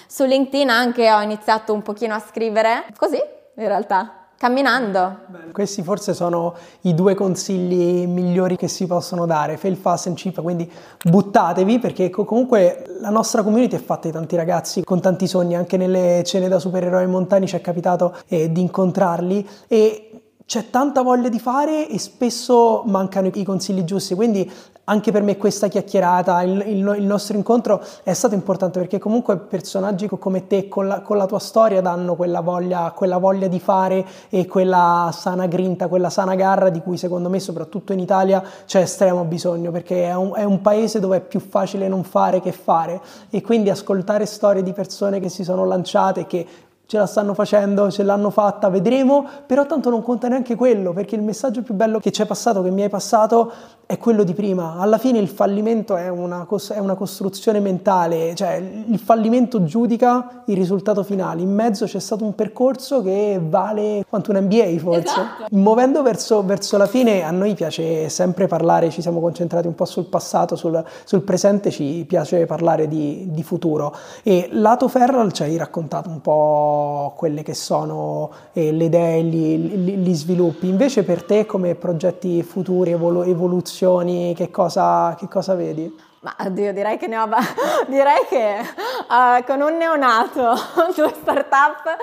su 0.06 0.24
LinkedIn 0.24 0.68
anche 0.68 1.12
ho 1.12 1.20
iniziato 1.20 1.72
un 1.72 1.82
pochino 1.82 2.14
a 2.14 2.20
scrivere. 2.20 2.86
Così 2.96 3.16
in 3.16 3.66
realtà 3.66 4.18
camminando. 4.38 5.18
Questi 5.52 5.82
forse 5.82 6.14
sono 6.14 6.54
i 6.82 6.94
due 6.94 7.14
consigli 7.14 8.06
migliori 8.06 8.56
che 8.56 8.68
si 8.68 8.86
possono 8.86 9.26
dare, 9.26 9.56
fail 9.56 9.76
fast 9.76 10.06
and 10.06 10.16
cheap, 10.16 10.40
quindi 10.40 10.70
buttatevi 11.02 11.80
perché 11.80 12.08
comunque 12.08 12.84
la 13.00 13.10
nostra 13.10 13.42
community 13.42 13.74
è 13.74 13.80
fatta 13.80 14.06
di 14.06 14.14
tanti 14.14 14.36
ragazzi 14.36 14.84
con 14.84 15.00
tanti 15.00 15.26
sogni, 15.26 15.56
anche 15.56 15.76
nelle 15.76 16.22
cene 16.24 16.46
da 16.46 16.60
supereroi 16.60 17.08
montani 17.08 17.48
ci 17.48 17.56
è 17.56 17.60
capitato 17.60 18.16
eh, 18.28 18.52
di 18.52 18.60
incontrarli. 18.60 19.46
E 19.66 20.07
c'è 20.48 20.70
tanta 20.70 21.02
voglia 21.02 21.28
di 21.28 21.38
fare 21.38 21.86
e 21.88 21.98
spesso 21.98 22.82
mancano 22.86 23.30
i 23.34 23.44
consigli 23.44 23.84
giusti, 23.84 24.14
quindi 24.14 24.50
anche 24.84 25.12
per 25.12 25.20
me 25.20 25.36
questa 25.36 25.68
chiacchierata, 25.68 26.40
il, 26.40 26.64
il, 26.66 26.94
il, 26.96 27.04
nostro 27.04 27.36
incontro 27.36 27.84
è 28.02 28.14
stato 28.14 28.34
importante 28.34 28.78
perché 28.78 28.98
comunque 28.98 29.36
personaggi 29.36 30.08
come 30.08 30.46
te 30.46 30.66
con 30.66 30.86
la, 30.86 31.02
con 31.02 31.18
la 31.18 31.26
tua 31.26 31.38
storia 31.38 31.82
danno 31.82 32.16
quella 32.16 32.40
voglia, 32.40 32.92
quella 32.96 33.18
voglia, 33.18 33.46
di 33.46 33.60
fare 33.60 34.06
e 34.30 34.46
quella 34.46 35.10
sana 35.12 35.44
grinta, 35.44 35.86
quella 35.86 36.08
sana 36.08 36.34
garra 36.34 36.70
di 36.70 36.80
cui 36.80 36.96
secondo 36.96 37.28
me 37.28 37.40
soprattutto 37.40 37.92
in 37.92 37.98
Italia 37.98 38.42
c'è 38.64 38.80
estremo 38.80 39.24
bisogno 39.24 39.70
perché 39.70 40.04
è 40.04 40.14
un, 40.14 40.32
è 40.34 40.44
un 40.44 40.62
paese 40.62 40.98
dove 40.98 41.18
è 41.18 41.20
più 41.20 41.40
facile 41.40 41.88
non 41.88 42.04
fare 42.04 42.40
che 42.40 42.52
fare. 42.52 43.02
E 43.28 43.42
quindi 43.42 43.68
ascoltare 43.68 44.24
storie 44.24 44.62
di 44.62 44.72
persone 44.72 45.20
che 45.20 45.28
si 45.28 45.44
sono 45.44 45.66
lanciate, 45.66 46.26
che 46.26 46.46
ce 46.88 46.96
la 46.96 47.04
stanno 47.04 47.34
facendo, 47.34 47.90
ce 47.90 48.02
l'hanno 48.02 48.30
fatta, 48.30 48.70
vedremo, 48.70 49.22
però 49.44 49.66
tanto 49.66 49.90
non 49.90 50.02
conta 50.02 50.26
neanche 50.28 50.54
quello, 50.54 50.94
perché 50.94 51.16
il 51.16 51.22
messaggio 51.22 51.60
più 51.60 51.74
bello 51.74 51.98
che 51.98 52.10
ci 52.10 52.22
è 52.22 52.24
passato, 52.24 52.62
che 52.62 52.70
mi 52.70 52.80
hai 52.80 52.88
passato, 52.88 53.52
è 53.88 53.96
quello 53.96 54.22
di 54.22 54.34
prima. 54.34 54.74
Alla 54.76 54.98
fine 54.98 55.18
il 55.18 55.28
fallimento 55.28 55.96
è 55.96 56.10
una, 56.10 56.44
cos- 56.44 56.72
è 56.72 56.78
una 56.78 56.94
costruzione 56.94 57.58
mentale, 57.58 58.34
cioè 58.34 58.56
il 58.56 58.98
fallimento 58.98 59.64
giudica 59.64 60.42
il 60.44 60.56
risultato 60.56 61.02
finale. 61.02 61.40
In 61.40 61.54
mezzo 61.54 61.86
c'è 61.86 61.98
stato 61.98 62.22
un 62.22 62.34
percorso 62.34 63.00
che 63.00 63.40
vale 63.42 64.04
quanto 64.06 64.30
un 64.30 64.42
MBA 64.42 64.78
forse. 64.78 65.00
Esatto. 65.00 65.46
Muovendo 65.52 66.02
verso, 66.02 66.44
verso, 66.44 66.76
la 66.76 66.84
fine, 66.84 67.22
a 67.22 67.30
noi 67.30 67.54
piace 67.54 68.10
sempre 68.10 68.46
parlare, 68.46 68.90
ci 68.90 69.00
siamo 69.00 69.20
concentrati 69.20 69.66
un 69.66 69.74
po' 69.74 69.86
sul 69.86 70.04
passato, 70.04 70.54
sul, 70.54 70.84
sul 71.04 71.22
presente, 71.22 71.70
ci 71.70 72.04
piace 72.06 72.44
parlare 72.44 72.88
di, 72.88 73.28
di 73.30 73.42
futuro. 73.42 73.96
E 74.22 74.50
lato 74.52 74.88
Ferral 74.88 75.32
ci 75.32 75.44
hai 75.44 75.56
raccontato 75.56 76.10
un 76.10 76.20
po' 76.20 77.14
quelle 77.16 77.42
che 77.42 77.54
sono 77.54 78.30
eh, 78.52 78.70
le 78.70 78.84
idee, 78.84 79.22
gli, 79.22 79.56
gli, 79.56 79.96
gli, 79.96 80.14
sviluppi. 80.14 80.68
Invece 80.68 81.04
per 81.04 81.22
te 81.22 81.46
come 81.46 81.74
progetti 81.74 82.42
futuri, 82.42 82.90
evolu- 82.90 83.26
evoluzioni, 83.26 83.76
opzioni, 83.78 84.34
che 84.34 84.50
cosa, 84.50 85.14
che 85.16 85.28
cosa 85.28 85.54
vedi? 85.54 85.94
Ma 86.20 86.34
oddio, 86.40 86.72
direi 86.72 86.98
che 86.98 87.06
ne 87.06 87.16
ho. 87.16 87.28
direi 87.86 88.26
che 88.28 88.56
uh, 88.60 89.44
con 89.44 89.60
un 89.60 89.76
neonato, 89.76 90.54
due 90.96 91.14
startup, 91.14 91.96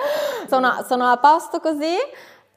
sono, 0.48 0.82
sono 0.86 1.04
a 1.04 1.18
posto 1.18 1.60
così, 1.60 1.94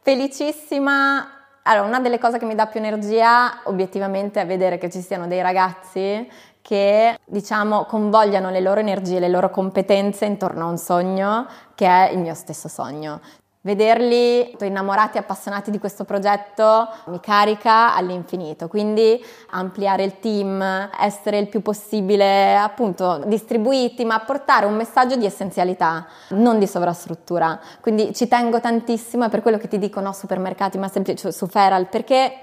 felicissima. 0.01 1.33
Allora, 1.63 1.85
una 1.85 1.99
delle 1.99 2.17
cose 2.17 2.39
che 2.39 2.45
mi 2.45 2.55
dà 2.55 2.67
più 2.67 2.79
energia, 2.79 3.59
obiettivamente, 3.65 4.39
è 4.39 4.45
vedere 4.45 4.77
che 4.77 4.89
ci 4.89 5.01
siano 5.01 5.27
dei 5.27 5.41
ragazzi 5.41 6.27
che, 6.61 7.17
diciamo, 7.25 7.83
convogliano 7.85 8.49
le 8.49 8.61
loro 8.61 8.79
energie, 8.79 9.19
le 9.19 9.27
loro 9.27 9.49
competenze 9.49 10.25
intorno 10.25 10.65
a 10.65 10.69
un 10.69 10.77
sogno 10.77 11.45
che 11.75 11.87
è 11.87 12.11
il 12.11 12.19
mio 12.19 12.33
stesso 12.33 12.69
sogno. 12.69 13.19
Vederli 13.61 14.55
innamorati 14.61 15.17
e 15.17 15.19
appassionati 15.19 15.69
di 15.69 15.79
questo 15.79 16.05
progetto 16.05 16.87
mi 17.07 17.19
carica 17.19 17.93
all'infinito, 17.93 18.69
quindi 18.69 19.21
ampliare 19.49 20.05
il 20.05 20.19
team, 20.19 20.89
essere 20.97 21.39
il 21.39 21.49
più 21.49 21.61
possibile 21.61 22.55
appunto 22.55 23.21
distribuiti, 23.25 24.05
ma 24.05 24.17
portare 24.19 24.65
un 24.65 24.75
messaggio 24.75 25.17
di 25.17 25.25
essenzialità, 25.25 26.07
non 26.29 26.57
di 26.57 26.67
sovrastruttura. 26.67 27.59
Quindi 27.81 28.13
ci 28.15 28.29
tengo 28.29 28.61
tantissimo, 28.61 29.25
è 29.25 29.29
per 29.29 29.41
quello 29.41 29.57
che 29.57 29.67
ti 29.67 29.77
dico 29.77 29.99
no 29.99 30.13
supermercati, 30.13 30.77
ma 30.77 30.87
semplice 30.87 31.33
su 31.33 31.45
Feral, 31.45 31.89
perché 31.89 32.33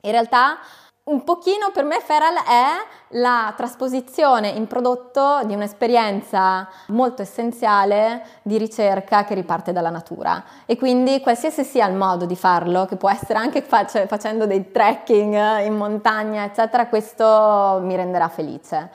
in 0.00 0.10
realtà 0.10 0.58
un 1.02 1.24
pochino 1.24 1.70
per 1.72 1.84
me 1.84 1.98
Feral 2.00 2.34
è 2.34 3.16
la 3.18 3.52
trasposizione 3.56 4.48
in 4.48 4.66
prodotto 4.66 5.40
di 5.44 5.54
un'esperienza 5.54 6.68
molto 6.88 7.22
essenziale 7.22 8.24
di 8.42 8.58
ricerca 8.58 9.24
che 9.24 9.34
riparte 9.34 9.72
dalla 9.72 9.90
natura 9.90 10.44
e 10.66 10.76
quindi 10.76 11.20
qualsiasi 11.20 11.64
sia 11.64 11.88
il 11.88 11.96
modo 11.96 12.26
di 12.26 12.36
farlo, 12.36 12.84
che 12.84 12.96
può 12.96 13.10
essere 13.10 13.38
anche 13.38 13.62
fac- 13.62 14.06
facendo 14.06 14.46
dei 14.46 14.70
trekking 14.70 15.64
in 15.64 15.74
montagna, 15.76 16.44
eccetera, 16.44 16.86
questo 16.86 17.80
mi 17.82 17.96
renderà 17.96 18.28
felice. 18.28 18.90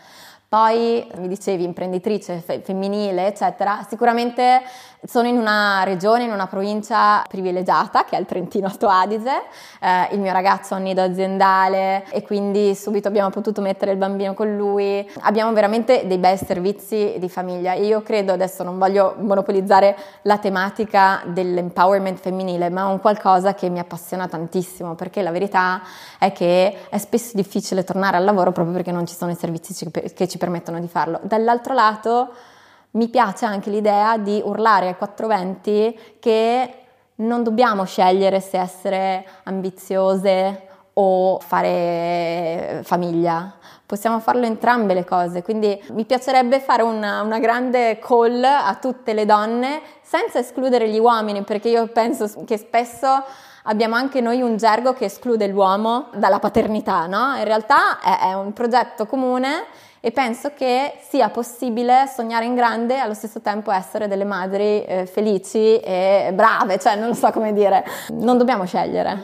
Poi 0.47 1.05
mi 1.17 1.27
dicevi 1.27 1.63
imprenditrice 1.63 2.37
fe- 2.39 2.61
femminile, 2.61 3.27
eccetera, 3.27 3.83
sicuramente 3.89 4.61
sono 5.05 5.27
in 5.27 5.37
una 5.37 5.83
regione, 5.83 6.23
in 6.23 6.31
una 6.31 6.47
provincia 6.47 7.23
privilegiata 7.27 8.05
che 8.05 8.15
è 8.15 8.19
il 8.19 8.25
Trentino 8.25 8.67
Alto 8.67 8.87
Adige, 8.87 9.43
eh, 9.79 10.09
il 10.11 10.19
mio 10.19 10.31
ragazzo 10.31 10.73
ha 10.73 10.77
un 10.77 10.83
nido 10.83 11.01
aziendale 11.01 12.05
e 12.09 12.23
quindi 12.23 12.75
subito 12.75 13.07
abbiamo 13.07 13.29
potuto 13.29 13.61
mettere 13.61 13.91
il 13.91 13.97
bambino 13.97 14.33
con 14.33 14.55
lui, 14.55 15.07
abbiamo 15.21 15.53
veramente 15.53 16.07
dei 16.07 16.17
bei 16.17 16.37
servizi 16.37 17.15
di 17.19 17.29
famiglia 17.29 17.73
e 17.73 17.85
io 17.85 18.01
credo, 18.01 18.33
adesso 18.33 18.63
non 18.63 18.77
voglio 18.77 19.15
monopolizzare 19.19 19.95
la 20.23 20.37
tematica 20.37 21.21
dell'empowerment 21.25 22.19
femminile, 22.19 22.69
ma 22.69 22.81
è 22.81 22.85
un 22.85 22.99
qualcosa 22.99 23.53
che 23.53 23.69
mi 23.69 23.79
appassiona 23.79 24.27
tantissimo 24.27 24.95
perché 24.95 25.21
la 25.21 25.31
verità 25.31 25.81
è 26.17 26.31
che 26.31 26.87
è 26.89 26.97
spesso 26.97 27.31
difficile 27.35 27.83
tornare 27.83 28.17
al 28.17 28.23
lavoro 28.23 28.51
proprio 28.51 28.75
perché 28.75 28.91
non 28.91 29.05
ci 29.05 29.15
sono 29.15 29.31
i 29.31 29.35
servizi 29.35 29.89
che 29.91 30.27
ci 30.27 30.37
permettono 30.37 30.79
di 30.79 30.87
farlo. 30.87 31.19
Dall'altro 31.23 31.73
lato, 31.73 32.31
mi 32.95 33.07
piace 33.09 33.45
anche 33.45 33.69
l'idea 33.69 34.17
di 34.17 34.41
urlare 34.43 34.87
ai 34.87 34.95
420 34.95 36.17
che 36.19 36.73
non 37.15 37.43
dobbiamo 37.43 37.85
scegliere 37.85 38.39
se 38.41 38.57
essere 38.57 39.25
ambiziose 39.43 40.67
o 40.93 41.39
fare 41.39 42.81
famiglia. 42.83 43.53
Possiamo 43.85 44.19
farlo 44.19 44.45
entrambe 44.45 44.93
le 44.93 45.05
cose, 45.05 45.43
quindi 45.43 45.79
mi 45.91 46.05
piacerebbe 46.05 46.59
fare 46.59 46.81
una, 46.81 47.21
una, 47.21 47.37
grande 47.37 47.99
call 47.99 48.43
a 48.43 48.75
tutte 48.81 49.13
le 49.13 49.25
donne 49.25 49.81
senza 50.01 50.39
escludere 50.39 50.89
gli 50.89 50.97
uomini, 50.97 51.43
perché 51.43 51.69
io 51.69 51.87
penso 51.87 52.43
che 52.45 52.57
spesso 52.57 53.07
abbiamo 53.63 53.95
anche 53.95 54.21
noi 54.21 54.41
un 54.41 54.57
gergo 54.57 54.93
che 54.93 55.05
esclude 55.05 55.47
l'uomo 55.47 56.07
dalla 56.15 56.39
paternità, 56.39 57.05
no? 57.05 57.35
In 57.35 57.43
realtà 57.43 57.99
è, 57.99 58.29
è 58.29 58.33
un 58.33 58.53
progetto 58.53 59.05
comune 59.05 59.65
e 60.05 60.11
penso 60.11 60.51
che 60.55 60.93
sia 61.09 61.29
possibile 61.29 62.05
sognare 62.05 62.45
in 62.45 62.53
grande 62.53 62.93
e 62.93 62.99
allo 62.99 63.15
stesso 63.15 63.41
tempo 63.41 63.71
essere 63.71 64.07
delle 64.07 64.23
madri 64.23 64.83
eh, 64.83 65.07
felici 65.07 65.77
e 65.77 66.31
brave, 66.31 66.77
cioè 66.77 66.95
non 66.95 67.15
so 67.15 67.31
come 67.31 67.53
dire, 67.53 67.83
non 68.11 68.37
dobbiamo 68.37 68.65
scegliere. 68.65 69.17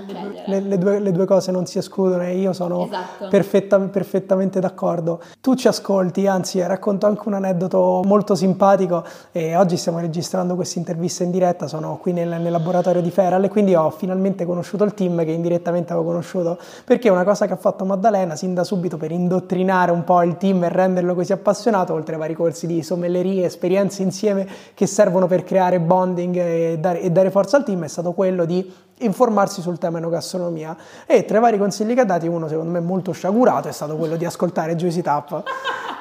Le, 0.48 0.60
le, 0.60 0.80
due, 0.80 0.98
le 0.98 1.12
due, 1.12 1.26
cose 1.26 1.52
non 1.52 1.68
si 1.68 1.78
escludono 1.78 2.24
e 2.24 2.36
io 2.36 2.52
sono 2.52 2.86
esatto. 2.86 3.28
perfetta, 3.28 3.78
perfettamente 3.78 4.60
d'accordo. 4.60 5.22
Tu 5.40 5.54
ci 5.54 5.68
ascolti, 5.68 6.26
anzi 6.26 6.60
racconto 6.66 7.06
anche 7.06 7.28
un 7.28 7.36
aneddoto 7.36 8.02
molto 8.04 8.34
simpatico 8.34 9.04
e 9.32 9.56
oggi 9.56 9.78
stiamo 9.78 10.00
registrando 10.00 10.56
questa 10.56 10.80
intervista 10.80 11.24
in 11.24 11.30
diretta, 11.30 11.68
sono 11.68 12.00
qui 12.02 12.12
nel, 12.12 12.28
nel 12.28 12.52
laboratorio 12.52 13.04
di 13.04 13.12
Feral 13.12 13.44
e 13.44 13.50
quindi 13.50 13.76
ho 13.76 13.92
finalmente 13.92 14.46
conosciuto 14.46 14.84
il 14.84 14.96
team 14.96 15.24
che 15.24 15.32
indirettamente 15.32 15.94
avevo 15.94 16.08
conosciuto 16.08 16.58
perché 16.84 17.10
una 17.10 17.24
cosa 17.24 17.46
che 17.46 17.54
ha 17.54 17.58
fatto 17.58 17.86
Maddalena 17.86 18.36
sin 18.36 18.56
da 18.56 18.64
subito 18.64 18.98
per 18.98 19.12
indottrinare 19.12 19.92
un 19.92 20.04
po' 20.04 20.24
il 20.24 20.38
team 20.38 20.70
renderlo 20.72 21.14
così 21.14 21.32
appassionato, 21.32 21.94
oltre 21.94 22.14
ai 22.14 22.20
vari 22.20 22.34
corsi 22.34 22.68
di 22.68 22.82
sommellerie, 22.82 23.46
esperienze 23.46 24.02
insieme 24.02 24.48
che 24.74 24.88
servono 24.88 25.28
per 25.28 25.44
creare 25.44 25.80
bonding 25.80 26.36
e 26.38 26.78
dare, 26.80 27.02
e 27.02 27.10
dare 27.12 27.30
forza 27.32 27.58
al 27.58 27.64
team, 27.64 27.84
è 27.84 27.88
stato 27.88 28.14
quello 28.14 28.46
di 28.46 28.72
informarsi 29.00 29.62
sul 29.62 29.78
tema 29.78 29.98
enogastronomia. 29.98 30.76
E 31.06 31.26
tra 31.26 31.38
i 31.38 31.42
vari 31.42 31.58
consigli 31.58 31.94
che 31.94 32.02
ha 32.02 32.06
dati 32.06 32.28
uno 32.28 32.48
secondo 32.48 32.72
me 32.72 32.80
molto 32.80 33.12
sciagurato 33.12 33.68
è 33.68 33.72
stato 33.72 33.96
quello 33.96 34.16
di 34.16 34.26
ascoltare 34.26 34.76
Juicy 34.76 35.02
Tap 35.02 35.44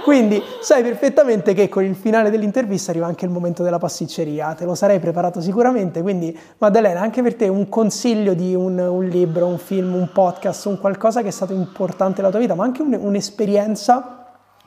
quindi 0.02 0.42
sai 0.60 0.82
perfettamente 0.82 1.52
che 1.52 1.68
con 1.68 1.84
il 1.84 1.94
finale 1.94 2.30
dell'intervista 2.30 2.90
arriva 2.90 3.06
anche 3.06 3.26
il 3.26 3.30
momento 3.30 3.62
della 3.62 3.78
pasticceria, 3.78 4.54
te 4.54 4.64
lo 4.64 4.74
sarei 4.74 4.98
preparato 4.98 5.40
sicuramente, 5.40 6.00
quindi 6.00 6.36
Maddalena 6.58 7.00
anche 7.00 7.22
per 7.22 7.34
te 7.34 7.48
un 7.48 7.68
consiglio 7.68 8.34
di 8.34 8.54
un, 8.54 8.78
un 8.78 9.04
libro, 9.04 9.46
un 9.46 9.58
film, 9.58 9.94
un 9.94 10.10
podcast, 10.12 10.66
un 10.66 10.78
qualcosa 10.78 11.22
che 11.22 11.28
è 11.28 11.32
stato 11.32 11.52
importante 11.52 12.20
nella 12.20 12.30
tua 12.30 12.40
vita, 12.40 12.54
ma 12.54 12.64
anche 12.64 12.82
un, 12.82 12.98
un'esperienza 12.98 14.19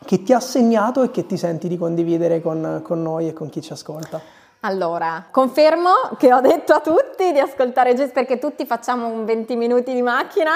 che 0.06 0.24
ti 0.24 0.34
ha 0.34 0.39
segnato 0.39 1.04
e 1.04 1.12
che 1.12 1.26
ti 1.26 1.38
senti 1.38 1.68
di 1.68 1.78
condividere 1.78 2.41
con, 2.41 2.82
con 2.84 3.01
noi 3.01 3.28
e 3.28 3.34
con 3.34 3.49
chi 3.49 3.62
ci 3.62 3.74
ascolta. 3.74 4.43
Allora, 4.66 5.26
confermo 5.30 5.89
che 6.18 6.34
ho 6.34 6.39
detto 6.39 6.72
a 6.72 6.80
tutti 6.80 7.34
di 7.34 7.39
ascoltare 7.39 7.95
Juice 7.95 8.14
perché 8.14 8.39
tutti 8.39 8.66
facciamo 8.66 9.07
un 9.07 9.26
20 9.26 9.57
minuti 9.57 9.93
di 9.93 10.01
macchina 10.01 10.51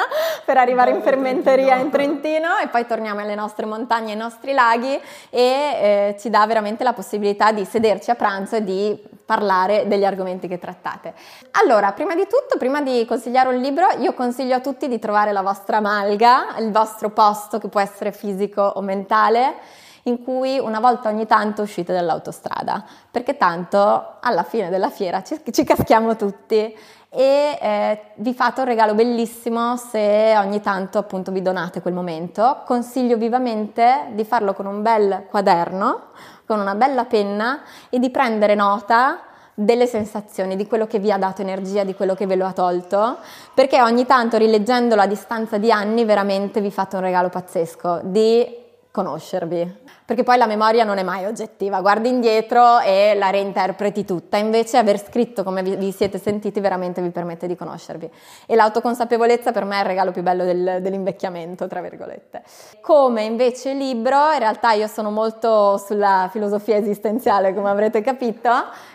per 0.46 0.56
arrivare 0.56 0.92
in 0.92 1.02
fermenteria 1.02 1.76
in 1.76 1.90
Trentino 1.90 2.58
e 2.64 2.70
poi 2.70 2.86
torniamo 2.86 3.20
alle 3.20 3.36
nostre 3.36 3.66
montagne, 3.66 4.12
ai 4.12 4.18
nostri 4.18 4.54
laghi 4.54 4.98
e 5.30 5.42
eh, 5.42 6.16
ci 6.18 6.30
dà 6.30 6.46
veramente 6.48 6.86
la 6.86 6.94
possibilità 6.94 7.52
di 7.52 7.66
sederci 7.66 8.10
a 8.10 8.16
pranzo 8.16 8.56
e 8.56 8.64
di 8.64 8.98
parlare 9.26 9.88
degli 9.88 10.06
argomenti 10.06 10.48
che 10.48 10.58
trattate. 10.58 11.14
Allora, 11.62 11.92
prima 11.92 12.16
di 12.16 12.28
tutto, 12.30 12.58
prima 12.58 12.82
di 12.82 13.04
consigliare 13.06 13.50
un 13.50 13.60
libro, 13.60 13.88
io 14.00 14.14
consiglio 14.14 14.56
a 14.56 14.62
tutti 14.62 14.88
di 14.88 15.00
trovare 15.00 15.34
la 15.34 15.42
vostra 15.42 15.82
malga, 15.82 16.56
il 16.60 16.72
vostro 16.72 17.10
posto 17.10 17.58
che 17.58 17.68
può 17.68 17.82
essere 17.82 18.14
fisico 18.14 18.62
o 18.62 18.80
mentale 18.80 19.86
in 20.08 20.24
cui 20.24 20.58
una 20.58 20.80
volta 20.80 21.10
ogni 21.10 21.26
tanto 21.26 21.62
uscite 21.62 21.94
dall'autostrada, 21.94 22.84
perché 23.12 23.38
tanto 23.38 24.16
alla 24.20 24.44
fine 24.44 24.70
della 24.70 24.90
fiera 24.90 25.22
ci, 25.22 25.40
ci 25.52 25.64
caschiamo 25.64 26.16
tutti 26.16 26.76
e 27.10 27.58
eh, 27.62 28.02
vi 28.16 28.34
fate 28.34 28.62
un 28.62 28.68
regalo 28.68 28.94
bellissimo 28.94 29.78
se 29.78 30.36
ogni 30.38 30.62
tanto 30.62 30.98
appunto 30.98 31.32
vi 31.32 31.42
donate 31.42 31.82
quel 31.82 31.94
momento. 31.94 32.62
Consiglio 32.66 33.18
vivamente 33.18 34.08
di 34.12 34.24
farlo 34.24 34.54
con 34.54 34.66
un 34.66 34.82
bel 34.82 35.26
quaderno, 35.30 36.10
con 36.46 36.60
una 36.60 36.76
bella 36.76 37.06
penna 37.06 37.62
e 37.90 38.00
di 38.00 38.10
prendere 38.10 38.56
nota 38.56 39.22
delle 39.54 39.88
sensazioni, 39.88 40.56
di 40.56 40.68
quello 40.68 40.86
che 40.86 41.00
vi 41.00 41.12
ha 41.12 41.18
dato 41.18 41.42
energia, 41.42 41.84
di 41.84 41.96
quello 41.96 42.14
che 42.14 42.28
ve 42.28 42.36
lo 42.36 42.46
ha 42.46 42.54
tolto, 42.54 43.18
perché 43.54 43.82
ogni 43.82 44.06
tanto 44.06 44.38
rileggendolo 44.38 45.02
a 45.02 45.08
distanza 45.08 45.58
di 45.58 45.72
anni 45.72 46.06
veramente 46.06 46.62
vi 46.62 46.70
fate 46.70 46.96
un 46.96 47.02
regalo 47.02 47.30
pazzesco 47.30 48.02
di 48.04 48.66
conoscervi, 48.98 49.86
perché 50.04 50.24
poi 50.24 50.38
la 50.38 50.48
memoria 50.48 50.84
non 50.84 50.98
è 50.98 51.04
mai 51.04 51.26
oggettiva, 51.26 51.82
guardi 51.82 52.10
indietro 52.10 52.80
e 52.80 53.14
la 53.16 53.30
reinterpreti 53.30 54.06
tutta, 54.06 54.38
invece 54.38 54.78
aver 54.78 54.98
scritto 54.98 55.44
come 55.44 55.62
vi, 55.62 55.92
siete 55.92 56.18
sentiti 56.18 56.60
veramente 56.60 57.00
vi 57.00 57.12
permette 57.12 57.46
di 57.46 57.56
conoscervi. 57.56 58.10
E 58.48 58.56
l'autoconsapevolezza 58.56 59.52
per 59.52 59.66
me 59.66 59.78
è 59.78 59.82
il 59.82 59.86
regalo 59.86 60.12
più 60.12 60.24
bello 60.24 60.46
del, 60.46 60.80
dell'invecchiamento, 60.82 61.68
tra 61.68 61.80
virgolette. 61.82 62.42
Come 62.82 63.22
invece 63.22 63.74
libro, 63.74 64.32
in 64.32 64.40
realtà 64.40 64.72
io 64.72 64.88
sono 64.88 65.12
molto 65.12 65.78
sulla 65.78 66.28
filosofia 66.32 66.78
esistenziale, 66.78 67.54
come 67.54 67.70
avrete 67.70 68.02
capito, 68.02 68.50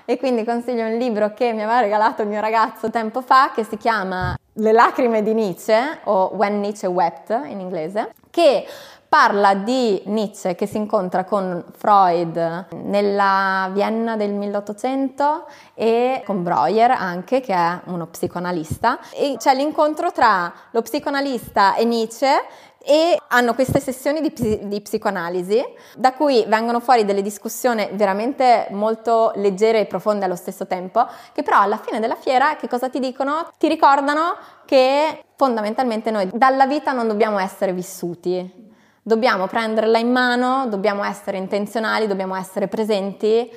e 0.05 0.19
quindi 0.19 0.45
consiglio 0.45 0.85
un 0.85 0.97
libro 0.97 1.33
che 1.33 1.53
mi 1.53 1.63
aveva 1.63 1.79
regalato 1.79 2.23
il 2.23 2.29
mio 2.29 2.41
ragazzo 2.41 2.91
tempo 2.91 3.21
fa, 3.21 3.53
che 3.55 3.63
si 3.63 3.77
chiama 3.77 4.37
Le 4.55 4.73
lacrime 4.73 5.23
di 5.23 5.33
Nietzsche, 5.33 6.01
o 6.05 6.33
When 6.35 6.59
Nietzsche 6.59 6.89
Wept 6.89 7.31
in 7.47 7.61
inglese, 7.61 8.13
che 8.31 8.67
parla 9.13 9.53
di 9.53 10.01
Nietzsche 10.07 10.55
che 10.55 10.65
si 10.65 10.79
incontra 10.79 11.25
con 11.25 11.63
Freud 11.77 12.69
nella 12.71 13.69
Vienna 13.71 14.17
del 14.17 14.33
1800 14.33 15.45
e 15.75 16.23
con 16.25 16.43
Breuer 16.43 16.93
anche, 16.93 17.43
che 17.43 17.53
è 17.53 17.79
uno 17.89 18.07
psicoanalista, 18.07 18.99
e 19.11 19.35
c'è 19.37 19.55
l'incontro 19.55 20.13
tra 20.13 20.51
lo 20.71 20.81
psicoanalista 20.81 21.75
e 21.75 21.85
Nietzsche 21.85 22.43
e 22.79 23.21
hanno 23.29 23.53
queste 23.53 23.81
sessioni 23.81 24.23
di, 24.23 24.61
di, 24.67 24.81
psicoanalisi 24.81 25.63
da 25.95 26.15
cui 26.15 26.47
vengono 26.49 26.81
fuori 26.81 27.05
delle 27.05 27.21
discussioni 27.21 27.91
veramente 27.93 28.69
molto 28.71 29.33
leggere 29.35 29.81
e 29.81 29.85
profonde 29.85 30.25
allo 30.25 30.37
stesso 30.37 30.67
tempo, 30.67 31.07
che 31.35 31.43
però 31.43 31.61
alla 31.61 31.77
fine 31.77 32.01
della 32.01 32.17
fiera 32.17 32.57
che 32.57 32.67
cosa 32.67 32.89
ti 32.89 32.99
dicono? 32.99 33.51
Ti 33.59 33.69
ricordano 33.69 34.37
che 34.65 35.23
fondamentalmente 35.37 36.11
noi 36.11 36.31
dalla 36.33 36.67
vita 36.67 36.93
non 36.93 37.07
dobbiamo 37.07 37.39
essere 37.39 37.75
vissuti, 37.75 38.71
Dobbiamo 39.05 39.49
prenderla 39.49 39.99
in 39.99 40.13
mano, 40.13 40.69
dobbiamo 40.69 41.03
essere 41.03 41.37
intenzionali, 41.37 42.07
dobbiamo 42.07 42.37
essere 42.37 42.69
presenti 42.69 43.51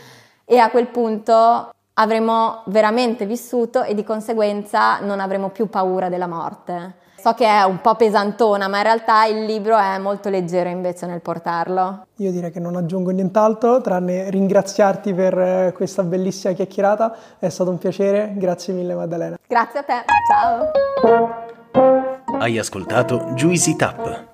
e 0.44 0.58
a 0.58 0.72
quel 0.72 0.88
punto 0.88 1.70
avremo 1.94 2.64
veramente 2.66 3.28
vissuto 3.28 3.84
e 3.84 3.94
di 3.94 4.04
conseguenza 4.04 5.00
non 5.02 5.20
avremo 5.20 5.50
più 5.50 5.70
paura 5.70 6.10
della 6.10 6.26
morte. 6.26 6.96
So 7.18 7.34
che 7.34 7.46
è 7.46 7.62
un 7.64 7.80
po' 7.80 7.94
pesantona, 7.94 8.68
ma 8.68 8.78
in 8.78 8.84
realtà 8.84 9.26
il 9.26 9.46
libro 9.46 9.78
è 9.78 10.00
molto 10.00 10.30
leggero 10.30 10.70
invece 10.70 11.06
nel 11.06 11.22
portarlo. 11.22 12.08
Io 12.18 12.32
direi 12.32 12.52
che 12.52 12.60
non 12.60 12.76
aggiungo 12.76 13.12
nient'altro, 13.12 13.82
tranne 13.82 14.32
ringraziarti 14.32 15.14
per 15.14 15.38
eh, 15.38 15.74
questa 15.76 16.02
bellissima 16.04 16.54
chiacchierata. 16.54 17.16
È 17.38 17.50
stato 17.50 17.70
un 17.70 17.78
piacere, 17.78 18.34
grazie 18.36 18.74
mille 18.74 18.96
Maddalena. 18.96 19.38
Grazie 19.48 19.80
a 19.80 19.84
te, 19.84 20.04
ciao. 20.28 20.72
Hai 22.40 22.58
ascoltato 22.58 23.32
Juicy 23.34 23.76
Tap 23.76 24.34